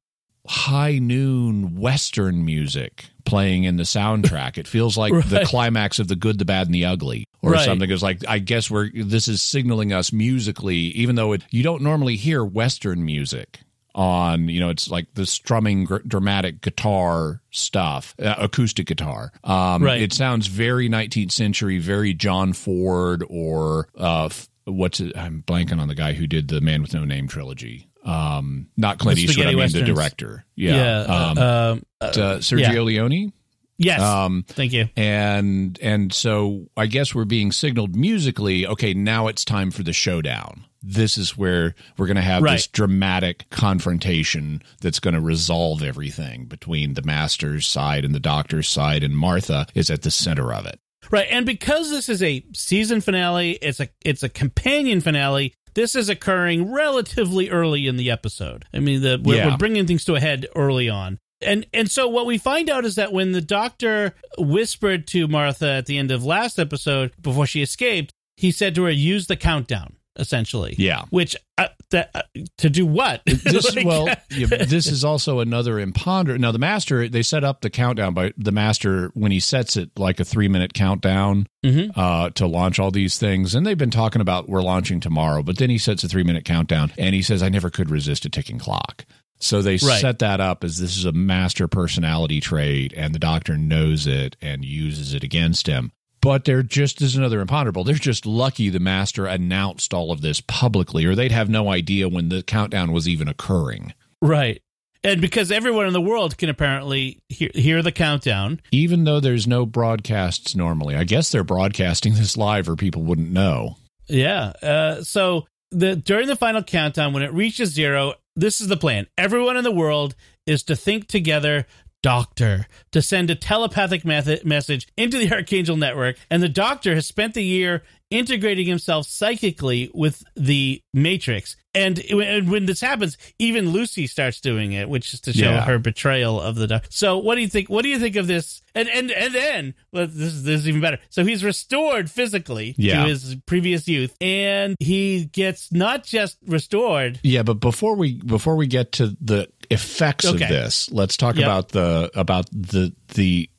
high 0.47 0.97
noon 0.97 1.75
western 1.75 2.45
music 2.45 3.05
playing 3.27 3.65
in 3.65 3.77
the 3.77 3.83
soundtrack. 3.83 4.57
It 4.57 4.67
feels 4.67 4.97
like 4.97 5.13
the 5.27 5.45
climax 5.45 5.99
of 5.99 6.07
the 6.07 6.15
good, 6.15 6.39
the 6.39 6.45
bad, 6.45 6.67
and 6.67 6.73
the 6.73 6.85
ugly. 6.85 7.25
Or 7.43 7.51
Right. 7.51 7.63
something 7.65 7.89
is 7.91 8.01
like 8.01 8.27
I 8.27 8.39
guess 8.39 8.71
we're 8.71 8.89
this 8.93 9.27
is 9.27 9.41
signaling 9.41 9.93
us 9.93 10.11
musically, 10.11 10.77
even 10.77 11.15
though 11.15 11.33
it, 11.33 11.43
you 11.51 11.61
don't 11.63 11.81
normally 11.83 12.15
hear 12.15 12.43
Western 12.43 13.05
music 13.05 13.59
on 13.95 14.47
you 14.47 14.59
know 14.59 14.69
it's 14.69 14.89
like 14.91 15.07
the 15.15 15.25
strumming 15.25 15.83
gr- 15.85 15.97
dramatic 16.07 16.61
guitar 16.61 17.41
stuff 17.49 18.13
uh, 18.21 18.35
acoustic 18.37 18.85
guitar 18.85 19.31
um 19.43 19.81
Right. 19.83 19.99
it 20.01 20.13
sounds 20.13 20.45
very 20.45 20.87
19th 20.87 21.31
century 21.31 21.79
very 21.79 22.13
john 22.13 22.53
ford 22.53 23.23
or 23.27 23.87
uh 23.99 24.25
f- 24.25 24.47
what's 24.65 24.99
it 24.99 25.17
i'm 25.17 25.41
blanking 25.47 25.79
on 25.81 25.87
the 25.87 25.95
guy 25.95 26.13
who 26.13 26.27
did 26.27 26.47
the 26.47 26.61
man 26.61 26.83
with 26.83 26.93
no 26.93 27.05
name 27.05 27.27
trilogy 27.27 27.86
um 28.07 28.67
not 28.77 28.97
clint 28.97 29.19
eastwood 29.19 29.45
i 29.45 29.49
mean 29.49 29.57
westerns. 29.59 29.87
the 29.87 29.93
director 29.93 30.45
yeah, 30.55 31.01
um, 31.01 31.37
uh, 31.37 31.71
um, 31.71 31.83
uh, 32.01 32.05
uh, 32.05 32.37
sergio 32.39 32.73
yeah. 32.73 32.81
leone 32.81 33.33
yes. 33.77 34.01
um 34.01 34.45
Thank 34.47 34.73
you. 34.73 34.89
and 34.95 35.77
and 35.81 36.13
so 36.13 36.67
I 36.75 36.87
guess 36.87 37.13
we're 37.13 37.25
being 37.25 37.51
signaled 37.51 37.95
musically. 37.95 38.65
Okay, 38.67 38.93
now 38.93 39.27
it's 39.27 39.45
time 39.45 39.71
for 39.71 39.83
the 39.83 39.93
showdown. 39.93 40.65
This 40.83 41.17
is 41.17 41.37
where 41.37 41.75
we're 41.97 42.05
going 42.05 42.15
to 42.15 42.21
have 42.21 42.43
this 42.43 42.67
dramatic 42.67 43.49
confrontation 43.49 44.61
that's 44.79 44.99
going 44.99 45.15
to 45.15 45.21
resolve 45.21 45.81
everything 45.83 46.45
between 46.45 46.93
the 46.93 47.01
master's 47.01 47.67
side 47.67 48.05
and 48.05 48.13
the 48.13 48.19
doctor's 48.19 48.69
side, 48.69 49.03
and 49.03 49.17
Martha 49.17 49.67
is 49.73 49.89
at 49.89 50.03
the 50.03 50.11
center 50.11 50.53
of 50.53 50.65
it. 50.65 50.79
Right, 51.09 51.27
and 51.29 51.45
because 51.45 51.89
this 51.89 52.09
is 52.09 52.21
a 52.21 52.45
season 52.53 53.01
finale, 53.01 53.51
it's 53.61 53.79
a 53.79 53.89
it's 54.03 54.23
a 54.23 54.29
companion 54.29 55.01
finale. 55.01 55.53
This 55.77 55.95
is 55.95 56.09
occurring 56.09 56.73
relatively 56.73 57.51
early 57.51 57.85
in 57.85 57.97
the 57.97 58.09
episode. 58.09 58.65
I 58.73 58.79
mean, 58.79 59.01
the, 59.01 59.21
we're, 59.23 59.35
Yeah. 59.35 59.51
we're 59.51 59.57
bringing 59.57 59.85
things 59.85 60.03
to 60.05 60.15
a 60.15 60.19
head 60.19 60.47
early 60.55 60.89
on, 60.89 61.19
and 61.39 61.67
and 61.71 61.87
so 61.91 62.07
what 62.07 62.25
we 62.25 62.39
find 62.39 62.67
out 62.67 62.83
is 62.83 62.95
that 62.95 63.13
when 63.13 63.31
the 63.31 63.41
doctor 63.41 64.15
whispered 64.39 65.05
to 65.09 65.27
Martha 65.27 65.69
at 65.69 65.85
the 65.85 65.99
end 65.99 66.09
of 66.09 66.25
last 66.25 66.57
episode 66.57 67.11
before 67.21 67.45
she 67.45 67.61
escaped, 67.61 68.11
he 68.37 68.49
said 68.49 68.73
to 68.73 68.85
her, 68.85 68.89
"Use 68.89 69.27
the 69.27 69.35
countdown." 69.35 69.97
Essentially, 70.17 70.75
Yeah. 70.77 71.03
Which 71.09 71.35
uh, 71.57 71.67
that 71.91 72.11
uh, 72.15 72.21
to 72.57 72.69
do 72.69 72.85
what? 72.85 73.21
This 73.25 73.75
Like- 73.75 73.85
well, 73.85 74.07
yeah, 74.31 74.47
this 74.47 74.87
is 74.87 75.03
also 75.05 75.39
another 75.39 75.75
imponder. 75.83 76.37
Now 76.39 76.51
the 76.51 76.59
master 76.59 77.07
they 77.07 77.21
set 77.21 77.43
up 77.43 77.61
the 77.61 77.69
countdown 77.69 78.13
by 78.13 78.33
the 78.37 78.51
master 78.51 79.09
when 79.13 79.31
he 79.31 79.39
sets 79.39 79.77
it 79.77 79.91
like 79.97 80.19
a 80.19 80.25
three 80.25 80.47
minute 80.47 80.73
countdown 80.73 81.47
Mhm. 81.65 81.91
uh, 81.95 82.29
to 82.31 82.47
launch 82.47 82.79
all 82.79 82.91
these 82.91 83.17
things, 83.17 83.53
and 83.55 83.65
they've 83.65 83.77
been 83.77 83.91
talking 83.91 84.21
about 84.21 84.47
we're 84.49 84.61
launching 84.61 84.99
tomorrow, 84.99 85.43
but 85.43 85.57
then 85.57 85.69
he 85.69 85.77
sets 85.77 86.03
a 86.03 86.07
three 86.07 86.23
minute 86.23 86.45
countdown, 86.45 86.91
and 86.97 87.13
he 87.15 87.21
says 87.21 87.41
I 87.43 87.49
never 87.49 87.69
could 87.69 87.89
resist 87.89 88.25
a 88.25 88.29
ticking 88.29 88.59
clock. 88.59 89.05
So 89.39 89.61
they 89.61 89.73
Right. 89.73 90.01
set 90.01 90.17
that 90.19 90.39
up 90.41 90.63
as 90.63 90.77
this 90.77 90.97
is 90.97 91.05
a 91.05 91.11
master 91.11 91.67
personality 91.67 92.41
trait, 92.41 92.91
and 92.97 93.13
the 93.13 93.19
doctor 93.19 93.55
knows 93.55 94.07
it 94.07 94.35
and 94.41 94.65
uses 94.65 95.13
it 95.13 95.23
against 95.23 95.67
him. 95.67 95.91
But 96.27 96.43
they're 96.43 96.61
just 96.61 97.01
as 97.01 97.15
another 97.15 97.39
imponderable. 97.39 97.85
They're 97.85 97.95
just 97.95 98.25
lucky 98.25 98.67
the 98.67 98.81
master 98.81 99.27
announced 99.27 99.93
all 99.93 100.11
of 100.11 100.19
this 100.19 100.41
publicly, 100.41 101.05
or 101.05 101.15
they'd 101.15 101.31
have 101.31 101.47
no 101.47 101.69
idea 101.71 102.09
when 102.09 102.27
the 102.27 102.43
countdown 102.43 102.91
was 102.91 103.07
even 103.07 103.29
occurring. 103.29 103.93
right, 104.21 104.61
and 105.05 105.21
because 105.21 105.53
everyone 105.53 105.87
in 105.87 105.93
the 105.93 106.01
world 106.01 106.37
can 106.37 106.49
apparently 106.49 107.21
hear, 107.29 107.49
hear 107.53 107.81
the 107.81 107.93
countdown, 107.93 108.59
Even 108.73 109.05
though 109.05 109.21
there's 109.21 109.47
no 109.47 109.65
broadcasts 109.65 110.53
normally, 110.53 110.97
I 110.97 111.05
guess 111.05 111.31
they're 111.31 111.45
broadcasting 111.45 112.15
this 112.15 112.35
live, 112.35 112.67
or 112.67 112.75
people 112.75 113.03
wouldn't 113.03 113.31
know. 113.31 113.77
Yeah. 114.09 114.51
Uh, 114.61 115.03
so 115.03 115.45
the 115.71 115.95
during 115.95 116.27
the 116.27 116.35
final 116.35 116.61
countdown, 116.61 117.13
when 117.13 117.23
it 117.23 117.31
reaches 117.31 117.69
zero, 117.69 118.15
this 118.35 118.59
is 118.59 118.67
the 118.67 118.75
plan. 118.75 119.07
Everyone 119.17 119.55
in 119.55 119.63
the 119.63 119.71
world 119.71 120.13
is 120.45 120.63
to 120.63 120.75
think 120.75 121.07
together. 121.07 121.67
Doctor 122.07 122.67
to 122.91 123.01
send 123.01 123.29
a 123.29 123.35
telepathic 123.35 124.05
method, 124.05 124.45
message 124.45 124.87
into 124.95 125.17
the 125.17 125.29
Archangel 125.29 125.75
network, 125.75 126.15
and 126.29 126.41
the 126.41 126.47
Doctor 126.47 126.95
has 126.95 127.05
spent 127.05 127.33
the 127.33 127.43
year 127.43 127.83
integrating 128.09 128.67
himself 128.67 129.07
psychically 129.07 129.89
with 129.93 130.23
the 130.35 130.81
Matrix. 130.93 131.55
And 131.73 132.01
when 132.11 132.49
when 132.49 132.65
this 132.65 132.81
happens, 132.81 133.17
even 133.37 133.69
Lucy 133.69 134.07
starts 134.07 134.41
doing 134.41 134.71
it, 134.71 134.89
which 134.89 135.13
is 135.13 135.21
to 135.21 135.33
show 135.33 135.51
Yeah. 135.51 135.65
her 135.65 135.77
betrayal 135.77 136.41
of 136.41 136.55
the. 136.55 136.81
So, 136.89 137.19
what 137.19 137.35
do 137.35 137.41
you 137.41 137.47
think? 137.47 137.69
What 137.69 137.83
do 137.83 137.89
you 137.89 137.99
think 137.99 138.15
of 138.15 138.25
this? 138.25 138.61
And 138.73 138.89
and 138.89 139.11
and 139.11 139.33
then 139.35 139.73
well, 139.91 140.07
this 140.07 140.33
is 140.33 140.43
this 140.43 140.61
is 140.61 140.69
even 140.69 140.81
better. 140.81 140.97
So 141.09 141.23
he's 141.23 141.43
restored 141.43 142.09
physically 142.09 142.73
Yeah. 142.77 143.03
to 143.03 143.09
his 143.09 143.35
previous 143.45 143.87
youth, 143.87 144.15
and 144.19 144.75
he 144.79 145.25
gets 145.25 145.71
not 145.71 146.03
just 146.03 146.37
restored. 146.47 147.19
Yeah, 147.21 147.43
but 147.43 147.55
before 147.55 147.95
we 147.95 148.13
before 148.23 148.55
we 148.55 148.65
get 148.65 148.93
to 148.93 149.15
the 149.21 149.47
effects 149.69 150.25
Okay. 150.25 150.43
of 150.45 150.49
this, 150.49 150.89
let's 150.91 151.15
talk 151.17 151.35
Yep. 151.35 151.43
about 151.45 151.69
the 151.69 152.09
about 152.15 152.49
the 152.51 152.93
the 153.13 153.49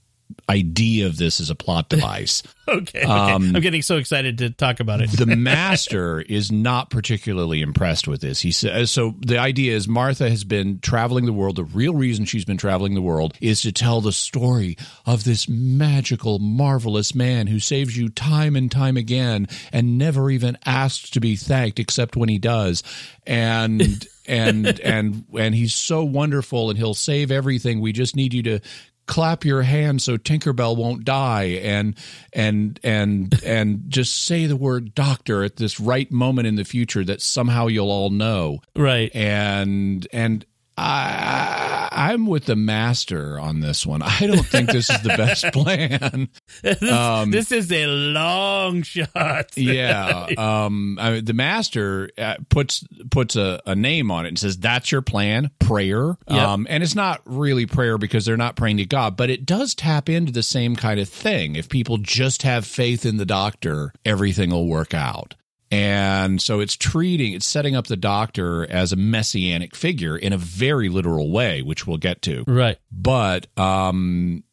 idea 0.48 1.06
of 1.06 1.16
this 1.16 1.40
as 1.40 1.50
a 1.50 1.54
plot 1.54 1.88
device. 1.88 2.42
Okay, 2.66 3.00
okay. 3.00 3.02
Um, 3.02 3.56
I'm 3.56 3.62
getting 3.62 3.82
so 3.82 3.96
excited 3.96 4.38
to 4.38 4.50
talk 4.50 4.80
about 4.80 5.00
it. 5.00 5.10
the 5.10 5.26
master 5.36 6.20
is 6.20 6.52
not 6.52 6.90
particularly 6.90 7.62
impressed 7.62 8.06
with 8.06 8.20
this. 8.20 8.40
He 8.40 8.52
says 8.52 8.90
so. 8.90 9.14
The 9.20 9.38
idea 9.38 9.74
is 9.74 9.88
Martha 9.88 10.28
has 10.28 10.44
been 10.44 10.80
traveling 10.80 11.24
the 11.24 11.32
world. 11.32 11.56
The 11.56 11.64
real 11.64 11.94
reason 11.94 12.24
she's 12.26 12.44
been 12.44 12.58
traveling 12.58 12.94
the 12.94 13.02
world 13.02 13.34
is 13.40 13.62
to 13.62 13.72
tell 13.72 14.00
the 14.00 14.12
story 14.12 14.76
of 15.06 15.24
this 15.24 15.48
magical, 15.48 16.38
marvelous 16.38 17.14
man 17.14 17.46
who 17.46 17.58
saves 17.58 17.96
you 17.96 18.10
time 18.10 18.54
and 18.54 18.70
time 18.70 18.96
again, 18.96 19.48
and 19.72 19.96
never 19.96 20.30
even 20.30 20.58
asks 20.66 21.10
to 21.10 21.20
be 21.20 21.36
thanked 21.36 21.78
except 21.78 22.16
when 22.16 22.28
he 22.28 22.38
does. 22.38 22.82
And 23.26 24.06
and 24.26 24.78
and 24.80 25.24
and 25.36 25.54
he's 25.54 25.74
so 25.74 26.04
wonderful, 26.04 26.68
and 26.68 26.78
he'll 26.78 26.94
save 26.94 27.30
everything. 27.30 27.80
We 27.80 27.92
just 27.92 28.14
need 28.14 28.34
you 28.34 28.42
to 28.42 28.60
clap 29.08 29.44
your 29.44 29.62
hands 29.62 30.04
so 30.04 30.16
Tinkerbell 30.16 30.76
won't 30.76 31.04
die 31.04 31.44
and 31.62 31.96
and 32.32 32.78
and 32.84 33.34
and 33.44 33.82
just 33.88 34.24
say 34.24 34.46
the 34.46 34.56
word 34.56 34.94
doctor 34.94 35.42
at 35.42 35.56
this 35.56 35.80
right 35.80 36.10
moment 36.12 36.46
in 36.46 36.54
the 36.54 36.64
future 36.64 37.02
that 37.04 37.20
somehow 37.20 37.66
you'll 37.66 37.90
all 37.90 38.10
know. 38.10 38.60
right. 38.76 39.10
And 39.14 40.06
and 40.12 40.44
I 40.78 41.88
I'm 41.90 42.26
with 42.26 42.44
the 42.46 42.56
master 42.56 43.38
on 43.38 43.60
this 43.60 43.84
one. 43.84 44.02
I 44.02 44.20
don't 44.20 44.46
think 44.46 44.70
this 44.70 44.88
is 44.88 45.00
the 45.02 45.08
best 45.10 45.44
plan. 45.52 46.28
this, 46.62 46.82
um, 46.82 47.30
this 47.30 47.50
is 47.52 47.70
a 47.72 47.86
long 47.86 48.82
shot. 48.82 49.56
yeah 49.56 50.26
um 50.38 50.98
I 51.00 51.10
mean, 51.10 51.24
the 51.24 51.32
master 51.34 52.10
uh, 52.16 52.36
puts 52.48 52.84
puts 53.10 53.36
a, 53.36 53.60
a 53.66 53.74
name 53.74 54.10
on 54.10 54.24
it 54.24 54.28
and 54.28 54.38
says 54.38 54.56
that's 54.56 54.92
your 54.92 55.02
plan 55.02 55.50
prayer 55.58 56.16
Yep. 56.28 56.38
um 56.38 56.66
and 56.70 56.82
it's 56.82 56.94
not 56.94 57.20
really 57.24 57.66
prayer 57.66 57.98
because 57.98 58.24
they're 58.24 58.36
not 58.36 58.56
praying 58.56 58.76
to 58.78 58.86
god 58.86 59.16
but 59.16 59.30
it 59.30 59.44
does 59.44 59.74
tap 59.74 60.08
into 60.08 60.32
the 60.32 60.42
same 60.42 60.76
kind 60.76 61.00
of 61.00 61.08
thing 61.08 61.56
if 61.56 61.68
people 61.68 61.98
just 61.98 62.42
have 62.42 62.64
faith 62.66 63.04
in 63.04 63.16
the 63.16 63.26
doctor 63.26 63.92
everything 64.04 64.50
will 64.50 64.66
work 64.68 64.94
out 64.94 65.34
and 65.70 66.40
so 66.40 66.60
it's 66.60 66.76
treating 66.76 67.32
it's 67.34 67.46
setting 67.46 67.76
up 67.76 67.86
the 67.86 67.96
doctor 67.96 68.70
as 68.70 68.92
a 68.92 68.96
messianic 68.96 69.74
figure 69.76 70.16
in 70.16 70.32
a 70.32 70.38
very 70.38 70.88
literal 70.88 71.30
way 71.30 71.60
which 71.62 71.86
we'll 71.86 71.98
get 71.98 72.22
to 72.22 72.44
Right. 72.46 72.78
but 72.90 73.46
um 73.58 74.44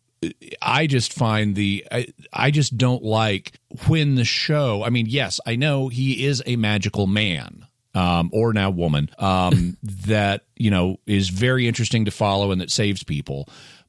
I 0.62 0.88
just 0.88 1.14
find 1.14 1.56
the 1.56 1.86
I, 1.92 2.08
I 2.34 2.50
just 2.52 2.78
don't 2.78 3.04
like 3.04 3.54
when 3.88 4.16
the 4.16 4.26
show 4.26 4.84
I 4.84 4.90
mean 4.90 5.06
yes 5.08 5.40
I 5.46 5.56
know 5.56 5.88
he 5.88 6.26
is 6.26 6.42
a 6.46 6.56
magical 6.56 7.06
man 7.08 7.66
um 7.94 8.30
or 8.34 8.52
now 8.52 8.70
woman 8.72 9.10
um 9.20 9.78
that 9.84 10.44
you 10.56 10.72
know 10.72 10.98
is 11.06 11.30
very 11.30 11.68
interesting 11.68 12.06
to 12.06 12.12
follow 12.12 12.52
and 12.52 12.60
that 12.60 12.72
saves 12.72 13.04
people 13.04 13.48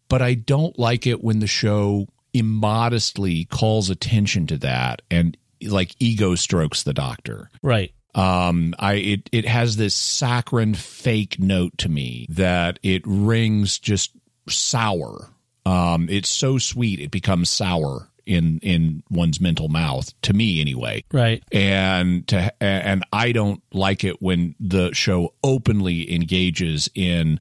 but 0.09 0.23
I 0.23 0.35
don't 0.35 0.79
like 0.79 1.07
it 1.09 1.25
when 1.25 1.41
the 1.41 1.47
show 1.49 2.07
immodestly 2.33 3.45
calls 3.47 3.91
attention 3.91 4.47
to 4.49 4.59
that 4.59 5.03
and 5.11 5.37
like 5.63 5.95
ego 5.99 6.35
strokes 6.35 6.83
the 6.83 6.95
doctor 6.95 7.51
Right. 7.63 7.93
um 8.15 8.75
i 8.79 8.95
it 8.95 9.31
it 9.33 9.47
has 9.47 9.77
this 9.77 9.95
saccharine 9.95 10.75
fake 10.75 11.39
note 11.39 11.77
to 11.79 11.89
me 11.89 12.27
that 12.31 12.79
it 12.83 13.03
rings 13.07 13.79
just 13.79 14.13
sour 14.49 15.31
um 15.65 16.09
it's 16.09 16.29
so 16.31 16.59
sweet 16.59 17.01
it 17.01 17.11
becomes 17.11 17.51
sour 17.51 18.09
in 18.25 18.59
in 18.63 19.03
one's 19.11 19.41
mental 19.41 19.69
mouth 19.69 20.13
to 20.23 20.33
me 20.33 20.61
anyway 20.61 21.03
Right. 21.13 21.43
and 21.53 22.27
to 22.29 22.53
and 22.63 23.05
i 23.13 23.33
don't 23.33 23.63
like 23.73 24.03
it 24.05 24.21
when 24.23 24.55
the 24.59 24.93
show 24.95 25.35
openly 25.45 26.13
engages 26.15 26.89
in 26.95 27.39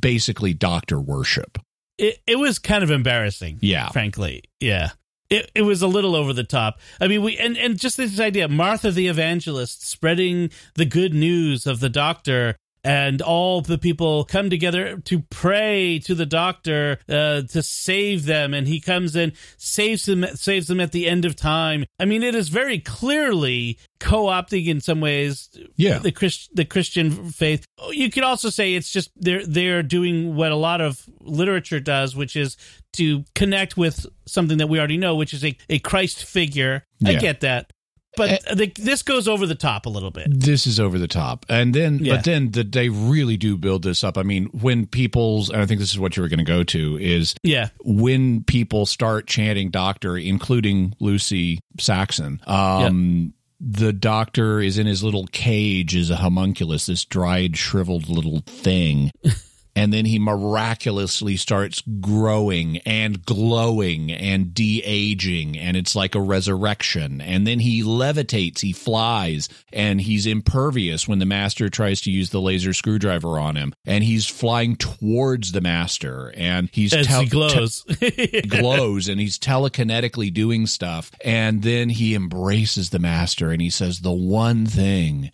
basically 0.00 0.54
doctor 0.54 1.00
worship 1.00 1.58
It 1.98 2.18
it 2.26 2.36
was 2.36 2.58
kind 2.58 2.82
of 2.82 2.90
embarrassing. 2.90 3.58
Yeah. 3.60 3.90
Frankly. 3.90 4.42
Yeah. 4.60 4.90
It, 5.32 5.50
it 5.54 5.62
was 5.62 5.80
a 5.80 5.86
little 5.86 6.14
over 6.14 6.34
the 6.34 6.44
top. 6.44 6.78
I 7.00 7.08
mean, 7.08 7.22
we 7.22 7.38
and, 7.38 7.56
and 7.56 7.78
just 7.78 7.96
this 7.96 8.20
idea, 8.20 8.48
Martha 8.48 8.90
the 8.90 9.08
evangelist 9.08 9.88
spreading 9.88 10.50
the 10.74 10.84
good 10.84 11.14
news 11.14 11.66
of 11.66 11.80
the 11.80 11.88
doctor, 11.88 12.56
and 12.84 13.22
all 13.22 13.60
the 13.60 13.78
people 13.78 14.24
come 14.24 14.50
together 14.50 14.98
to 14.98 15.20
pray 15.30 15.98
to 16.00 16.14
the 16.14 16.26
doctor 16.26 16.98
uh, 17.08 17.42
to 17.42 17.62
save 17.62 18.24
them, 18.26 18.54
and 18.54 18.66
he 18.66 18.80
comes 18.80 19.14
and 19.14 19.32
saves 19.56 20.04
them, 20.06 20.24
saves 20.34 20.66
them 20.66 20.80
at 20.80 20.92
the 20.92 21.08
end 21.08 21.24
of 21.24 21.36
time. 21.36 21.84
I 22.00 22.04
mean, 22.04 22.22
it 22.22 22.34
is 22.34 22.48
very 22.48 22.78
clearly 22.78 23.78
co-opting 24.00 24.66
in 24.66 24.80
some 24.80 25.00
ways, 25.00 25.48
Yeah. 25.76 25.98
the 25.98 26.10
Christ, 26.12 26.50
the 26.54 26.64
Christian 26.64 27.30
faith. 27.30 27.64
You 27.90 28.10
could 28.10 28.24
also 28.24 28.50
say 28.50 28.74
it's 28.74 28.90
just 28.90 29.10
they're 29.16 29.46
they're 29.46 29.82
doing 29.82 30.34
what 30.34 30.50
a 30.50 30.56
lot 30.56 30.80
of 30.80 31.04
literature 31.20 31.80
does, 31.80 32.16
which 32.16 32.34
is 32.34 32.56
to 32.94 33.24
connect 33.34 33.76
with 33.76 34.06
something 34.26 34.58
that 34.58 34.68
we 34.68 34.78
already 34.78 34.98
know, 34.98 35.14
which 35.14 35.32
is 35.32 35.44
a, 35.44 35.56
a 35.70 35.78
Christ 35.78 36.24
figure. 36.24 36.84
I 37.04 37.14
get 37.14 37.40
that. 37.40 37.72
But 38.16 38.42
the, 38.54 38.70
this 38.76 39.02
goes 39.02 39.26
over 39.26 39.46
the 39.46 39.54
top 39.54 39.86
a 39.86 39.88
little 39.88 40.10
bit. 40.10 40.26
this 40.30 40.66
is 40.66 40.78
over 40.78 40.98
the 40.98 41.08
top 41.08 41.46
and 41.48 41.74
then 41.74 41.98
Yeah. 42.00 42.16
but 42.16 42.24
then 42.24 42.50
the, 42.50 42.62
they 42.62 42.88
really 42.90 43.36
do 43.38 43.56
build 43.56 43.82
this 43.84 44.04
up 44.04 44.18
i 44.18 44.22
mean 44.22 44.46
when 44.52 44.86
people's 44.86 45.48
and 45.50 45.62
i 45.62 45.66
think 45.66 45.80
this 45.80 45.92
is 45.92 45.98
what 45.98 46.16
you 46.16 46.22
were 46.22 46.28
going 46.28 46.38
to 46.38 46.44
go 46.44 46.62
to 46.62 46.98
is 46.98 47.34
Yeah. 47.42 47.68
when 47.84 48.44
people 48.44 48.84
start 48.86 49.26
chanting 49.26 49.70
doctor 49.70 50.16
including 50.18 50.94
lucy 51.00 51.60
saxon 51.80 52.40
um 52.46 53.32
the 53.60 53.92
doctor 53.92 54.60
is 54.60 54.76
in 54.76 54.86
his 54.86 55.02
little 55.04 55.26
cage 55.28 55.94
as 55.96 56.10
a 56.10 56.16
homunculus 56.16 56.86
this 56.86 57.04
dried 57.04 57.56
shriveled 57.56 58.08
little 58.08 58.40
thing 58.40 59.10
and 59.74 59.92
then 59.92 60.04
he 60.04 60.18
miraculously 60.18 61.36
starts 61.36 61.82
growing 62.00 62.78
and 62.78 63.24
glowing 63.24 64.12
and 64.12 64.52
de-aging 64.52 65.58
and 65.58 65.76
it's 65.76 65.96
like 65.96 66.14
a 66.14 66.20
resurrection. 66.20 67.20
And 67.20 67.46
then 67.46 67.58
he 67.58 67.82
levitates 67.82 68.60
he 68.60 68.72
flies 68.72 69.48
and 69.72 70.00
he's 70.00 70.26
impervious 70.26 71.08
when 71.08 71.18
the 71.20 71.26
master 71.26 71.68
tries 71.70 72.02
to 72.02 72.10
use 72.10 72.30
the 72.30 72.40
laser 72.40 72.72
screwdriver 72.72 73.38
on 73.38 73.56
him. 73.56 73.72
And 73.86 74.04
he's 74.04 74.26
flying 74.26 74.76
towards 74.76 75.52
the 75.52 75.60
master 75.62 76.32
and 76.36 76.68
he's 76.72 76.92
As 76.92 77.06
tel- 77.06 77.22
he 77.22 77.28
glows. 77.28 77.84
glows 78.48 79.08
and 79.08 79.20
he's 79.20 79.38
telekinetically 79.38 80.32
doing 80.32 80.66
stuff. 80.66 81.10
And 81.24 81.62
then 81.62 81.88
he 81.88 82.14
embraces 82.14 82.90
the 82.90 82.98
master 82.98 83.50
and 83.50 83.62
he 83.62 83.70
says 83.70 84.00
the 84.00 84.12
one 84.12 84.66
thing 84.66 85.30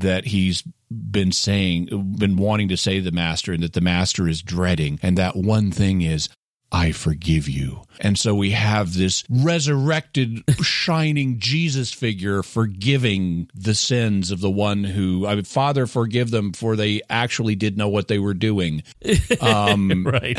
that 0.00 0.26
he's 0.26 0.62
been 0.90 1.30
saying 1.32 2.14
been 2.18 2.36
wanting 2.36 2.68
to 2.68 2.76
say 2.76 2.96
to 2.96 3.02
the 3.02 3.12
master 3.12 3.52
and 3.52 3.62
that 3.62 3.74
the 3.74 3.80
master 3.80 4.26
is 4.26 4.42
dreading 4.42 4.98
and 5.02 5.16
that 5.16 5.36
one 5.36 5.70
thing 5.70 6.02
is 6.02 6.28
I 6.72 6.92
forgive 6.92 7.48
you. 7.48 7.82
And 8.00 8.16
so 8.16 8.32
we 8.32 8.50
have 8.52 8.94
this 8.94 9.24
resurrected, 9.28 10.44
shining 10.62 11.40
Jesus 11.40 11.92
figure 11.92 12.44
forgiving 12.44 13.50
the 13.54 13.74
sins 13.74 14.30
of 14.30 14.40
the 14.40 14.50
one 14.50 14.84
who, 14.84 15.26
I 15.26 15.34
mean, 15.34 15.42
Father, 15.44 15.88
forgive 15.88 16.30
them, 16.30 16.52
for 16.52 16.76
they 16.76 17.00
actually 17.10 17.56
did 17.56 17.76
know 17.76 17.88
what 17.88 18.06
they 18.06 18.20
were 18.20 18.34
doing. 18.34 18.84
Um, 19.40 20.06
right. 20.06 20.38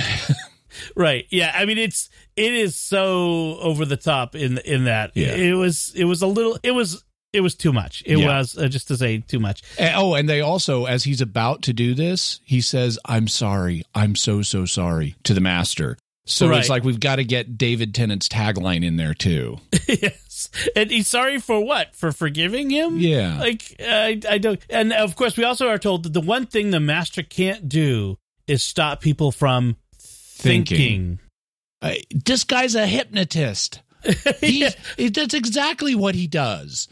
right. 0.96 1.26
Yeah. 1.30 1.52
I 1.54 1.66
mean, 1.66 1.78
it's 1.78 2.10
it 2.38 2.54
is 2.54 2.76
so 2.78 3.58
over 3.60 3.86
the 3.86 3.98
top 3.98 4.36
in 4.36 4.58
in 4.60 4.86
that 4.86 5.12
Yeah. 5.16 5.34
it 5.36 5.54
was 5.54 5.92
it 5.96 6.06
was 6.06 6.22
a 6.22 6.28
little 6.28 6.58
it 6.64 6.72
was 6.72 7.04
it 7.34 7.42
was 7.42 7.56
too 7.56 7.72
much. 7.74 8.04
It 8.06 8.18
Yeah. 8.18 8.28
was 8.40 8.58
uh, 8.58 8.68
just 8.68 8.88
to 8.90 8.98
say 8.98 9.20
too 9.20 9.40
much. 9.40 9.62
And- 9.80 9.96
oh, 9.96 10.14
and 10.16 10.28
they 10.28 10.42
also, 10.42 10.86
as 10.86 11.04
he's 11.04 11.22
about 11.22 11.62
to 11.64 11.74
do 11.74 11.94
this, 11.94 12.40
he 12.44 12.62
says, 12.62 13.00
"I'm 13.06 13.28
sorry. 13.28 13.84
I'm 13.96 14.16
so 14.16 14.42
so 14.42 14.66
sorry" 14.66 15.16
to 15.24 15.34
the 15.34 15.42
master. 15.42 15.98
So 16.26 16.48
Right. 16.50 16.60
it's 16.60 16.70
like 16.70 16.84
we've 16.84 17.00
got 17.00 17.16
to 17.16 17.24
get 17.24 17.58
David 17.58 17.96
Tennant's 17.96 18.28
tagline 18.30 18.86
in 18.86 18.96
there 18.96 19.14
too. 19.16 19.58
yes. 19.88 20.50
And 20.76 20.92
he's 20.92 21.08
sorry 21.08 21.40
for 21.40 21.60
what? 21.64 21.96
For 21.96 22.12
forgiving 22.12 22.70
him? 22.70 23.00
Yeah. 23.00 23.40
Like 23.40 23.76
I 23.80 24.20
I 24.30 24.38
don't 24.38 24.60
and 24.70 24.94
of 24.94 25.16
course 25.16 25.36
we 25.36 25.44
also 25.44 25.68
are 25.68 25.80
told 25.80 26.04
that 26.04 26.14
the 26.14 26.22
one 26.22 26.46
thing 26.46 26.70
the 26.70 26.80
master 26.80 27.24
can't 27.24 27.68
do 27.68 28.18
is 28.48 28.62
stop 28.62 29.02
people 29.02 29.32
from 29.32 29.78
Thinking. 29.98 30.78
thinking. 30.78 31.20
Uh, 31.82 31.94
this 32.26 32.44
guy's 32.44 32.76
a 32.76 32.86
hypnotist. 32.86 33.82
He's, 34.42 34.76
That's 34.98 35.34
exactly 35.34 35.96
what 35.96 36.16
he 36.16 36.28
does. 36.28 36.88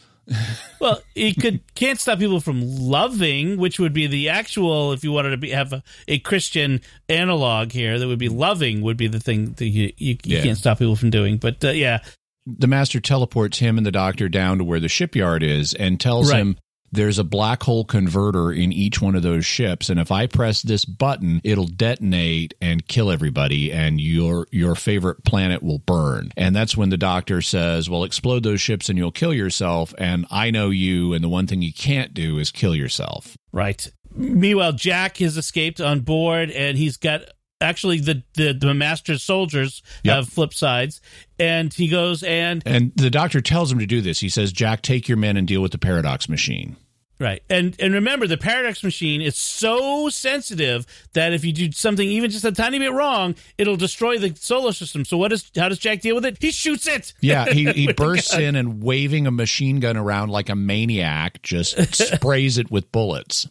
Well, 0.80 1.02
he 1.14 1.34
could 1.34 1.60
can't 1.76 2.00
stop 2.00 2.20
people 2.20 2.40
from 2.40 2.62
loving, 2.66 3.58
which 3.58 3.80
would 3.80 3.94
be 3.94 4.08
the 4.08 4.30
actual. 4.30 4.94
If 4.94 5.04
you 5.04 5.12
wanted 5.12 5.32
to 5.32 5.38
be, 5.38 5.50
have 5.50 5.74
a, 5.74 5.84
a 6.08 6.20
Christian 6.20 6.82
analog 7.10 7.72
here, 7.72 8.00
that 8.00 8.08
would 8.08 8.20
be 8.20 8.30
loving. 8.30 8.82
Would 8.82 8.96
be 8.98 9.08
the 9.08 9.20
thing 9.20 9.54
that 9.54 9.66
you 9.66 9.92
you, 9.98 10.18
you 10.24 10.38
Yeah. 10.38 10.44
can't 10.44 10.58
stop 10.58 10.80
people 10.80 10.96
from 10.96 11.10
doing. 11.10 11.38
But 11.38 11.64
uh, 11.66 11.72
yeah, 11.72 12.00
The 12.46 12.68
master 12.68 13.00
teleports 13.00 13.60
him 13.60 13.78
and 13.78 13.86
the 13.86 13.92
doctor 13.92 14.30
down 14.30 14.58
to 14.60 14.64
where 14.64 14.80
the 14.80 14.88
shipyard 14.88 15.44
is 15.44 15.74
and 15.74 16.00
tells 16.00 16.32
Right. 16.32 16.40
him 16.40 16.58
there's 16.92 17.20
a 17.20 17.24
black 17.24 17.64
hole 17.64 17.86
converter 17.86 18.52
in 18.52 18.72
each 18.72 19.02
one 19.02 19.16
of 19.16 19.24
those 19.24 19.46
ships 19.46 19.90
and 19.90 20.00
if 20.00 20.12
I 20.12 20.28
press 20.28 20.62
this 20.62 20.86
button 20.86 21.42
it'll 21.44 21.68
detonate 21.68 22.54
and 22.62 22.88
kill 22.88 23.12
everybody 23.12 23.72
and 23.72 24.00
your 24.00 24.48
your 24.52 24.76
favorite 24.76 25.24
planet 25.24 25.64
will 25.64 25.80
burn. 25.80 26.32
And 26.38 26.56
that's 26.56 26.78
when 26.78 26.90
the 26.90 26.98
doctor 26.98 27.42
says, 27.42 27.90
"Well, 27.90 28.04
explode 28.04 28.44
those 28.44 28.62
ships 28.62 28.90
and 28.90 28.98
you'll 28.98 29.12
kill 29.12 29.34
yourself 29.34 29.94
and 29.98 30.26
I 30.32 30.52
know 30.52 30.70
you 30.70 31.14
and 31.14 31.24
the 31.24 31.30
one 31.30 31.48
thing 31.48 31.62
you 31.62 31.74
can't 31.74 32.14
do 32.14 32.38
is 32.38 32.52
kill 32.52 32.76
yourself." 32.76 33.38
right. 33.52 33.88
Meanwhile, 34.16 34.74
Jack 34.74 35.18
has 35.18 35.38
escaped 35.38 35.80
on 35.80 36.00
board, 36.02 36.50
and 36.50 36.78
he's 36.78 36.98
got 36.98 37.22
actually 37.62 38.00
the 38.00 38.24
the, 38.36 38.54
the 38.54 38.74
master's 38.74 39.24
soldiers 39.24 39.82
Yep. 40.04 40.16
have 40.16 40.30
flip 40.30 40.54
sides, 40.54 41.02
and 41.38 41.74
he 41.74 41.88
goes 41.88 42.24
and 42.24 42.64
And 42.66 42.92
the 42.96 43.10
doctor 43.10 43.42
tells 43.42 43.72
him 43.72 43.80
to 43.80 43.86
do 43.86 44.02
this. 44.02 44.20
He 44.20 44.30
says, 44.30 44.52
Jack, 44.52 44.82
take 44.82 45.08
your 45.08 45.18
men 45.18 45.38
and 45.38 45.48
deal 45.48 45.62
with 45.62 45.72
the 45.72 45.78
paradox 45.78 46.30
machine. 46.30 46.76
right 47.20 47.44
and 47.50 47.76
and 47.82 47.94
remember 47.94 48.28
the 48.28 48.38
paradox 48.38 48.82
machine 48.82 49.22
is 49.22 49.36
so 49.36 50.08
sensitive 50.08 50.86
that 51.12 51.34
if 51.34 51.44
you 51.44 51.52
do 51.52 51.70
something 51.74 52.08
even 52.08 52.30
just 52.32 52.46
a 52.46 52.52
tiny 52.52 52.80
bit 52.80 52.94
wrong, 52.94 53.36
it'll 53.58 53.76
destroy 53.76 54.18
the 54.18 54.34
solar 54.38 54.72
system. 54.72 55.04
So 55.04 55.18
what 55.18 55.34
is 55.34 55.52
how 55.56 55.68
does 55.68 55.80
Jack 55.80 56.00
deal 56.00 56.16
with 56.16 56.26
it? 56.26 56.38
He 56.40 56.52
shoots 56.52 56.88
it. 56.88 57.14
Yeah, 57.20 57.46
he, 57.52 57.66
he 57.74 57.92
bursts 57.92 58.34
in 58.36 58.56
and 58.56 58.82
waving 58.82 59.28
a 59.28 59.32
machine 59.32 59.82
gun 59.82 59.98
around 59.98 60.30
like 60.30 60.48
a 60.50 60.56
maniac, 60.56 61.42
just 61.42 61.94
sprays 62.16 62.58
it 62.58 62.72
with 62.72 62.90
bullets. 62.94 63.48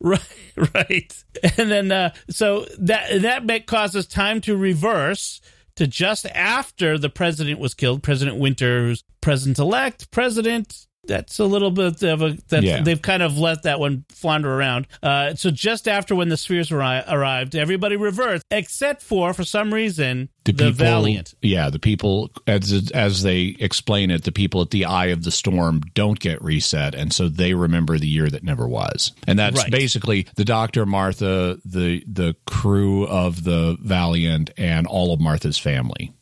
Right, 0.02 0.74
right. 0.74 1.24
And 1.58 1.70
then 1.70 1.92
uh, 1.92 2.14
so 2.30 2.64
that 2.78 3.20
that 3.20 3.44
may 3.44 3.60
causes 3.60 4.06
time 4.06 4.40
to 4.42 4.56
reverse 4.56 5.42
to 5.76 5.86
just 5.86 6.26
after 6.26 6.96
the 6.96 7.10
president 7.10 7.60
was 7.60 7.74
killed, 7.74 8.02
President 8.02 8.38
Winter, 8.38 8.82
who's 8.82 9.04
president 9.20 9.58
elect, 9.58 10.10
president. 10.10 10.86
That's 11.10 11.40
a 11.40 11.44
little 11.44 11.72
bit 11.72 12.04
of 12.04 12.22
a 12.22 12.36
that 12.50 12.62
Yeah. 12.62 12.82
they've 12.82 13.02
kind 13.02 13.20
of 13.22 13.36
let 13.36 13.64
that 13.64 13.80
one 13.80 14.04
flounder 14.10 14.54
around. 14.54 14.86
Uh, 15.02 15.34
so 15.34 15.50
just 15.50 15.88
after 15.88 16.14
when 16.14 16.28
the 16.28 16.36
spheres 16.36 16.70
arri- 16.70 17.04
arrived, 17.10 17.56
everybody 17.56 17.96
reversed 17.96 18.44
except 18.52 19.02
for 19.02 19.34
for 19.34 19.42
some 19.42 19.74
reason 19.74 20.28
the, 20.44 20.52
people, 20.52 20.70
Valiant. 20.72 21.34
Yeah, 21.42 21.68
the 21.68 21.80
people 21.80 22.30
as 22.46 22.92
as 22.94 23.22
they 23.24 23.56
explain 23.58 24.12
it, 24.12 24.22
the 24.22 24.30
people 24.30 24.62
at 24.62 24.70
the 24.70 24.84
eye 24.84 25.06
of 25.06 25.24
the 25.24 25.32
storm 25.32 25.80
don't 25.94 26.20
get 26.20 26.40
reset, 26.42 26.94
and 26.94 27.12
so 27.12 27.28
they 27.28 27.54
remember 27.54 27.98
the 27.98 28.06
year 28.08 28.28
that 28.30 28.44
never 28.44 28.68
was. 28.68 29.10
And 29.26 29.36
that's 29.36 29.58
Right. 29.62 29.70
basically 29.70 30.26
the 30.36 30.44
Doctor, 30.44 30.86
Martha, 30.86 31.58
the 31.64 32.04
the 32.06 32.36
crew 32.46 33.04
of 33.08 33.42
the 33.42 33.76
Valiant, 33.82 34.50
and 34.56 34.86
all 34.86 35.12
of 35.12 35.18
Martha's 35.20 35.58
family. 35.58 36.12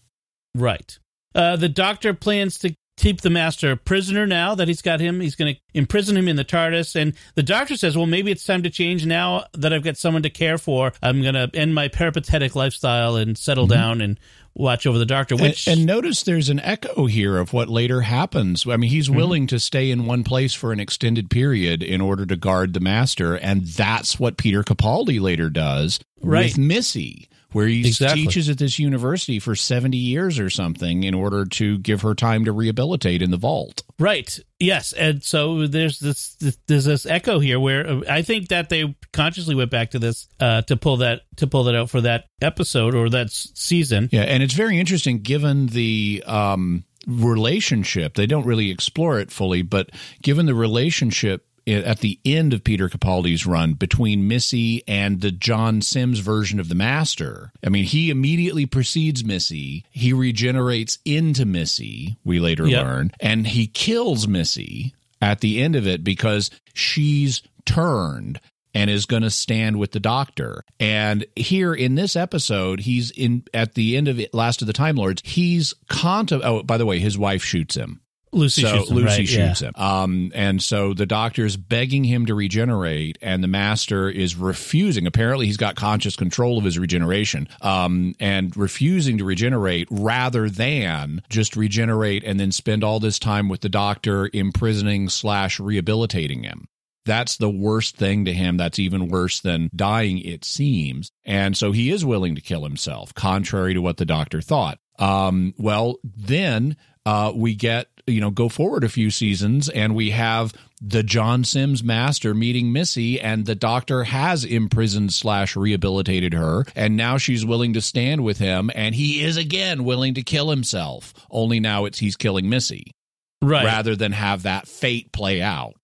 Right. 0.55 0.99
Uh, 1.35 1.57
the 1.57 1.69
doctor 1.69 2.15
plans 2.15 2.59
to 2.59 2.75
keep 2.99 3.21
the 3.23 3.31
master 3.31 3.75
prisoner 3.77 4.27
now 4.27 4.55
that 4.55 4.69
he's 4.69 4.83
got 4.83 5.01
him. 5.01 5.21
He's 5.21 5.35
going 5.37 5.55
to 5.55 5.61
imprison 5.73 6.17
him 6.17 6.29
in 6.29 6.37
the 6.37 6.45
TARDIS. 6.45 6.95
And 7.01 7.15
the 7.35 7.43
doctor 7.43 7.77
says, 7.77 7.97
well, 7.97 8.07
maybe 8.07 8.31
it's 8.31 8.45
time 8.45 8.63
to 8.65 8.71
change 8.71 9.07
now 9.07 9.45
that 9.55 9.73
I've 9.73 9.85
got 9.85 9.97
someone 9.97 10.23
to 10.25 10.31
care 10.31 10.59
for. 10.59 10.93
I'm 11.03 11.23
going 11.23 11.35
to 11.35 11.49
end 11.55 11.75
my 11.75 11.89
peripatetic 11.89 12.55
lifestyle 12.57 13.17
and 13.17 13.39
settle 13.39 13.67
down 13.67 14.01
and 14.01 14.19
watch 14.55 14.87
over 14.87 14.99
the 14.99 15.07
doctor, 15.07 15.37
which. 15.37 15.69
and, 15.69 15.79
and 15.79 15.87
notice 15.87 16.25
there's 16.25 16.49
an 16.49 16.59
echo 16.61 17.07
here 17.07 17.39
of 17.39 17.53
what 17.53 17.69
later 17.69 18.01
happens. 18.01 18.67
I 18.67 18.71
mean, 18.77 18.89
Mm-hmm. 18.91 18.95
he's 18.97 19.09
willing 19.11 19.47
to 19.47 19.61
stay 19.61 19.91
in 19.91 20.05
one 20.07 20.25
place 20.25 20.53
for 20.53 20.73
an 20.73 20.81
extended 20.81 21.31
period 21.31 21.83
in 21.83 22.01
order 22.01 22.27
to 22.27 22.37
guard 22.37 22.75
the 22.75 22.81
master, 22.81 23.37
and 23.37 23.65
that's 23.67 24.19
what 24.19 24.37
Peter 24.37 24.65
Capaldi 24.65 25.21
later 25.21 25.49
does 25.49 26.01
Right. 26.21 26.47
with 26.47 26.59
Missy. 26.59 27.29
Where 27.53 27.67
he 27.67 27.87
Exactly. 27.87 28.25
teaches 28.25 28.51
at 28.51 28.59
this 28.59 28.79
university 28.79 29.39
for 29.39 29.57
70 29.57 29.97
years 29.97 30.39
or 30.39 30.51
something 30.51 31.03
in 31.03 31.15
order 31.15 31.47
to 31.47 31.79
give 31.79 32.03
her 32.03 32.15
time 32.15 32.45
to 32.45 32.53
rehabilitate 32.53 33.23
in 33.23 33.31
the 33.31 33.39
vault. 33.39 33.83
Right. 33.99 34.39
Yes. 34.61 34.93
And 34.93 35.23
so 35.23 35.67
there's 35.67 35.99
this, 35.99 36.35
this 36.41 36.59
there's 36.67 36.85
this 36.85 37.07
echo 37.07 37.39
here 37.39 37.59
where 37.59 37.87
uh, 37.89 38.01
I 38.09 38.21
think 38.21 38.49
that 38.49 38.69
they 38.69 38.95
consciously 39.15 39.55
went 39.55 39.71
back 39.71 39.93
to 39.93 39.99
this 39.99 40.29
uh, 40.41 40.61
to 40.63 40.77
pull 40.77 40.99
that 40.99 41.23
to 41.37 41.47
pull 41.47 41.65
that 41.65 41.75
out 41.75 41.89
for 41.89 42.03
that 42.03 42.27
episode 42.43 42.95
or 42.95 43.09
that 43.11 43.31
season. 43.31 44.11
Yeah, 44.13 44.23
and 44.23 44.43
it's 44.43 44.55
very 44.55 44.79
interesting 44.79 45.21
given 45.21 45.69
the 45.69 46.23
um, 46.27 46.85
relationship. 47.07 48.15
They 48.15 48.27
don't 48.27 48.45
really 48.47 48.71
explore 48.71 49.19
it 49.19 49.31
fully, 49.31 49.63
but 49.63 49.91
given 50.23 50.45
the 50.47 50.55
relationship 50.55 51.47
at 51.69 51.99
the 52.01 52.19
end 52.25 52.53
of 52.53 52.65
Peter 52.65 52.89
Capaldi's 52.89 53.47
run 53.47 53.75
between 53.75 54.27
Missy 54.27 54.83
and 54.89 55.21
the 55.21 55.31
John 55.31 55.83
Simm's 55.83 56.21
version 56.21 56.59
of 56.59 56.69
the 56.69 56.75
Master. 56.75 57.53
I 57.65 57.69
mean, 57.69 57.85
he 57.85 58.11
immediately 58.11 58.67
precedes 58.67 59.25
Missy. 59.25 59.85
He 59.91 60.13
regenerates 60.13 60.99
into 61.05 61.45
Missy, 61.45 62.17
we 62.25 62.41
later 62.41 62.67
Yep. 62.67 62.83
learn, 62.85 63.13
and 63.21 63.47
he 63.47 63.67
kills 63.67 64.27
Missy 64.27 64.95
at 65.21 65.41
the 65.41 65.61
end 65.63 65.77
of 65.77 65.87
it 65.87 66.03
because 66.05 66.51
she's 66.75 67.43
turned 67.67 68.41
and 68.75 68.91
is 68.91 69.07
going 69.07 69.23
to 69.23 69.31
stand 69.31 69.77
with 69.79 69.93
the 69.93 70.01
doctor. 70.01 70.63
And 70.79 71.25
here 71.35 71.75
in 71.75 71.95
this 71.97 72.15
episode, 72.17 72.81
he's 72.81 73.11
in 73.11 73.45
at 73.53 73.75
the 73.75 73.97
end 73.97 74.09
of 74.09 74.21
it, 74.21 74.33
Last 74.33 74.61
of 74.61 74.67
the 74.67 74.73
Time 74.73 74.97
Lords. 74.97 75.23
He's 75.25 75.75
contem- 75.91 76.43
Oh, 76.45 76.63
by 76.63 76.77
the 76.77 76.87
way, 76.87 76.99
his 76.99 77.19
wife 77.19 77.43
shoots 77.43 77.75
him. 77.77 78.01
Lucy 78.33 78.63
so 78.63 78.77
shoots 78.77 78.91
him, 78.91 78.97
Lucy 78.97 79.07
right, 79.07 79.29
shoots 79.29 79.63
yeah. 79.63 79.69
him. 79.69 79.75
Um, 79.77 80.33
and 80.35 80.63
so 80.63 80.95
the 80.95 81.07
doctor's 81.07 81.57
begging 81.57 82.05
him 82.05 82.27
to 82.27 82.35
regenerate, 82.35 83.19
and 83.23 83.43
the 83.43 83.49
master 83.49 84.09
is 84.09 84.37
refusing. 84.37 85.07
Apparently, 85.07 85.47
he's 85.47 85.57
got 85.57 85.77
conscious 85.77 86.17
control 86.17 86.59
of 86.59 86.65
his 86.65 86.79
regeneration, 86.79 87.49
um, 87.63 88.15
and 88.21 88.57
refusing 88.57 89.19
to 89.19 89.25
regenerate 89.25 89.89
rather 89.91 90.49
than 90.49 91.23
just 91.29 91.57
regenerate 91.57 92.25
and 92.25 92.39
then 92.39 92.53
spend 92.53 92.85
all 92.85 93.01
this 93.01 93.19
time 93.19 93.49
with 93.49 93.61
the 93.61 93.69
doctor 93.69 94.29
imprisoning 94.33 95.09
slash 95.09 95.59
rehabilitating 95.59 96.43
him. 96.43 96.69
That's 97.05 97.39
the 97.39 97.49
worst 97.49 97.97
thing 97.97 98.27
to 98.27 98.35
him. 98.35 98.59
That's 98.59 98.79
even 98.79 99.09
worse 99.09 99.41
than 99.41 99.71
dying, 99.75 100.19
it 100.19 100.45
seems. 100.45 101.11
And 101.25 101.57
so 101.57 101.73
he 101.73 101.91
is 101.91 102.05
willing 102.05 102.35
to 102.35 102.43
kill 102.43 102.65
himself, 102.65 103.15
contrary 103.15 103.73
to 103.73 103.81
what 103.81 103.97
the 103.97 104.05
doctor 104.05 104.43
thought. 104.43 104.79
Um, 104.99 105.55
well, 105.57 105.97
then 106.05 106.77
uh, 107.07 107.33
we 107.35 107.55
get, 107.55 107.87
you 108.09 108.21
know, 108.21 108.31
go 108.31 108.49
forward 108.49 108.85
a 108.85 108.89
few 108.89 109.11
seasons 109.11 109.69
and 109.69 109.95
we 109.95 110.11
have 110.11 110.53
the 110.81 111.03
John 111.03 111.45
Simm's 111.45 111.83
master 111.83 112.35
meeting 112.35 112.73
Missy 112.73 113.21
and 113.21 113.47
the 113.47 113.55
doctor 113.55 114.05
has 114.05 114.45
imprisoned 114.45 115.13
slash 115.13 115.57
rehabilitated 115.57 116.33
her. 116.35 116.65
And 116.75 116.97
now 116.97 117.19
she's 117.19 117.45
willing 117.45 117.73
to 117.75 117.81
stand 117.81 118.25
with 118.25 118.39
him 118.39 118.71
and 118.75 118.95
he 118.95 119.23
is 119.23 119.37
again 119.37 119.85
willing 119.85 120.15
to 120.15 120.23
kill 120.23 120.51
himself. 120.51 121.13
Only 121.31 121.61
now 121.61 121.85
it's 121.85 121.99
he's 121.99 122.17
killing 122.17 122.49
Missy 122.49 122.93
Right. 123.41 123.65
rather 123.65 123.95
than 123.95 124.13
have 124.13 124.43
that 124.43 124.67
fate 124.67 125.13
play 125.13 125.41
out. 125.43 125.75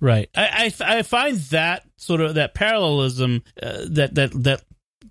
Right. 0.00 0.28
I, 0.34 0.72
I 0.80 0.98
I 0.98 1.02
find 1.02 1.36
that 1.36 1.84
sort 1.96 2.20
of 2.22 2.34
that 2.34 2.54
parallelism 2.54 3.42
uh, 3.62 3.84
that 3.90 4.14
that 4.14 4.30
that 4.44 4.62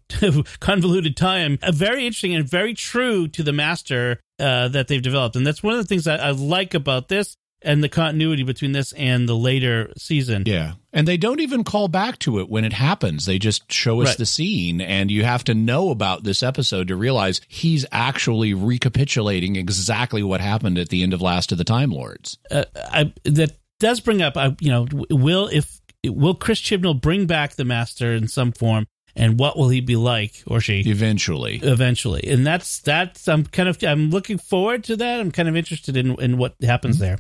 convoluted 0.60 1.16
time 1.16 1.60
uh, 1.62 1.72
very 1.72 2.06
interesting 2.06 2.34
and 2.36 2.48
very 2.50 2.74
true 2.74 3.28
to 3.28 3.44
the 3.44 3.54
master 3.54 4.20
uh, 4.40 4.68
that 4.70 4.88
they've 4.88 5.02
developed, 5.02 5.36
and 5.36 5.46
that's 5.46 5.62
one 5.64 5.74
of 5.74 5.80
the 5.80 5.88
things 5.88 6.08
I, 6.08 6.16
I 6.18 6.32
like 6.32 6.74
about 6.74 7.08
this 7.08 7.36
and 7.62 7.84
the 7.84 7.90
continuity 7.90 8.44
between 8.44 8.72
this 8.72 8.94
and 8.94 9.28
the 9.28 9.36
later 9.36 9.92
season. 9.98 10.44
Yeah. 10.46 10.76
And 10.94 11.06
they 11.06 11.18
don't 11.18 11.42
even 11.42 11.66
call 11.66 11.90
back 11.90 12.18
to 12.20 12.40
it 12.40 12.50
when 12.50 12.64
it 12.64 12.72
happens. 12.72 13.26
They 13.26 13.38
just 13.38 13.70
show 13.70 14.02
us 14.02 14.08
Right. 14.08 14.18
the 14.18 14.26
scene. 14.26 14.80
And 14.80 15.12
you 15.12 15.26
have 15.26 15.44
to 15.44 15.54
know 15.54 15.90
about 15.90 16.24
this 16.24 16.42
episode 16.42 16.88
to 16.88 16.96
realize 16.96 17.42
he's 17.50 17.86
actually 17.92 18.54
recapitulating 18.54 19.58
exactly 19.58 20.24
what 20.24 20.40
happened 20.40 20.78
at 20.78 20.88
the 20.88 21.04
end 21.04 21.14
of 21.14 21.22
Last 21.22 21.52
of 21.52 21.58
the 21.58 21.66
Time 21.66 21.92
Lords. 21.92 22.38
Uh, 22.50 22.64
I, 22.76 23.14
that 23.26 23.58
does 23.82 24.00
bring 24.00 24.22
up, 24.22 24.38
I, 24.38 24.56
you 24.62 24.72
know, 24.72 24.88
will 25.10 25.50
if 25.52 25.82
will 26.06 26.36
Chris 26.36 26.62
Chibnall 26.62 27.00
bring 27.02 27.26
back 27.26 27.56
the 27.56 27.66
master 27.66 28.14
in 28.14 28.30
some 28.30 28.54
form, 28.54 28.86
and 29.20 29.38
what 29.40 29.58
will 29.58 29.70
he 29.70 29.82
be 29.82 29.96
like 29.96 30.44
or 30.48 30.60
she? 30.62 30.82
Eventually. 30.82 31.60
eventually 31.62 32.24
and 32.28 32.46
that's 32.48 32.80
that's 32.80 33.28
i'm 33.28 33.44
kind 33.46 33.70
of 33.70 33.78
i'm 33.84 34.10
looking 34.10 34.38
forward 34.38 34.84
to 34.86 34.96
that 34.96 35.20
i'm 35.20 35.32
kind 35.32 35.48
of 35.50 35.56
interested 35.56 35.96
in 35.98 36.20
in 36.22 36.38
what 36.38 36.56
happens 36.62 36.98
there 37.00 37.18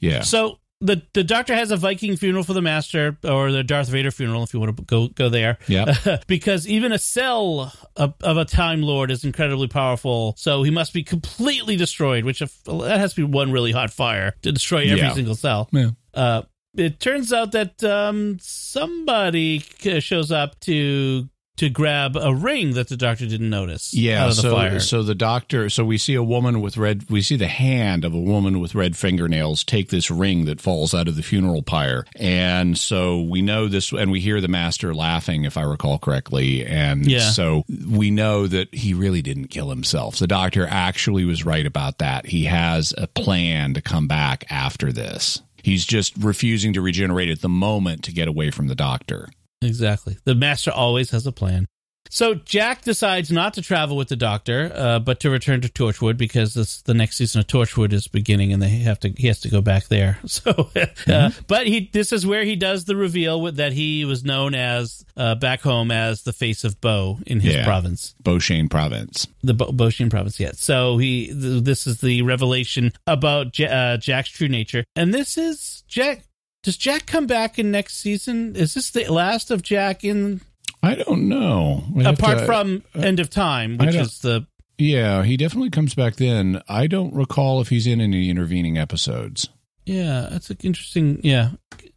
Yeah. 0.00 0.22
so 0.22 0.58
the 0.80 1.00
the 1.14 1.22
doctor 1.22 1.54
has 1.54 1.70
a 1.70 1.76
viking 1.76 2.16
funeral 2.16 2.42
for 2.42 2.54
the 2.54 2.62
master 2.62 3.16
or 3.22 3.52
the 3.52 3.62
darth 3.62 3.88
vader 3.88 4.10
funeral 4.10 4.42
if 4.42 4.52
you 4.52 4.58
want 4.58 4.76
to 4.76 4.82
go 4.84 5.08
go 5.08 5.28
there 5.28 5.58
Yeah. 5.68 5.94
because 6.26 6.66
even 6.66 6.90
a 6.90 6.98
cell 6.98 7.72
of, 7.96 8.14
of 8.22 8.36
a 8.36 8.44
time 8.44 8.82
lord 8.82 9.10
is 9.12 9.22
incredibly 9.24 9.68
powerful 9.68 10.34
so 10.36 10.62
he 10.64 10.70
must 10.72 10.92
be 10.92 11.04
completely 11.04 11.76
destroyed 11.76 12.24
which 12.24 12.42
if, 12.42 12.62
that 12.64 12.98
has 12.98 13.14
to 13.14 13.20
be 13.26 13.32
one 13.32 13.52
really 13.52 13.70
hot 13.72 13.92
fire 13.92 14.34
to 14.42 14.50
destroy 14.50 14.80
every 14.82 14.98
Yeah. 14.98 15.12
single 15.14 15.36
cell 15.36 15.68
Yeah. 15.72 15.90
uh 16.14 16.42
it 16.74 16.98
turns 17.00 17.34
out 17.34 17.52
that 17.52 17.84
um, 17.84 18.38
somebody 18.40 19.58
shows 20.00 20.32
up 20.32 20.58
to 20.60 21.28
to 21.56 21.68
grab 21.68 22.16
a 22.16 22.34
ring 22.34 22.72
that 22.74 22.88
the 22.88 22.96
doctor 22.96 23.26
didn't 23.26 23.50
notice. 23.50 23.92
Yeah, 23.92 24.24
out 24.24 24.30
of 24.30 24.36
the 24.36 24.42
so 24.42 24.54
fire. 24.54 24.80
so 24.80 25.02
the 25.02 25.14
doctor, 25.14 25.68
so 25.68 25.84
we 25.84 25.98
see 25.98 26.14
a 26.14 26.22
woman 26.22 26.60
with 26.60 26.76
red, 26.76 27.10
we 27.10 27.20
see 27.22 27.36
the 27.36 27.46
hand 27.46 28.04
of 28.04 28.14
a 28.14 28.20
woman 28.20 28.58
with 28.58 28.74
red 28.74 28.96
fingernails 28.96 29.62
take 29.62 29.90
this 29.90 30.10
ring 30.10 30.46
that 30.46 30.60
falls 30.60 30.94
out 30.94 31.08
of 31.08 31.16
the 31.16 31.22
funeral 31.22 31.62
pyre, 31.62 32.04
and 32.16 32.76
so 32.78 33.20
we 33.20 33.42
know 33.42 33.68
this, 33.68 33.92
and 33.92 34.10
we 34.10 34.20
hear 34.20 34.40
the 34.40 34.48
master 34.48 34.94
laughing, 34.94 35.44
if 35.44 35.56
I 35.56 35.62
recall 35.62 35.98
correctly, 35.98 36.64
and 36.64 37.04
Yeah. 37.06 37.30
so 37.30 37.64
we 37.86 38.10
know 38.10 38.46
that 38.46 38.74
he 38.74 38.94
really 38.94 39.20
didn't 39.22 39.48
kill 39.48 39.68
himself. 39.68 40.16
The 40.16 40.26
doctor 40.26 40.66
actually 40.66 41.24
was 41.26 41.44
right 41.44 41.66
about 41.66 41.98
that. 41.98 42.26
He 42.26 42.44
has 42.44 42.94
a 42.96 43.06
plan 43.06 43.74
to 43.74 43.82
come 43.82 44.08
back 44.08 44.44
after 44.50 44.90
this. 44.90 45.42
He's 45.62 45.84
just 45.84 46.16
refusing 46.16 46.72
to 46.72 46.80
regenerate 46.80 47.28
at 47.28 47.40
the 47.40 47.48
moment 47.48 48.02
to 48.04 48.12
get 48.12 48.26
away 48.26 48.50
from 48.50 48.66
the 48.68 48.74
doctor. 48.74 49.28
Exactly. 49.62 50.16
The 50.24 50.34
master 50.34 50.70
always 50.70 51.10
has 51.10 51.26
a 51.26 51.32
plan. 51.32 51.66
So 52.10 52.34
Jack 52.34 52.82
decides 52.82 53.32
not 53.32 53.54
to 53.54 53.62
travel 53.62 53.96
with 53.96 54.08
the 54.08 54.16
Doctor, 54.16 54.70
uh, 54.74 54.98
but 54.98 55.20
to 55.20 55.30
return 55.30 55.62
to 55.62 55.68
Torchwood 55.68 56.18
because 56.18 56.52
this, 56.52 56.82
the 56.82 56.92
next 56.92 57.16
season 57.16 57.40
of 57.40 57.46
Torchwood 57.46 57.94
is 57.94 58.06
beginning, 58.06 58.52
and 58.52 58.60
they 58.60 58.68
have 58.68 59.00
to 59.00 59.08
he 59.16 59.28
has 59.28 59.40
to 59.42 59.48
go 59.48 59.62
back 59.62 59.86
there. 59.88 60.18
So, 60.26 60.50
uh, 60.50 60.64
Mm-hmm. 60.74 61.42
but 61.46 61.66
he 61.66 61.88
this 61.90 62.12
is 62.12 62.26
where 62.26 62.44
he 62.44 62.54
does 62.54 62.84
the 62.84 62.96
reveal 62.96 63.40
with, 63.40 63.56
that 63.56 63.72
he 63.72 64.04
was 64.04 64.24
known 64.24 64.54
as 64.54 65.06
uh, 65.16 65.36
back 65.36 65.62
home 65.62 65.90
as 65.90 66.24
the 66.24 66.34
face 66.34 66.64
of 66.64 66.78
Boe 66.82 67.18
in 67.26 67.40
his 67.40 67.54
Yeah. 67.54 67.64
province, 67.64 68.14
Boeshane 68.22 68.68
province. 68.68 69.26
the 69.42 69.54
Bo- 69.54 69.72
Boeshane 69.72 70.10
province. 70.10 70.38
Yes. 70.38 70.60
So 70.60 70.98
he 70.98 71.28
th- 71.28 71.62
this 71.64 71.86
is 71.86 72.00
the 72.02 72.20
revelation 72.22 72.92
about 73.06 73.58
Ja- 73.58 73.68
uh, 73.68 73.96
Jack's 73.96 74.28
true 74.28 74.48
nature, 74.48 74.84
and 74.96 75.14
this 75.14 75.38
is 75.38 75.82
Jack. 75.88 76.24
Does 76.62 76.76
Jack 76.76 77.06
come 77.06 77.26
back 77.26 77.58
in 77.58 77.70
next 77.70 78.00
season? 78.00 78.54
Is 78.56 78.74
this 78.74 78.90
the 78.90 79.08
last 79.12 79.50
of 79.50 79.62
Jack 79.62 80.04
in 80.04 80.40
I 80.82 80.94
don't 80.94 81.28
know. 81.28 81.84
We 81.92 82.04
apart 82.04 82.38
to- 82.40 82.46
from 82.46 82.82
End 82.94 83.20
of 83.20 83.30
Time, 83.30 83.78
which 83.78 83.94
is 83.94 84.18
the 84.20 84.46
yeah, 84.78 85.22
he 85.22 85.36
definitely 85.36 85.70
comes 85.70 85.94
back 85.94 86.16
then. 86.16 86.60
I 86.68 86.86
don't 86.88 87.14
recall 87.14 87.60
if 87.60 87.68
he's 87.68 87.86
in 87.86 88.00
any 88.00 88.28
intervening 88.30 88.78
episodes. 88.78 89.48
yeah, 89.86 90.28
that's 90.30 90.50
an 90.50 90.56
interesting. 90.62 91.20
Yeah, 91.22 91.50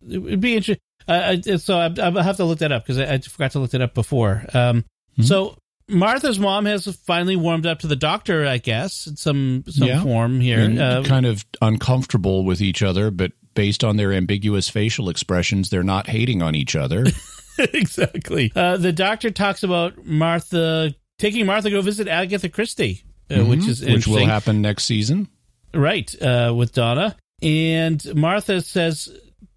it 0.07 0.20
would 0.20 0.41
be 0.41 0.55
interesting. 0.55 0.82
I, 1.07 1.41
I, 1.47 1.55
so 1.57 1.78
I, 1.80 1.86
I 1.86 2.24
have 2.24 2.38
to 2.38 2.45
look 2.45 2.59
that 2.59 2.72
up 2.72 2.84
because 2.84 2.99
I, 2.99 3.13
I 3.13 3.18
forgot 3.20 3.51
to 3.51 3.59
look 3.59 3.72
that 3.72 3.82
up 3.82 3.93
before. 3.93 4.43
Um, 4.53 4.84
Mm-hmm. 5.13 5.24
So 5.24 5.57
Martha's 5.88 6.38
mom 6.38 6.66
has 6.66 6.86
finally 7.07 7.38
warmed 7.38 7.66
up 7.66 7.80
to 7.80 7.88
the 7.88 7.95
doctor, 7.95 8.45
I 8.45 8.57
guess, 8.57 9.07
in 9.07 9.16
some 9.16 9.63
some 9.70 9.88
Yeah. 9.88 10.03
form 10.03 10.41
here. 10.41 10.76
Uh, 10.78 11.03
kind 11.03 11.26
of 11.26 11.45
uncomfortable 11.61 12.43
with 12.43 12.59
each 12.59 12.84
other, 12.84 13.11
but 13.11 13.32
based 13.56 13.84
on 13.84 13.97
their 13.97 14.14
ambiguous 14.14 14.70
facial 14.70 15.10
expressions, 15.10 15.70
they're 15.70 15.82
not 15.84 16.08
hating 16.08 16.41
on 16.43 16.53
each 16.56 16.76
other. 16.76 17.06
exactly. 17.60 18.51
Uh, 18.56 18.78
the 18.78 18.91
doctor 18.91 19.32
talks 19.32 19.64
about 19.64 20.06
Martha 20.06 20.93
taking 21.18 21.45
Martha 21.45 21.70
to 21.70 21.76
go 21.76 21.82
visit 21.82 22.08
Agatha 22.08 22.49
Christie, 22.49 23.03
uh, 23.32 23.43
which 23.43 23.68
is 23.68 23.82
Mm-hmm. 23.82 23.93
which 23.93 24.08
will 24.08 24.26
happen 24.26 24.62
next 24.62 24.84
season. 24.86 25.28
right 25.74 26.14
uh, 26.22 26.53
with 26.56 26.74
Donna, 26.74 27.16
and 27.41 28.03
Martha 28.16 28.62
says 28.62 29.10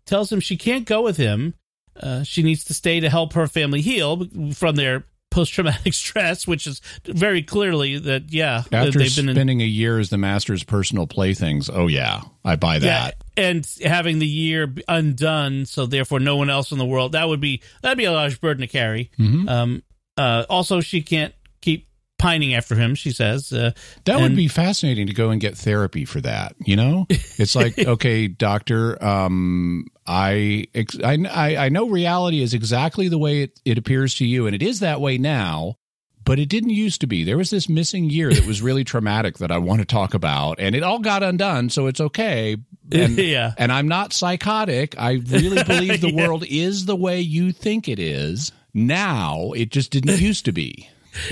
tells 0.06 0.32
him 0.32 0.40
she 0.40 0.56
can't 0.56 0.86
go 0.86 1.02
with 1.02 1.16
him. 1.16 1.54
Uh, 2.00 2.22
she 2.22 2.42
needs 2.44 2.64
to 2.64 2.74
stay 2.74 3.00
to 3.00 3.10
help 3.10 3.32
her 3.32 3.46
family 3.48 3.80
heal 3.80 4.24
from 4.54 4.76
their 4.76 5.04
post 5.30 5.52
traumatic 5.52 5.94
stress, 5.94 6.46
which 6.46 6.66
is 6.66 6.80
very 7.04 7.42
clearly 7.42 7.98
that 7.98 8.32
yeah 8.32 8.64
After 8.72 8.98
they've 8.98 9.14
been 9.14 9.28
in, 9.28 9.34
spending 9.34 9.60
a 9.60 9.66
year 9.66 9.98
as 9.98 10.10
the 10.10 10.18
master's 10.18 10.64
personal 10.64 11.06
playthings, 11.06 11.70
oh 11.70 11.86
yeah, 11.86 12.22
I 12.44 12.56
buy 12.56 12.78
that. 12.78 13.16
yeah, 13.36 13.44
and 13.44 13.68
having 13.84 14.18
the 14.18 14.26
year 14.26 14.72
undone, 14.86 15.66
so 15.66 15.86
therefore 15.86 16.20
no 16.20 16.36
one 16.36 16.50
else 16.50 16.72
in 16.72 16.78
the 16.78 16.86
world 16.86 17.12
that 17.12 17.28
would 17.28 17.40
be 17.40 17.62
that'd 17.82 17.98
be 17.98 18.04
a 18.04 18.12
large 18.12 18.40
burden 18.40 18.60
to 18.62 18.66
carry. 18.66 19.10
Mm-hmm. 19.18 19.48
Um, 19.48 19.82
uh, 20.16 20.44
also, 20.50 20.80
she 20.80 21.02
can't 21.02 21.32
keep 21.60 21.86
pining 22.18 22.54
after 22.54 22.74
him. 22.74 22.94
She 22.94 23.12
says 23.12 23.52
uh, 23.52 23.70
That 24.04 24.20
would 24.20 24.36
be 24.36 24.48
fascinating 24.48 25.06
to 25.06 25.14
go 25.14 25.30
and 25.30 25.40
get 25.40 25.56
therapy 25.56 26.04
for 26.04 26.20
that. 26.20 26.56
You 26.64 26.76
know, 26.76 27.06
it's 27.10 27.54
like, 27.54 27.78
okay, 27.78 28.26
doctor, 28.26 29.02
um, 29.02 29.86
I, 30.08 30.66
I, 31.04 31.18
I 31.30 31.56
I 31.66 31.68
know 31.68 31.88
reality 31.88 32.40
is 32.42 32.54
exactly 32.54 33.08
the 33.08 33.18
way 33.18 33.42
it, 33.42 33.60
it 33.64 33.76
appears 33.78 34.14
to 34.16 34.26
you, 34.26 34.46
and 34.46 34.54
it 34.54 34.62
is 34.62 34.80
that 34.80 35.00
way 35.00 35.18
now. 35.18 35.76
But 36.24 36.38
it 36.38 36.50
didn't 36.50 36.70
used 36.70 37.00
to 37.00 37.06
be. 37.06 37.24
There 37.24 37.38
was 37.38 37.48
this 37.48 37.70
missing 37.70 38.10
year 38.10 38.30
that 38.32 38.44
was 38.44 38.60
really 38.60 38.84
traumatic 38.84 39.38
that 39.38 39.50
I 39.50 39.56
want 39.58 39.80
to 39.80 39.86
talk 39.86 40.12
about, 40.12 40.60
and 40.60 40.74
it 40.74 40.82
all 40.82 40.98
got 40.98 41.22
undone, 41.22 41.70
so 41.70 41.86
it's 41.86 42.00
okay. 42.02 42.56
And, 42.92 43.16
Yeah. 43.18 43.52
and 43.56 43.72
I'm 43.72 43.88
not 43.88 44.12
psychotic. 44.12 44.94
I 44.98 45.12
really 45.26 45.62
believe 45.64 46.02
the 46.02 46.10
Yeah. 46.14 46.26
world 46.26 46.44
is 46.46 46.84
the 46.84 46.96
way 46.96 47.20
you 47.20 47.52
think 47.52 47.88
it 47.88 47.98
is 47.98 48.52
now. 48.74 49.52
It 49.52 49.70
just 49.70 49.90
didn't 49.90 50.20
used 50.20 50.44
to 50.46 50.52
be. 50.52 50.88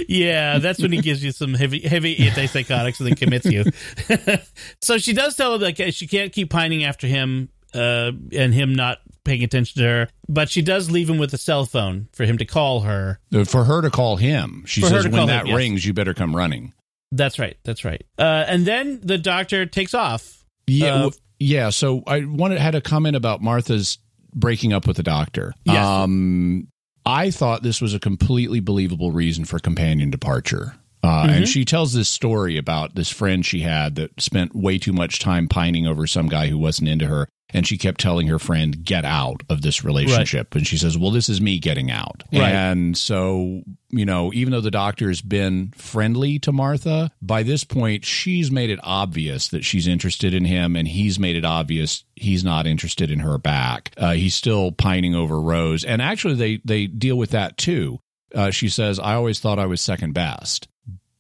Yeah, 0.09 0.59
that's 0.59 0.81
when 0.81 0.93
he 0.93 1.03
gives 1.03 1.23
you 1.23 1.31
some 1.31 1.53
heavy, 1.53 1.81
heavy 1.81 2.17
antipsychotics 2.17 2.99
and 2.99 3.09
then 3.09 3.17
commits 3.17 3.45
you. 3.47 3.65
so 4.81 4.97
she 4.97 5.13
does 5.13 5.37
tell 5.37 5.55
him 5.55 5.61
like 5.61 5.77
she 5.91 6.07
can't 6.07 6.33
keep 6.33 6.49
pining 6.51 6.85
after 6.85 7.07
him, 7.07 7.51
uh, 7.75 8.13
and 8.33 8.55
him 8.55 8.75
not 8.75 8.99
paying 9.25 9.43
attention 9.43 9.83
to 9.83 9.89
her. 9.89 10.09
But 10.29 10.49
she 10.49 10.63
does 10.63 10.91
leave 10.91 11.09
him 11.11 11.19
with 11.19 11.33
a 11.35 11.39
cell 11.39 11.65
phone 11.67 12.09
for 12.13 12.25
him 12.25 12.39
to 12.39 12.45
call 12.45 12.81
her. 12.81 13.19
For 13.47 13.65
her 13.65 13.83
to 13.83 13.91
call 13.91 14.17
him, 14.17 14.65
she 14.67 14.81
For 14.81 14.89
says, 14.89 15.09
when 15.09 15.27
that 15.27 15.43
him, 15.43 15.47
yes. 15.49 15.57
rings, 15.57 15.85
you 15.85 15.93
better 15.93 16.15
come 16.15 16.35
running. 16.35 16.73
That's 17.13 17.39
right. 17.39 17.57
That's 17.65 17.85
right. 17.85 18.05
Uh, 18.19 18.45
and 18.49 18.67
then 18.67 19.01
the 19.03 19.19
doctor 19.19 19.67
takes 19.67 19.95
off. 19.95 20.45
Yeah, 20.67 20.87
Uh, 20.87 20.93
w- 21.03 21.13
yeah. 21.39 21.71
So 21.71 22.03
I 22.07 22.25
wanted 22.25 22.59
had 22.59 22.75
a 22.75 22.81
comment 22.81 23.15
about 23.17 23.41
Martha's 23.43 23.99
breaking 24.35 24.73
up 24.73 24.87
with 24.87 24.97
the 24.97 25.03
doctor. 25.03 25.55
Yes. 25.65 25.85
Um, 25.87 26.69
I 27.05 27.31
thought 27.31 27.63
this 27.63 27.81
was 27.81 27.95
a 27.95 28.01
completely 28.01 28.59
believable 28.61 29.13
reason 29.13 29.45
for 29.45 29.59
companion 29.61 30.11
departure. 30.11 30.75
Uh, 31.07 31.27
Mm-hmm. 31.27 31.35
And 31.37 31.49
she 31.49 31.65
tells 31.65 31.93
this 31.93 32.09
story 32.09 32.59
about 32.59 32.95
this 32.95 33.11
friend 33.11 33.45
she 33.45 33.61
had 33.61 33.95
that 33.97 34.21
spent 34.21 34.55
way 34.55 34.79
too 34.79 34.93
much 34.93 35.19
time 35.19 35.49
pining 35.49 35.87
over 35.87 36.07
some 36.07 36.29
guy 36.29 36.49
who 36.49 36.59
wasn't 36.59 36.89
into 36.89 37.07
her. 37.07 37.29
And 37.51 37.65
she 37.67 37.79
kept 37.79 38.01
telling 38.01 38.27
her 38.27 38.41
friend, 38.41 38.85
get 38.85 39.05
out 39.05 39.43
of 39.49 39.63
this 39.63 39.85
relationship. 39.85 40.55
And 40.57 40.67
she 40.67 40.77
says, 40.77 40.99
well, 40.99 41.13
this 41.13 41.29
is 41.29 41.41
me 41.41 41.61
getting 41.61 41.93
out. 41.93 42.25
Right. 42.33 42.43
And 42.53 42.99
so, 42.99 43.63
you 43.91 44.05
know, 44.05 44.33
even 44.35 44.51
though 44.51 44.61
the 44.61 44.71
doctor's 44.71 45.23
been 45.23 45.73
friendly 45.77 46.41
to 46.41 46.51
Martha, 46.51 47.13
by 47.23 47.45
this 47.45 47.63
point, 47.63 48.05
she's 48.05 48.51
made 48.51 48.69
it 48.69 48.81
obvious 48.83 49.49
that 49.49 49.65
she's 49.65 49.87
interested 49.87 50.35
in 50.35 50.45
him, 50.45 50.75
and 50.75 50.89
he's 50.89 51.21
made 51.21 51.37
it 51.37 51.45
obvious 51.45 52.05
he's 52.17 52.43
not 52.43 52.67
interested 52.67 53.13
in 53.13 53.21
her 53.21 53.39
back. 53.39 53.93
Uh, 53.97 54.15
he's 54.15 54.35
still 54.35 54.73
pining 54.73 55.15
over 55.15 55.41
Rose. 55.41 55.85
And 55.85 56.03
actually, 56.03 56.35
they, 56.35 56.61
they 56.65 56.89
deal 56.89 57.17
with 57.17 57.31
that 57.31 57.57
too. 57.57 58.01
Uh, 58.35 58.51
she 58.51 58.69
says, 58.69 58.99
I 58.99 59.15
always 59.15 59.39
thought 59.39 59.61
I 59.61 59.67
was 59.67 59.81
second 59.81 60.15
best. 60.15 60.67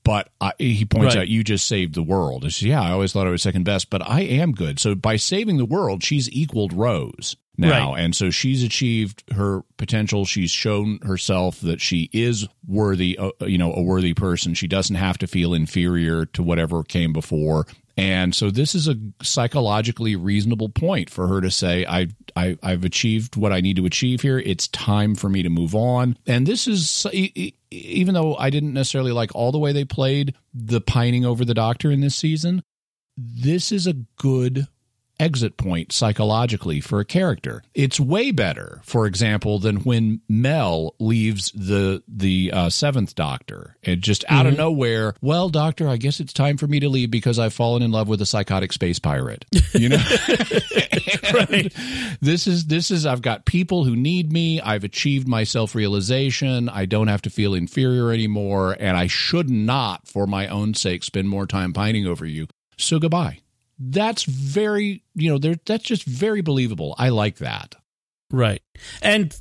But 0.06 0.30
I, 0.40 0.52
he 0.58 0.84
points 0.84 1.14
Right. 1.16 1.22
out, 1.22 1.28
you 1.28 1.42
just 1.44 1.66
saved 1.66 1.94
the 1.94 2.02
world. 2.02 2.44
Says, 2.44 2.62
yeah, 2.62 2.80
I 2.80 2.92
always 2.92 3.12
thought 3.12 3.26
I 3.26 3.30
was 3.30 3.42
second 3.42 3.64
best, 3.64 3.90
but 3.90 4.08
I 4.08 4.20
am 4.20 4.52
good. 4.52 4.78
So 4.78 4.94
by 4.94 5.16
saving 5.16 5.56
the 5.58 5.64
world, 5.64 6.02
she's 6.04 6.30
equaled 6.30 6.72
Rose 6.72 7.36
now. 7.58 7.92
Right. 7.94 8.04
And 8.04 8.14
so 8.14 8.30
she's 8.30 8.62
achieved 8.62 9.24
her 9.34 9.62
potential. 9.78 10.24
She's 10.24 10.52
shown 10.52 11.00
herself 11.02 11.60
that 11.60 11.80
she 11.80 12.08
is 12.12 12.46
worthy, 12.66 13.18
uh, 13.18 13.30
you 13.40 13.58
know, 13.58 13.72
a 13.74 13.82
worthy 13.82 14.14
person. 14.14 14.54
She 14.54 14.68
doesn't 14.68 14.94
have 14.96 15.18
to 15.18 15.26
feel 15.26 15.52
inferior 15.52 16.24
to 16.26 16.42
whatever 16.42 16.84
came 16.84 17.12
before. 17.12 17.66
And 17.96 18.34
so 18.34 18.50
this 18.50 18.74
is 18.74 18.88
a 18.88 18.96
psychologically 19.22 20.16
reasonable 20.16 20.68
point 20.68 21.08
for 21.08 21.28
her 21.28 21.40
to 21.40 21.50
say, 21.50 21.86
I, 21.86 22.08
I, 22.34 22.58
I've 22.62 22.84
achieved 22.84 23.36
what 23.36 23.52
I 23.52 23.60
need 23.60 23.76
to 23.76 23.86
achieve 23.86 24.20
here. 24.20 24.38
It's 24.38 24.68
time 24.68 25.14
for 25.14 25.30
me 25.30 25.42
to 25.42 25.48
move 25.48 25.74
on. 25.74 26.18
And 26.26 26.46
this 26.46 26.66
is, 26.68 27.06
even 27.70 28.14
though 28.14 28.36
I 28.36 28.50
didn't 28.50 28.74
necessarily 28.74 29.12
like 29.12 29.34
all 29.34 29.50
the 29.50 29.58
way 29.58 29.72
they 29.72 29.86
played 29.86 30.34
the 30.52 30.82
pining 30.82 31.24
over 31.24 31.44
the 31.44 31.54
doctor 31.54 31.90
in 31.90 32.00
this 32.00 32.16
season, 32.16 32.62
this 33.16 33.72
is 33.72 33.86
a 33.86 33.94
good 33.94 34.68
exit 35.18 35.56
point 35.56 35.92
psychologically 35.92 36.80
for 36.80 37.00
a 37.00 37.04
character. 37.04 37.62
It's 37.74 37.98
way 37.98 38.30
better, 38.30 38.80
for 38.84 39.06
example, 39.06 39.58
than 39.58 39.78
when 39.78 40.20
Mel 40.28 40.94
leaves 40.98 41.52
the 41.52 42.02
the 42.08 42.50
uh, 42.52 42.70
seventh 42.70 43.14
Doctor 43.14 43.76
and 43.82 44.02
just 44.02 44.24
out 44.28 44.46
of 44.46 44.56
nowhere. 44.56 45.14
Well, 45.20 45.48
Doctor, 45.48 45.88
I 45.88 45.96
guess 45.96 46.20
it's 46.20 46.32
time 46.32 46.56
for 46.56 46.66
me 46.66 46.80
to 46.80 46.88
leave 46.88 47.10
because 47.10 47.38
I've 47.38 47.54
fallen 47.54 47.82
in 47.82 47.90
love 47.90 48.08
with 48.08 48.20
a 48.20 48.26
psychotic 48.26 48.72
space 48.72 48.98
pirate. 48.98 49.44
You 49.72 49.90
know, 49.90 49.96
right? 51.34 51.72
This 52.20 52.46
is 52.46 52.66
this 52.66 52.90
is 52.90 53.06
I've 53.06 53.22
got 53.22 53.44
people 53.44 53.84
who 53.84 53.96
need 53.96 54.32
me. 54.32 54.60
I've 54.60 54.84
achieved 54.84 55.28
my 55.28 55.44
self 55.44 55.74
realization. 55.74 56.68
I 56.68 56.86
don't 56.86 57.08
have 57.08 57.22
to 57.22 57.30
feel 57.30 57.54
inferior 57.54 58.12
anymore, 58.12 58.76
and 58.78 58.96
I 58.96 59.06
should 59.06 59.50
not, 59.50 60.06
for 60.06 60.26
my 60.26 60.48
own 60.48 60.74
sake, 60.74 61.04
spend 61.04 61.28
more 61.28 61.46
time 61.46 61.72
pining 61.72 62.06
over 62.06 62.26
you. 62.26 62.46
So 62.78 62.98
goodbye 62.98 63.40
that's 63.78 64.24
very 64.24 65.02
you 65.14 65.30
know 65.30 65.38
there 65.38 65.56
that's 65.66 65.84
just 65.84 66.04
very 66.04 66.40
believable 66.40 66.94
i 66.98 67.08
like 67.08 67.36
that 67.38 67.74
Right. 68.30 68.60
And 69.02 69.36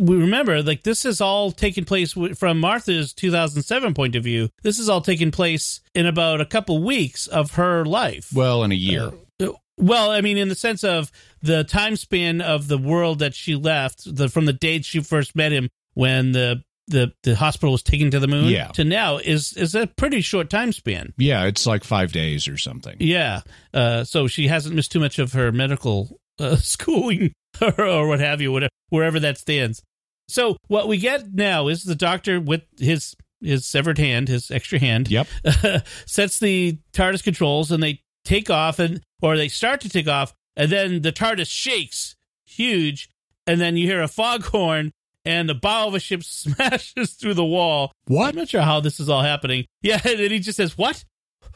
we 0.00 0.16
remember, 0.16 0.62
like, 0.62 0.82
this 0.82 1.04
is 1.04 1.20
all 1.20 1.52
taking 1.52 1.84
place 1.84 2.12
from 2.34 2.58
Martha's 2.58 3.12
2007 3.12 3.94
point 3.94 4.16
of 4.16 4.24
view. 4.24 4.48
This 4.62 4.78
is 4.78 4.88
all 4.88 5.00
taking 5.00 5.30
place 5.30 5.80
in 5.94 6.06
about 6.06 6.40
a 6.40 6.46
couple 6.46 6.82
weeks 6.82 7.26
of 7.26 7.52
her 7.52 7.84
life. 7.84 8.30
well 8.34 8.64
in 8.64 8.72
a 8.72 8.76
year 8.76 9.12
uh, 9.40 9.52
Well, 9.76 10.10
I 10.10 10.20
mean, 10.20 10.36
in 10.36 10.48
the 10.48 10.54
sense 10.54 10.82
of 10.82 11.12
the 11.42 11.64
time 11.64 11.96
span 11.96 12.40
of 12.40 12.68
the 12.68 12.78
world 12.78 13.20
that 13.20 13.34
she 13.34 13.54
left, 13.54 14.02
the 14.16 14.28
from 14.28 14.46
the 14.46 14.52
date 14.52 14.84
she 14.84 15.00
first 15.00 15.36
met 15.36 15.52
him 15.52 15.70
when 15.94 16.32
the 16.32 16.64
the, 16.88 17.12
the 17.22 17.34
hospital 17.34 17.72
was 17.72 17.82
taken 17.82 18.10
to 18.10 18.20
the 18.20 18.26
moon 18.28 18.46
Yeah. 18.46 18.68
to 18.68 18.84
now 18.84 19.16
is 19.16 19.54
is 19.54 19.74
a 19.74 19.86
pretty 19.86 20.20
short 20.20 20.50
time 20.50 20.72
span. 20.72 21.12
yeah 21.16 21.44
it's 21.44 21.66
like 21.66 21.82
five 21.84 22.12
days 22.12 22.46
or 22.48 22.56
something 22.58 22.96
Yeah. 23.00 23.40
Uh, 23.72 24.04
so 24.04 24.26
she 24.26 24.48
hasn't 24.48 24.74
missed 24.74 24.92
too 24.92 25.00
much 25.00 25.18
of 25.18 25.32
her 25.32 25.50
medical 25.52 26.18
uh, 26.38 26.56
schooling 26.56 27.32
or, 27.60 27.80
or 27.80 28.08
what 28.08 28.20
have 28.20 28.40
you, 28.40 28.52
whatever, 28.52 28.70
wherever 28.90 29.18
that 29.20 29.38
stands. 29.38 29.82
So 30.28 30.56
what 30.68 30.88
we 30.88 30.96
get 30.98 31.32
now 31.34 31.68
is 31.68 31.84
the 31.84 31.94
doctor 31.94 32.40
with 32.40 32.62
his 32.78 33.14
his 33.40 33.66
severed 33.66 33.98
hand, 33.98 34.28
his 34.28 34.50
extra 34.50 34.78
hand, 34.78 35.10
yep 35.10 35.26
sets 36.06 36.38
the 36.38 36.78
TARDIS 36.92 37.22
controls, 37.22 37.70
and 37.70 37.82
they 37.82 38.00
take 38.24 38.48
off, 38.50 38.78
and 38.78 39.02
or 39.22 39.36
they 39.36 39.48
start 39.48 39.80
to 39.82 39.88
take 39.88 40.08
off, 40.08 40.32
and 40.56 40.70
then 40.72 41.02
the 41.02 41.12
TARDIS 41.12 41.48
shakes 41.50 42.16
huge, 42.46 43.10
and 43.46 43.60
then 43.60 43.76
you 43.76 43.86
hear 43.86 44.00
a 44.02 44.08
foghorn, 44.08 44.92
and 45.24 45.48
the 45.48 45.54
bow 45.54 45.88
of 45.88 45.94
a 45.94 46.00
ship 46.00 46.22
smashes 46.24 47.12
through 47.12 47.34
the 47.34 47.44
wall. 47.44 47.92
What? 48.06 48.30
I'm 48.30 48.36
not 48.36 48.48
sure 48.48 48.62
how 48.62 48.80
this 48.80 49.00
is 49.00 49.08
all 49.08 49.22
happening. 49.22 49.66
Yeah, 49.82 50.00
and 50.04 50.18
then 50.18 50.30
he 50.30 50.38
just 50.38 50.56
says, 50.56 50.76
"What? 50.78 51.04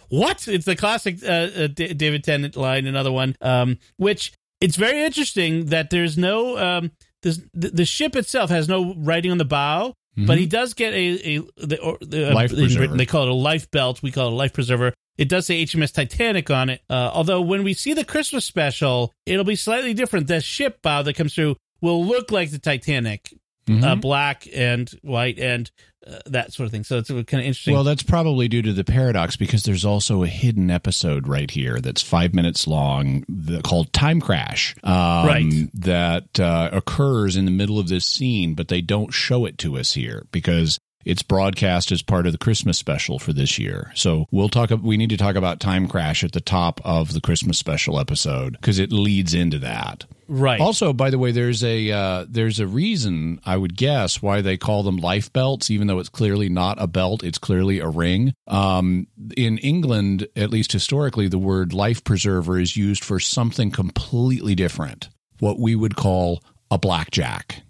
What?" 0.08 0.46
It's 0.48 0.64
the 0.64 0.76
classic 0.76 1.22
uh, 1.22 1.26
uh, 1.26 1.66
D- 1.68 1.94
David 1.94 2.24
Tennant 2.24 2.56
line. 2.56 2.86
Another 2.86 3.12
one, 3.12 3.36
um, 3.40 3.78
which 3.96 4.32
it's 4.60 4.76
very 4.76 5.02
interesting 5.02 5.66
that 5.66 5.90
there's 5.90 6.18
no 6.18 6.58
um, 6.58 6.92
this, 7.22 7.40
the, 7.54 7.70
the 7.70 7.84
ship 7.84 8.16
itself 8.16 8.50
has 8.50 8.68
no 8.68 8.94
writing 8.94 9.30
on 9.30 9.38
the 9.38 9.44
bow. 9.44 9.94
But 10.26 10.36
he 10.38 10.46
does 10.46 10.74
get 10.74 10.94
a 10.94 11.36
a 11.36 11.42
the, 11.64 11.80
or, 11.80 11.96
the, 12.00 12.32
uh, 12.32 12.34
Life 12.34 12.50
in 12.50 12.56
preserver. 12.56 12.80
Britain 12.80 12.96
they 12.96 13.06
call 13.06 13.22
it 13.22 13.28
a 13.28 13.34
life 13.34 13.70
belt. 13.70 14.02
We 14.02 14.10
call 14.10 14.26
it 14.26 14.32
a 14.32 14.34
life 14.34 14.52
preserver. 14.52 14.92
It 15.16 15.28
does 15.28 15.46
say 15.46 15.64
HMS 15.64 15.92
Titanic 15.92 16.50
on 16.50 16.70
it. 16.70 16.80
Uh, 16.90 17.10
although 17.12 17.40
when 17.40 17.62
we 17.62 17.72
see 17.72 17.92
the 17.92 18.04
Christmas 18.04 18.44
special, 18.44 19.12
it'll 19.26 19.44
be 19.44 19.54
slightly 19.54 19.94
different. 19.94 20.26
The 20.26 20.40
ship 20.40 20.82
bow 20.82 21.02
that 21.02 21.14
comes 21.14 21.34
through 21.34 21.56
will 21.80 22.04
look 22.04 22.32
like 22.32 22.50
the 22.50 22.58
Titanic, 22.58 23.32
Mm-hmm. 23.68 23.84
uh, 23.84 23.96
black 23.96 24.48
and 24.54 24.90
white 25.02 25.38
and 25.38 25.70
uh, 26.06 26.18
that 26.26 26.52
sort 26.52 26.66
of 26.66 26.72
thing. 26.72 26.84
So 26.84 26.98
it's 26.98 27.08
kind 27.08 27.20
of 27.20 27.30
interesting. 27.30 27.74
Well, 27.74 27.84
that's 27.84 28.02
probably 28.02 28.48
due 28.48 28.62
to 28.62 28.72
the 28.72 28.84
paradox 28.84 29.36
because 29.36 29.64
there's 29.64 29.84
also 29.84 30.22
a 30.22 30.26
hidden 30.26 30.70
episode 30.70 31.28
right 31.28 31.50
here 31.50 31.80
that's 31.80 32.02
five 32.02 32.34
minutes 32.34 32.66
long 32.66 33.24
the, 33.28 33.60
called 33.62 33.92
Time 33.92 34.20
Crash. 34.20 34.74
Um, 34.82 35.26
Right. 35.26 35.52
That 35.74 36.40
uh, 36.40 36.70
occurs 36.72 37.36
in 37.36 37.44
the 37.44 37.50
middle 37.50 37.78
of 37.78 37.88
this 37.88 38.06
scene, 38.06 38.54
but 38.54 38.68
they 38.68 38.80
don't 38.80 39.12
show 39.12 39.44
it 39.44 39.58
to 39.58 39.76
us 39.76 39.92
here 39.92 40.26
because 40.32 40.78
it's 41.04 41.22
broadcast 41.22 41.92
as 41.92 42.02
part 42.02 42.26
of 42.26 42.32
the 42.32 42.38
Christmas 42.38 42.78
special 42.78 43.18
for 43.18 43.32
this 43.32 43.58
year. 43.58 43.92
So 43.94 44.26
we'll 44.30 44.48
talk. 44.48 44.70
We 44.82 44.96
need 44.96 45.10
to 45.10 45.16
talk 45.16 45.36
about 45.36 45.60
Time 45.60 45.88
Crash 45.88 46.24
at 46.24 46.32
the 46.32 46.40
top 46.40 46.80
of 46.84 47.12
the 47.12 47.20
Christmas 47.20 47.58
special 47.58 47.98
episode 47.98 48.52
because 48.52 48.78
it 48.78 48.92
leads 48.92 49.34
into 49.34 49.58
that. 49.60 50.04
right. 50.28 50.60
Also, 50.60 50.92
by 50.92 51.10
the 51.10 51.18
way, 51.18 51.32
there's 51.32 51.64
a 51.64 51.90
uh, 51.90 52.26
there's 52.28 52.60
a 52.60 52.66
reason 52.66 53.40
I 53.46 53.56
would 53.56 53.76
guess 53.76 54.20
why 54.20 54.40
they 54.40 54.56
call 54.56 54.82
them 54.82 54.96
life 54.96 55.32
belts, 55.32 55.70
even 55.70 55.86
though 55.86 55.98
it's 55.98 56.08
clearly 56.08 56.48
not 56.48 56.80
a 56.80 56.86
belt; 56.86 57.22
it's 57.22 57.38
clearly 57.38 57.78
a 57.78 57.88
ring. 57.88 58.34
Um, 58.46 59.06
in 59.36 59.58
England, 59.58 60.28
at 60.36 60.50
least 60.50 60.72
historically, 60.72 61.28
the 61.28 61.38
word 61.38 61.72
life 61.72 62.04
preserver 62.04 62.58
is 62.58 62.76
used 62.76 63.04
for 63.04 63.20
something 63.20 63.70
completely 63.70 64.54
different. 64.54 65.08
What 65.38 65.58
we 65.58 65.74
would 65.76 65.96
call 65.96 66.42
a 66.70 66.78
blackjack 66.78 67.62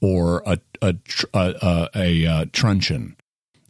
or 0.00 0.42
a 0.46 0.58
a 0.82 0.94
a, 1.34 1.54
a, 1.62 1.88
a, 1.94 2.26
uh 2.26 2.44
truncheon, 2.52 3.16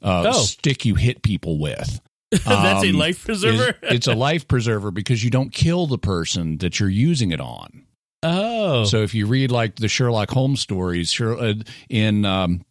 a 0.02 0.24
Oh. 0.28 0.32
stick 0.32 0.84
you 0.84 0.94
hit 0.94 1.22
people 1.22 1.58
with. 1.58 2.00
That's 2.30 2.84
a 2.84 2.90
um, 2.90 2.96
life 2.96 3.24
preserver? 3.24 3.68
is- 3.68 3.74
it's 3.94 4.06
a 4.06 4.14
life 4.14 4.48
preserver 4.48 4.90
because 4.90 5.22
you 5.24 5.30
don't 5.30 5.52
kill 5.52 5.86
the 5.86 5.98
person 5.98 6.58
that 6.58 6.80
you're 6.80 6.88
using 6.88 7.30
it 7.30 7.40
on. 7.40 7.84
oh, 8.22 8.84
So 8.84 9.02
if 9.02 9.14
you 9.14 9.26
read 9.26 9.50
like 9.52 9.76
the 9.76 9.88
Sherlock 9.88 10.30
Holmes 10.30 10.60
stories, 10.60 11.18
uh, 11.20 11.54
in 11.88 12.24
um, 12.24 12.62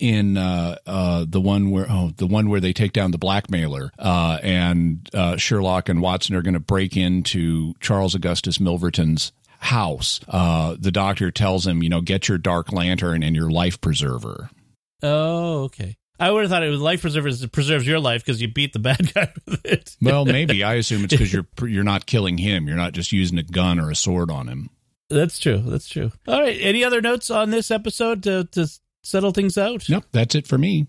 in 0.00 0.36
uh, 0.36 0.76
uh, 0.86 1.24
the 1.28 1.40
one 1.40 1.70
where 1.70 1.86
oh 1.88 2.10
the 2.16 2.26
one 2.26 2.48
where 2.48 2.60
they 2.60 2.72
take 2.72 2.92
down 2.92 3.10
the 3.12 3.18
blackmailer 3.18 3.92
uh, 3.98 4.38
and 4.42 5.08
uh, 5.14 5.36
Sherlock 5.36 5.88
and 5.88 6.00
Watson 6.00 6.34
are 6.34 6.42
going 6.42 6.54
to 6.54 6.60
break 6.60 6.96
into 6.96 7.74
Charles 7.80 8.14
Augustus 8.14 8.58
Milverton's 8.58 9.30
house. 9.64 10.20
Uh, 10.28 10.76
the 10.78 10.92
doctor 10.92 11.30
tells 11.30 11.66
him, 11.66 11.82
you 11.82 11.88
know, 11.88 12.00
get 12.00 12.28
your 12.28 12.38
dark 12.38 12.72
lantern 12.72 13.22
and 13.22 13.34
your 13.34 13.50
life 13.50 13.80
preserver. 13.80 14.50
oh, 15.02 15.64
okay. 15.64 15.96
I 16.20 16.30
would 16.30 16.42
have 16.42 16.50
thought 16.50 16.62
it 16.62 16.70
was 16.70 16.80
life 16.80 17.00
preservers 17.00 17.44
preserves 17.46 17.84
your 17.84 17.98
life 17.98 18.24
because 18.24 18.40
you 18.40 18.46
beat 18.46 18.72
the 18.72 18.78
bad 18.90 19.12
guy 19.12 19.32
with 19.46 19.66
it. 19.66 19.96
Well, 20.00 20.24
maybe 20.24 20.62
I 20.62 20.74
assume 20.74 21.02
it's 21.04 21.12
because 21.12 21.32
you're 21.32 21.46
you're 21.66 21.82
not 21.82 22.06
killing 22.06 22.38
him. 22.38 22.68
You're 22.68 22.76
not 22.76 22.92
just 22.92 23.10
using 23.10 23.36
a 23.38 23.42
gun 23.42 23.80
or 23.80 23.90
a 23.90 23.96
sword 23.96 24.30
on 24.30 24.46
him. 24.48 24.70
That's 25.10 25.38
true. 25.40 25.58
That's 25.58 25.88
true. 25.88 26.12
All 26.28 26.40
right. 26.40 26.56
Any 26.60 26.84
other 26.84 27.00
notes 27.00 27.30
on 27.30 27.50
this 27.50 27.70
episode 27.70 28.22
to, 28.22 28.44
to 28.52 28.68
settle 29.02 29.32
things 29.32 29.58
out? 29.58 29.88
Nope, 29.88 30.04
that's 30.12 30.34
it 30.34 30.46
for 30.46 30.56
me. 30.56 30.86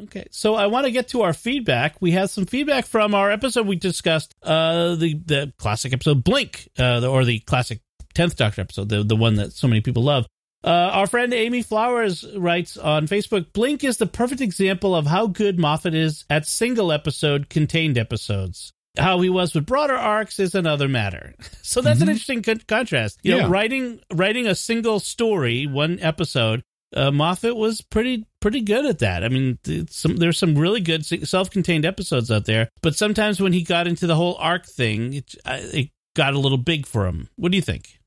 Okay, 0.00 0.26
so 0.30 0.54
I 0.54 0.66
want 0.68 0.84
to 0.86 0.92
get 0.92 1.08
to 1.08 1.22
our 1.22 1.32
feedback. 1.32 2.00
We 2.00 2.12
have 2.12 2.30
some 2.30 2.46
feedback 2.46 2.86
from 2.86 3.14
our 3.16 3.32
episode 3.32 3.66
we 3.66 3.74
discussed, 3.76 4.34
uh, 4.42 4.94
the 4.94 5.14
the 5.14 5.52
classic 5.58 5.92
episode 5.92 6.22
Blink, 6.22 6.68
uh, 6.78 7.00
the, 7.00 7.08
or 7.08 7.24
the 7.24 7.40
classic 7.40 7.80
Tenth 8.18 8.34
Doctor 8.36 8.60
episode, 8.62 8.88
the 8.88 9.04
the 9.04 9.14
one 9.16 9.36
that 9.36 9.52
so 9.52 9.68
many 9.68 9.80
people 9.80 10.02
love. 10.02 10.26
Uh, 10.64 10.70
our 10.70 11.06
friend 11.06 11.32
Amy 11.32 11.62
Flowers 11.62 12.24
writes 12.36 12.76
on 12.76 13.06
Facebook: 13.06 13.52
Blink 13.52 13.84
is 13.84 13.98
the 13.98 14.08
perfect 14.08 14.40
example 14.40 14.92
of 14.96 15.06
how 15.06 15.28
good 15.28 15.56
Moffat 15.56 15.94
is 15.94 16.24
at 16.28 16.44
single 16.44 16.90
episode 16.90 17.48
contained 17.48 17.96
episodes. 17.96 18.72
How 18.98 19.20
he 19.20 19.28
was 19.30 19.54
with 19.54 19.66
broader 19.66 19.94
arcs 19.94 20.40
is 20.40 20.56
another 20.56 20.88
matter. 20.88 21.34
So 21.62 21.80
that's 21.82 22.00
an 22.00 22.08
interesting 22.08 22.42
con- 22.42 22.62
contrast. 22.66 23.20
You 23.22 23.36
Yeah. 23.36 23.42
know, 23.42 23.48
writing 23.50 24.00
writing 24.12 24.46
a 24.48 24.54
single 24.56 24.98
story, 25.00 25.66
one 25.68 26.00
episode, 26.00 26.62
uh, 26.96 27.12
Moffat 27.12 27.54
was 27.54 27.82
pretty 27.82 28.26
pretty 28.40 28.62
good 28.62 28.84
at 28.86 28.98
that. 29.00 29.22
I 29.22 29.28
mean, 29.28 29.58
some, 29.90 30.16
there's 30.16 30.38
some 30.38 30.56
really 30.58 30.80
good 30.80 31.04
self-contained 31.06 31.84
episodes 31.84 32.30
out 32.32 32.46
there, 32.46 32.68
but 32.82 32.96
sometimes 32.96 33.38
when 33.40 33.52
he 33.52 33.62
got 33.62 33.86
into 33.86 34.06
the 34.08 34.16
whole 34.16 34.34
arc 34.40 34.66
thing, 34.66 35.12
it, 35.14 35.34
it 35.46 35.90
got 36.16 36.34
a 36.34 36.38
little 36.40 36.58
big 36.58 36.86
for 36.86 37.06
him. 37.06 37.28
What 37.36 37.52
do 37.52 37.56
you 37.56 37.62
think? 37.62 37.97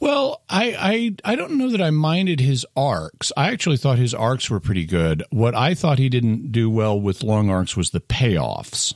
Well, 0.00 0.42
I, 0.48 1.14
I 1.24 1.32
I 1.32 1.34
don't 1.36 1.58
know 1.58 1.70
that 1.70 1.82
I 1.82 1.90
minded 1.90 2.40
his 2.40 2.64
arcs. 2.76 3.32
I 3.36 3.50
actually 3.50 3.76
thought 3.78 3.98
his 3.98 4.14
arcs 4.14 4.48
were 4.48 4.60
pretty 4.60 4.86
good. 4.86 5.24
What 5.30 5.54
I 5.54 5.74
thought 5.74 5.98
he 5.98 6.08
didn't 6.08 6.52
do 6.52 6.70
well 6.70 7.00
with 7.00 7.22
long 7.22 7.50
arcs 7.50 7.76
was 7.76 7.90
the 7.90 8.00
payoffs. 8.00 8.94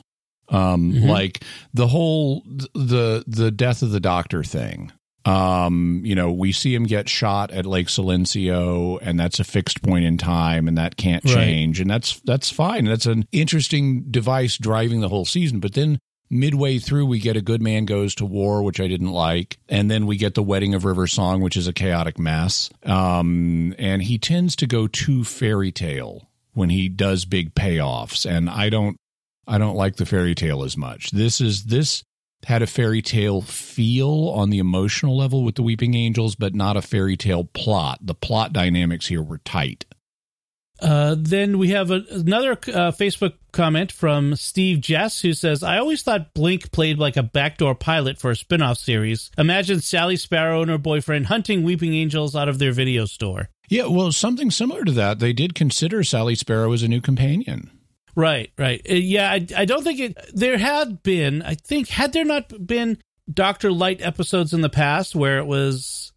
Um, 0.48 0.92
like 1.02 1.42
the 1.72 1.86
whole 1.88 2.42
the 2.74 3.24
the 3.26 3.50
death 3.50 3.82
of 3.82 3.90
the 3.90 4.00
doctor 4.00 4.44
thing. 4.44 4.92
Um, 5.24 6.02
you 6.04 6.14
know, 6.16 6.32
we 6.32 6.50
see 6.52 6.74
him 6.74 6.84
get 6.84 7.08
shot 7.08 7.52
at 7.52 7.64
Lake 7.64 7.86
Silencio, 7.86 8.98
and 9.00 9.18
that's 9.20 9.38
a 9.38 9.44
fixed 9.44 9.80
point 9.82 10.04
in 10.04 10.18
time, 10.18 10.66
and 10.66 10.76
that 10.76 10.96
can't 10.96 11.24
Right. 11.24 11.34
change, 11.34 11.80
and 11.80 11.88
that's 11.90 12.20
that's 12.24 12.50
fine. 12.50 12.84
That's 12.86 13.06
an 13.06 13.26
interesting 13.32 14.02
device 14.10 14.58
driving 14.58 15.00
the 15.00 15.08
whole 15.08 15.24
season. 15.24 15.60
But 15.60 15.74
then 15.74 16.00
midway 16.32 16.78
through, 16.78 17.06
we 17.06 17.20
get 17.20 17.36
a 17.36 17.42
good 17.42 17.62
man 17.62 17.84
goes 17.84 18.14
to 18.16 18.24
war, 18.24 18.62
which 18.62 18.80
I 18.80 18.88
didn't 18.88 19.12
like, 19.12 19.58
and 19.68 19.90
then 19.90 20.06
we 20.06 20.16
get 20.16 20.34
the 20.34 20.42
wedding 20.42 20.74
of 20.74 20.84
River 20.84 21.06
Song, 21.06 21.42
which 21.42 21.56
is 21.56 21.68
a 21.68 21.72
chaotic 21.72 22.18
mess. 22.18 22.70
Um, 22.84 23.74
and 23.78 24.02
he 24.02 24.18
tends 24.18 24.56
to 24.56 24.66
go 24.66 24.88
too 24.88 25.22
fairy 25.22 25.70
tale 25.70 26.28
when 26.54 26.70
he 26.70 26.88
does 26.88 27.24
big 27.26 27.54
payoffs, 27.54 28.28
and 28.28 28.50
I 28.50 28.70
don't 28.70 28.96
I 29.46 29.58
don't 29.58 29.76
like 29.76 29.96
the 29.96 30.06
fairy 30.06 30.34
tale 30.34 30.64
as 30.64 30.76
much. 30.76 31.10
This 31.10 31.40
is 31.40 31.64
this 31.64 32.02
had 32.44 32.62
a 32.62 32.66
fairy 32.66 33.02
tale 33.02 33.40
feel 33.40 34.32
on 34.34 34.50
the 34.50 34.58
emotional 34.58 35.16
level 35.16 35.44
with 35.44 35.54
the 35.54 35.62
Weeping 35.62 35.94
Angels, 35.94 36.34
but 36.34 36.54
not 36.54 36.76
a 36.76 36.82
fairy 36.82 37.16
tale 37.16 37.44
plot. 37.44 38.00
The 38.02 38.14
plot 38.14 38.52
dynamics 38.52 39.06
here 39.06 39.22
were 39.22 39.38
tight. 39.38 39.84
Uh, 40.82 41.14
then 41.16 41.58
we 41.58 41.68
have 41.70 41.90
a, 41.92 42.02
another 42.10 42.52
uh, 42.52 42.90
Facebook 42.90 43.34
comment 43.52 43.92
from 43.92 44.34
Steve 44.34 44.80
Jess 44.80 45.20
who 45.20 45.32
says, 45.32 45.62
I 45.62 45.78
always 45.78 46.02
thought 46.02 46.34
Blink 46.34 46.72
played 46.72 46.98
like 46.98 47.16
a 47.16 47.22
backdoor 47.22 47.76
pilot 47.76 48.18
for 48.18 48.32
a 48.32 48.36
spin 48.36 48.62
off 48.62 48.78
series. 48.78 49.30
Imagine 49.38 49.80
Sally 49.80 50.16
Sparrow 50.16 50.60
and 50.62 50.70
her 50.70 50.78
boyfriend 50.78 51.26
hunting 51.26 51.62
weeping 51.62 51.94
angels 51.94 52.34
out 52.34 52.48
of 52.48 52.58
their 52.58 52.72
video 52.72 53.04
store. 53.04 53.48
Yeah, 53.68 53.86
well, 53.86 54.10
something 54.10 54.50
similar 54.50 54.84
to 54.84 54.92
that. 54.92 55.20
They 55.20 55.32
did 55.32 55.54
consider 55.54 56.02
Sally 56.02 56.34
Sparrow 56.34 56.72
as 56.72 56.82
a 56.82 56.88
new 56.88 57.00
companion. 57.00 57.70
Right, 58.14 58.50
right. 58.58 58.84
Uh, 58.90 58.94
yeah, 58.94 59.30
I, 59.30 59.46
I 59.56 59.64
don't 59.64 59.84
think 59.84 60.00
it. 60.00 60.18
There 60.34 60.58
had 60.58 61.02
been, 61.02 61.42
I 61.42 61.54
think, 61.54 61.88
had 61.88 62.12
there 62.12 62.24
not 62.24 62.66
been 62.66 62.98
Doctor 63.32 63.70
Lite 63.70 64.02
episodes 64.02 64.52
in 64.52 64.60
the 64.60 64.68
past 64.68 65.14
where 65.14 65.38
it 65.38 65.46
was 65.46 66.12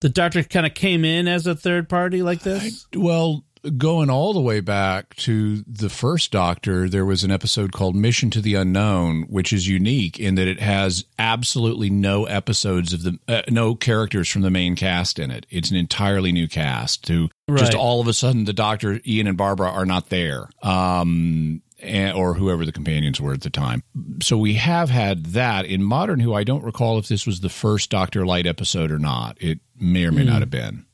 the 0.00 0.08
Doctor 0.08 0.44
kind 0.44 0.66
of 0.66 0.74
came 0.74 1.04
in 1.04 1.26
as 1.26 1.46
a 1.46 1.54
third 1.54 1.88
party 1.88 2.22
like 2.22 2.42
this? 2.42 2.86
Well, 2.94 3.44
going 3.76 4.10
all 4.10 4.32
the 4.32 4.40
way 4.40 4.60
back 4.60 5.14
to 5.16 5.62
the 5.66 5.88
first 5.88 6.30
Doctor, 6.30 6.88
there 6.88 7.04
was 7.04 7.24
an 7.24 7.30
episode 7.30 7.72
called 7.72 7.94
Mission 7.96 8.30
to 8.30 8.40
the 8.40 8.54
Unknown, 8.54 9.22
which 9.28 9.52
is 9.52 9.68
unique 9.68 10.18
in 10.18 10.34
that 10.36 10.48
it 10.48 10.60
has 10.60 11.04
absolutely 11.18 11.90
no 11.90 12.24
episodes 12.24 12.92
of 12.92 13.02
the 13.02 13.18
uh, 13.28 13.42
no 13.48 13.74
characters 13.74 14.28
from 14.28 14.42
the 14.42 14.50
main 14.50 14.76
cast 14.76 15.18
in 15.18 15.30
it. 15.30 15.46
It's 15.50 15.70
an 15.70 15.76
entirely 15.76 16.32
new 16.32 16.48
cast. 16.48 17.06
Who 17.08 17.28
just 17.56 17.74
all 17.74 18.00
of 18.00 18.06
a 18.06 18.12
sudden 18.12 18.44
the 18.44 18.52
Doctor, 18.52 19.00
Ian 19.06 19.26
and 19.26 19.36
Barbara 19.36 19.70
are 19.70 19.86
not 19.86 20.08
there. 20.08 20.48
Um. 20.62 21.62
And, 21.82 22.14
or 22.14 22.34
whoever 22.34 22.66
the 22.66 22.72
companions 22.72 23.22
were 23.22 23.32
at 23.32 23.40
the 23.40 23.48
time. 23.48 23.82
So 24.20 24.36
we 24.36 24.52
have 24.56 24.90
had 24.90 25.24
that 25.28 25.64
in 25.64 25.82
Modern 25.82 26.20
Who. 26.20 26.34
I 26.34 26.44
don't 26.44 26.62
recall 26.62 26.98
if 26.98 27.08
this 27.08 27.26
was 27.26 27.40
the 27.40 27.48
first 27.48 27.88
Doctor 27.88 28.26
Lite 28.26 28.46
episode 28.46 28.92
or 28.92 28.98
not. 28.98 29.38
It 29.40 29.60
may 29.78 30.04
or 30.04 30.12
may 30.12 30.24
not 30.24 30.40
have 30.40 30.50
been. 30.50 30.84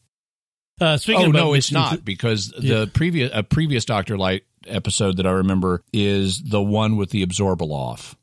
Uh, 0.81 0.97
speaking 0.99 1.27
Oh 1.27 1.31
no, 1.31 1.55
it's 1.55 1.73
not 1.73 2.05
because 2.05 2.53
Yeah. 2.59 2.81
the 2.81 2.87
previous 2.89 3.31
a 3.35 3.43
previous 3.43 3.85
Doctor 3.85 4.17
Lite 4.19 4.45
episode 4.67 5.17
that 5.17 5.27
I 5.27 5.31
remember 5.31 5.83
is 5.93 6.43
the 6.43 6.61
one 6.63 6.97
with 6.97 7.11
the 7.11 7.25
Abzorbaloff. 7.25 8.15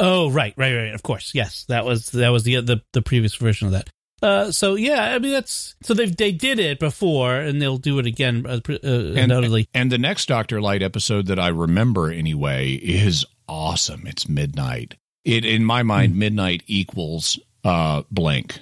Oh, 0.00 0.30
right, 0.30 0.52
right, 0.56 0.74
right. 0.74 0.94
Of 0.94 1.02
course, 1.02 1.32
yes. 1.34 1.64
That 1.68 1.84
was 1.84 2.10
that 2.10 2.28
was 2.30 2.42
the 2.44 2.60
the, 2.60 2.82
the 2.92 3.02
previous 3.02 3.34
version 3.36 3.66
of 3.66 3.72
that. 3.72 3.88
Uh, 4.20 4.52
so 4.52 4.74
yeah, 4.76 5.14
I 5.14 5.18
mean 5.18 5.32
that's 5.32 5.74
so 5.82 5.94
they 5.94 6.06
they 6.06 6.32
did 6.32 6.58
it 6.58 6.78
before 6.78 7.34
and 7.36 7.60
they'll 7.62 7.78
do 7.78 7.98
it 7.98 8.06
again 8.06 8.44
uh, 8.46 8.60
uh, 8.68 8.76
undoubtedly. 8.82 9.68
And 9.74 9.90
the 9.90 9.98
next 9.98 10.26
Doctor 10.26 10.60
Lite 10.60 10.82
episode 10.82 11.26
that 11.26 11.38
I 11.40 11.48
remember 11.48 12.10
anyway 12.10 12.72
is 12.74 13.24
awesome. 13.48 14.06
It's 14.06 14.28
midnight. 14.28 14.96
It 15.24 15.44
in 15.44 15.64
my 15.64 15.82
mind, 15.82 16.16
midnight 16.16 16.62
equals 16.66 17.38
uh 17.64 18.02
Blink. 18.10 18.58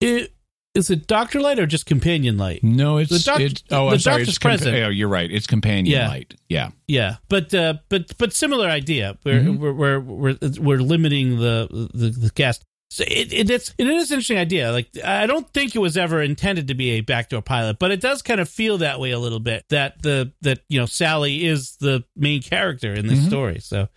It 0.00 0.32
is 0.74 0.90
it 0.90 1.06
Doctor 1.06 1.40
Lite 1.40 1.58
or 1.58 1.66
just 1.66 1.86
Companion 1.86 2.36
Lite? 2.38 2.62
No, 2.62 2.98
it's 2.98 3.10
The 3.10 3.18
doc- 3.18 3.40
it's 3.40 3.62
oh, 3.70 3.86
the 3.88 3.94
I'm 3.94 3.98
sorry. 3.98 4.16
doctor's 4.18 4.28
It's 4.28 4.38
compa- 4.38 4.42
present. 4.58 4.76
oh, 4.84 4.88
you're 4.88 5.08
right. 5.08 5.30
It's 5.30 5.46
companion 5.46 5.86
Yeah. 5.86 6.08
light. 6.08 6.34
Yeah. 6.48 6.70
Yeah, 6.86 7.16
but 7.28 7.52
uh, 7.54 7.74
but 7.88 8.16
but 8.18 8.32
similar 8.32 8.68
idea. 8.68 9.18
We're 9.24 9.40
Mm-hmm. 9.40 9.60
we're, 9.62 9.72
we're 9.72 10.00
we're 10.00 10.38
we're 10.60 10.78
limiting 10.78 11.38
the 11.38 11.88
the, 11.94 12.10
the 12.10 12.30
cast. 12.30 12.62
So 12.90 13.04
it, 13.06 13.32
it 13.32 13.50
it's 13.50 13.74
it 13.76 13.86
is 13.86 14.10
an 14.10 14.14
interesting 14.14 14.38
idea. 14.38 14.72
Like 14.72 14.88
I 15.04 15.26
don't 15.26 15.46
think 15.52 15.74
it 15.76 15.78
was 15.78 15.96
ever 15.98 16.22
intended 16.22 16.68
to 16.68 16.74
be 16.74 16.92
a 16.92 17.00
backdoor 17.02 17.42
pilot, 17.42 17.78
but 17.78 17.90
it 17.90 18.00
does 18.00 18.22
kind 18.22 18.40
of 18.40 18.48
feel 18.48 18.78
that 18.78 18.98
way 19.00 19.10
a 19.10 19.18
little 19.18 19.40
bit. 19.40 19.64
That 19.68 20.00
the 20.02 20.32
that 20.42 20.60
you 20.70 20.80
know 20.80 20.86
Sally 20.86 21.44
is 21.44 21.76
the 21.80 22.04
main 22.16 22.40
character 22.42 22.94
in 22.94 23.06
this 23.06 23.26
story. 23.26 23.58
So. 23.60 23.88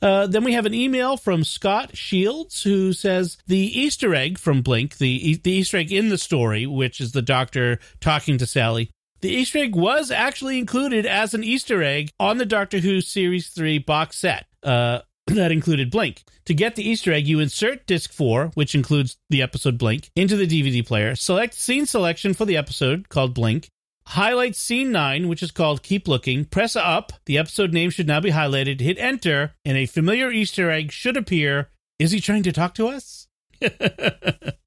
Uh, 0.00 0.26
then 0.26 0.44
we 0.44 0.52
have 0.52 0.66
an 0.66 0.74
email 0.74 1.16
from 1.16 1.44
Scott 1.44 1.96
Shields 1.96 2.62
who 2.62 2.92
says 2.92 3.38
the 3.46 3.58
Easter 3.58 4.14
egg 4.14 4.38
from 4.38 4.62
Blink, 4.62 4.98
the 4.98 5.36
the 5.42 5.52
Easter 5.52 5.76
egg 5.78 5.92
in 5.92 6.08
the 6.08 6.18
story, 6.18 6.66
which 6.66 7.00
is 7.00 7.12
the 7.12 7.22
Doctor 7.22 7.78
talking 8.00 8.38
to 8.38 8.46
Sally, 8.46 8.90
the 9.20 9.30
Easter 9.30 9.58
egg 9.58 9.74
was 9.74 10.10
actually 10.10 10.58
included 10.58 11.04
as 11.04 11.34
an 11.34 11.42
Easter 11.42 11.82
egg 11.82 12.10
on 12.20 12.38
the 12.38 12.46
Doctor 12.46 12.78
Who 12.78 13.00
Series 13.00 13.48
3 13.48 13.78
box 13.78 14.16
set. 14.16 14.46
Uh, 14.62 15.00
that 15.26 15.52
included 15.52 15.90
Blink. 15.90 16.22
To 16.46 16.54
get 16.54 16.76
the 16.76 16.88
Easter 16.88 17.12
egg, 17.12 17.26
you 17.26 17.40
insert 17.40 17.86
disc 17.86 18.12
4, 18.12 18.52
which 18.54 18.74
includes 18.74 19.16
the 19.28 19.42
episode 19.42 19.76
Blink, 19.76 20.10
into 20.14 20.36
the 20.36 20.46
DVD 20.46 20.86
player, 20.86 21.14
select 21.16 21.54
scene 21.54 21.84
selection 21.84 22.32
for 22.32 22.44
the 22.44 22.56
episode 22.56 23.08
called 23.08 23.34
Blink, 23.34 23.68
highlight 24.08 24.56
scene 24.56 24.90
9, 24.90 25.28
which 25.28 25.42
is 25.42 25.50
called 25.50 25.82
Keep 25.82 26.08
Looking, 26.08 26.44
press 26.44 26.76
up, 26.76 27.12
the 27.26 27.38
episode 27.38 27.72
name 27.72 27.90
should 27.90 28.06
now 28.06 28.20
be 28.20 28.30
highlighted, 28.30 28.80
hit 28.80 28.98
enter, 28.98 29.54
and 29.64 29.76
a 29.76 29.86
familiar 29.86 30.30
Easter 30.30 30.70
egg 30.70 30.92
should 30.92 31.16
appear. 31.16 31.70
Is 31.98 32.12
he 32.12 32.20
trying 32.20 32.42
to 32.44 32.52
talk 32.52 32.74
to 32.74 32.88
us? 32.88 33.28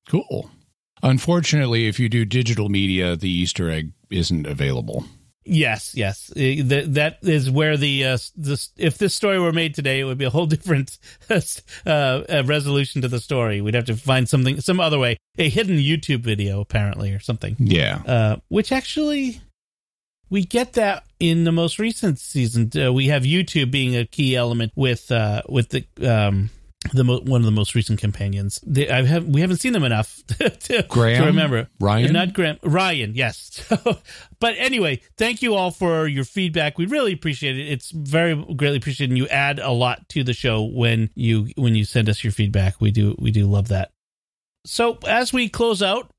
Cool. 0.10 0.52
Unfortunately, 1.02 1.88
if 1.88 1.98
you 1.98 2.10
do 2.10 2.26
digital 2.26 2.68
media, 2.68 3.16
the 3.16 3.30
Easter 3.30 3.70
egg 3.70 3.94
isn't 4.10 4.46
available. 4.46 5.06
Yes, 5.44 5.96
yes. 5.96 6.32
Uh, 6.32 6.62
That 6.66 6.94
that 6.94 7.18
is 7.24 7.50
where 7.50 7.76
the 7.76 8.06
uh, 8.06 8.18
this 8.36 8.70
if 8.78 8.98
this 8.98 9.14
story 9.16 9.40
were 9.40 9.52
made 9.52 9.74
today, 9.74 10.00
it 10.00 10.04
would 10.04 10.18
be 10.18 10.26
a 10.26 10.30
whole 10.30 10.46
different 10.56 11.00
uh, 11.30 11.42
uh, 11.88 12.44
resolution 12.46 13.02
to 13.02 13.08
the 13.08 13.20
story. 13.20 13.62
We'd 13.62 13.74
have 13.74 13.86
to 13.86 13.96
find 13.96 14.30
something 14.30 14.62
some 14.62 14.80
other 14.80 15.00
way, 15.00 15.18
a 15.38 15.50
hidden 15.50 15.78
YouTube 15.78 16.22
video 16.22 16.62
apparently 16.62 17.12
or 17.12 17.20
something. 17.20 17.56
Yeah. 17.60 18.02
Uh, 18.06 18.36
which 18.50 18.72
actually 18.72 19.42
we 20.30 20.46
get 20.46 20.74
that 20.74 21.04
in 21.20 21.44
the 21.44 21.52
most 21.52 21.80
recent 21.80 22.20
season. 22.20 22.72
Uh, 22.76 22.94
we 22.94 23.08
have 23.08 23.24
YouTube 23.24 23.72
being 23.72 23.96
a 23.96 24.06
key 24.06 24.36
element 24.36 24.72
with 24.76 25.12
uh, 25.12 25.42
with 25.50 25.70
the 25.70 25.86
um, 26.08 26.50
the 26.94 27.04
mo- 27.04 27.22
one 27.22 27.42
of 27.42 27.46
the 27.46 27.52
most 27.52 27.76
recent 27.76 28.00
companions. 28.00 28.60
They, 28.66 28.90
I 28.90 29.04
have 29.04 29.26
we 29.26 29.42
haven't 29.42 29.58
seen 29.58 29.74
them 29.74 29.84
enough 29.84 30.24
to, 30.28 30.86
Graham? 30.90 31.22
to 31.22 31.28
remember. 31.28 31.70
Ryan? 31.80 32.14
not 32.14 32.34
Graham. 32.34 32.58
Ryan, 32.64 33.14
yes. 33.16 33.64
but 34.40 34.56
anyway, 34.58 35.02
thank 35.18 35.42
you 35.42 35.56
all 35.56 35.72
for 35.72 36.08
your 36.08 36.24
feedback. 36.24 36.78
We 36.78 36.88
really 36.88 37.14
appreciate 37.14 37.58
it. 37.58 37.68
It's 37.68 37.92
very 37.92 38.36
greatly 38.56 38.78
appreciated. 38.78 39.12
And 39.12 39.18
you 39.18 39.28
add 39.28 39.60
a 39.60 39.72
lot 39.72 40.10
to 40.10 40.24
the 40.24 40.34
show 40.34 40.64
when 40.64 41.10
you 41.16 41.50
when 41.56 41.76
you 41.76 41.86
send 41.86 42.10
us 42.10 42.24
your 42.24 42.34
feedback. 42.34 42.82
We 42.82 42.92
do 42.92 43.16
we 43.20 43.32
do 43.32 43.46
love 43.46 43.70
that. 43.70 43.92
So 44.66 44.98
as 45.08 45.34
we 45.34 45.50
close 45.50 45.82
out, 45.82 46.12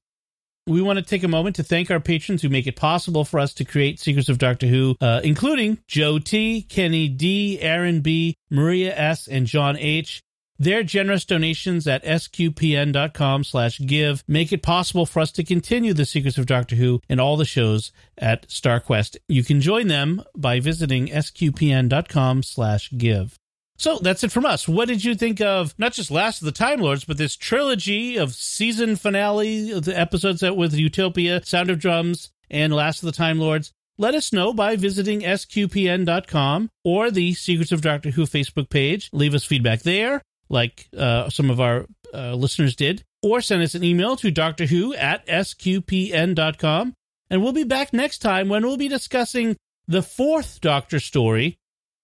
we 0.67 0.81
want 0.81 0.99
to 0.99 1.05
take 1.05 1.25
a 1.25 1.29
moment 1.29 1.57
to 1.57 1.65
thank 1.65 1.91
our 1.91 2.01
patrons 2.01 2.43
who 2.43 2.49
make 2.49 2.67
it 2.67 2.77
possible 2.77 3.25
for 3.25 3.41
us 3.41 3.55
to 3.55 3.65
create 3.65 3.99
Secrets 3.99 4.29
of 4.29 4.39
Doctor 4.39 4.67
Who, 4.67 4.97
uh, 5.01 5.21
including 5.25 5.79
Joe 5.89 6.19
T, 6.19 6.63
Kenny 6.63 7.09
D, 7.09 7.61
Aaron 7.61 8.01
B, 8.01 8.37
Maria 8.51 8.97
S, 8.97 9.27
and 9.27 9.47
John 9.47 9.77
H. 9.77 10.23
Their 10.59 10.83
generous 10.83 11.25
donations 11.25 11.87
at 11.87 12.05
sqpn.com 12.05 13.45
slash 13.45 13.81
give 13.81 14.23
make 14.29 14.53
it 14.53 14.63
possible 14.63 15.07
for 15.07 15.21
us 15.21 15.33
to 15.33 15.45
continue 15.45 15.93
the 15.93 16.05
Secrets 16.05 16.39
of 16.39 16.47
Doctor 16.47 16.77
Who 16.77 17.01
and 17.09 17.21
all 17.21 17.37
the 17.37 17.45
shows 17.45 17.91
at 18.19 18.49
StarQuest. 18.49 19.17
You 19.29 19.43
can 19.43 19.61
join 19.61 19.89
them 19.89 20.23
by 20.37 20.61
visiting 20.61 21.09
sqpn.com 21.09 22.43
slash 22.43 22.91
give. 22.97 23.37
So 23.77 23.99
that's 23.99 24.23
it 24.23 24.31
from 24.31 24.47
us. 24.47 24.69
What 24.69 24.87
did 24.87 25.05
you 25.05 25.15
think 25.17 25.41
of 25.41 25.75
not 25.79 25.93
just 25.95 26.11
Last 26.11 26.41
of 26.43 26.47
the 26.47 26.53
Time 26.53 26.81
Lords, 26.81 27.05
but 27.05 27.19
this 27.19 27.35
trilogy 27.35 28.17
of 28.17 28.35
season 28.35 28.95
finale 28.97 29.81
the 29.81 29.99
episodes 29.99 30.41
that 30.43 30.57
with 30.57 30.75
Utopia, 30.75 31.45
Sound 31.45 31.71
of 31.71 31.81
Drums, 31.81 32.31
and 32.49 32.73
Last 32.73 33.03
of 33.03 33.07
the 33.07 33.17
Time 33.17 33.41
Lords? 33.41 33.73
Let 33.99 34.15
us 34.15 34.33
know 34.33 34.53
by 34.53 34.77
visiting 34.77 35.21
sqpn.com 35.23 36.71
or 36.85 37.11
the 37.11 37.35
Secrets 37.35 37.73
of 37.73 37.83
Doctor 37.83 38.11
Who 38.11 38.23
Facebook 38.23 38.71
page. 38.71 39.11
Leave 39.13 39.35
us 39.35 39.45
feedback 39.45 39.83
there, 39.83 40.23
like 40.53 40.87
uh, 40.97 41.29
some 41.31 41.51
of 41.51 41.61
our 41.61 41.87
uh, 42.15 42.35
listeners 42.35 42.77
did, 42.77 43.03
or 43.23 43.41
send 43.41 43.63
us 43.63 43.75
an 43.75 43.83
email 43.83 44.15
to 44.17 44.31
Doctor 44.31 44.67
Who 44.67 44.95
at 44.95 45.27
sqpn.com. 45.27 46.95
And 47.31 47.43
we'll 47.43 47.53
be 47.53 47.65
back 47.65 47.93
next 47.93 48.19
time 48.19 48.49
when 48.49 48.63
we'll 48.65 48.77
be 48.77 48.89
discussing 48.89 49.57
the 49.89 50.03
fourth 50.03 50.61
Doctor 50.61 51.01
story, 51.01 51.57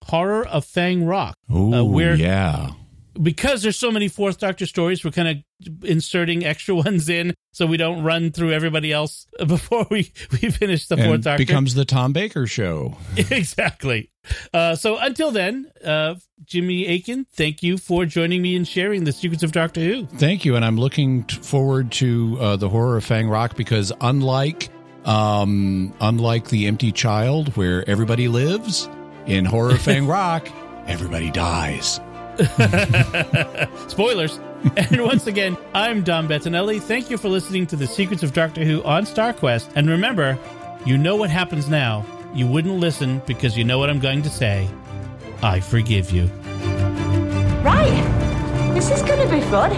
Horror 0.05 0.47
of 0.47 0.65
Fang 0.65 1.05
Rock. 1.05 1.35
Oh, 1.51 1.75
Uh, 1.75 2.15
yeah. 2.15 2.71
Because 3.21 3.63
there's 3.63 3.77
so 3.77 3.91
many 3.91 4.09
Fourth 4.09 4.39
Doctor 4.39 4.67
stories, 4.67 5.05
we're 5.05 5.11
kind 5.11 5.29
of 5.29 5.85
inserting 5.85 6.45
extra 6.45 6.75
ones 6.87 7.09
in 7.09 7.35
so 7.53 7.67
we 7.67 7.77
don't 7.77 8.03
run 8.05 8.31
through 8.31 8.53
everybody 8.53 8.93
else 8.93 9.27
before 9.47 9.87
we, 9.91 10.13
we 10.31 10.51
finish 10.51 10.87
the 10.87 10.97
Fourth 10.97 11.09
And 11.15 11.25
Doctor. 11.25 11.45
becomes 11.45 11.75
the 11.75 11.85
Tom 11.85 12.13
Baker 12.13 12.47
show. 12.47 12.97
exactly. 13.17 14.11
Uh, 14.53 14.77
so 14.77 14.99
until 14.99 15.31
then, 15.31 15.71
uh, 15.85 16.15
Jimmy 16.45 16.87
Akin, 16.87 17.27
thank 17.33 17.63
you 17.63 17.79
for 17.79 18.05
joining 18.05 18.43
me 18.43 18.55
and 18.55 18.69
sharing 18.69 19.05
the 19.05 19.13
secrets 19.13 19.43
of 19.43 19.53
Doctor 19.53 19.81
Who. 19.81 20.07
Thank 20.07 20.45
you, 20.45 20.55
and 20.57 20.65
I'm 20.65 20.77
looking 20.77 21.25
t- 21.25 21.37
forward 21.37 21.91
to 21.93 22.37
uh, 22.41 22.57
the 22.57 22.69
horror 22.69 22.97
of 22.99 23.05
Fang 23.05 23.29
Rock 23.29 23.57
because 23.57 23.93
unlike 24.01 24.69
um, 25.05 25.95
unlike 26.01 26.49
the 26.51 26.67
Empty 26.67 26.93
Child, 26.93 27.57
where 27.57 27.89
everybody 27.89 28.29
lives, 28.29 28.89
in 29.27 29.45
horror 29.47 29.71
of 29.71 29.81
Fang 29.81 30.07
Rock, 30.07 30.49
everybody 30.87 31.31
dies. 31.31 31.99
Spoilers. 33.89 34.39
and 34.77 35.03
once 35.03 35.27
again, 35.27 35.57
I'm 35.75 36.05
Dom 36.05 36.29
Bettinelli. 36.29 36.81
Thank 36.81 37.11
you 37.11 37.19
for 37.19 37.29
listening 37.29 37.67
to 37.69 37.77
the 37.77 37.87
Secrets 37.87 38.23
of 38.23 38.33
Doctor 38.33 38.65
Who 38.65 38.83
on 38.85 39.05
StarQuest. 39.05 39.73
And 39.75 39.89
remember, 39.89 40.39
you 40.85 40.97
know 40.97 41.17
what 41.17 41.31
happens 41.31 41.69
now. 41.69 42.07
You 42.35 42.47
wouldn't 42.47 42.75
listen 42.75 43.23
because 43.27 43.57
you 43.57 43.65
know 43.65 43.79
what 43.79 43.91
I'm 43.91 43.99
going 43.99 44.23
to 44.23 44.31
say. 44.31 44.69
I 45.43 45.61
forgive 45.61 46.11
you. 46.13 46.27
Right. 47.65 48.73
This 48.75 48.91
is 48.91 49.03
going 49.03 49.27
to 49.27 49.35
be 49.35 49.41
fun. 49.43 49.73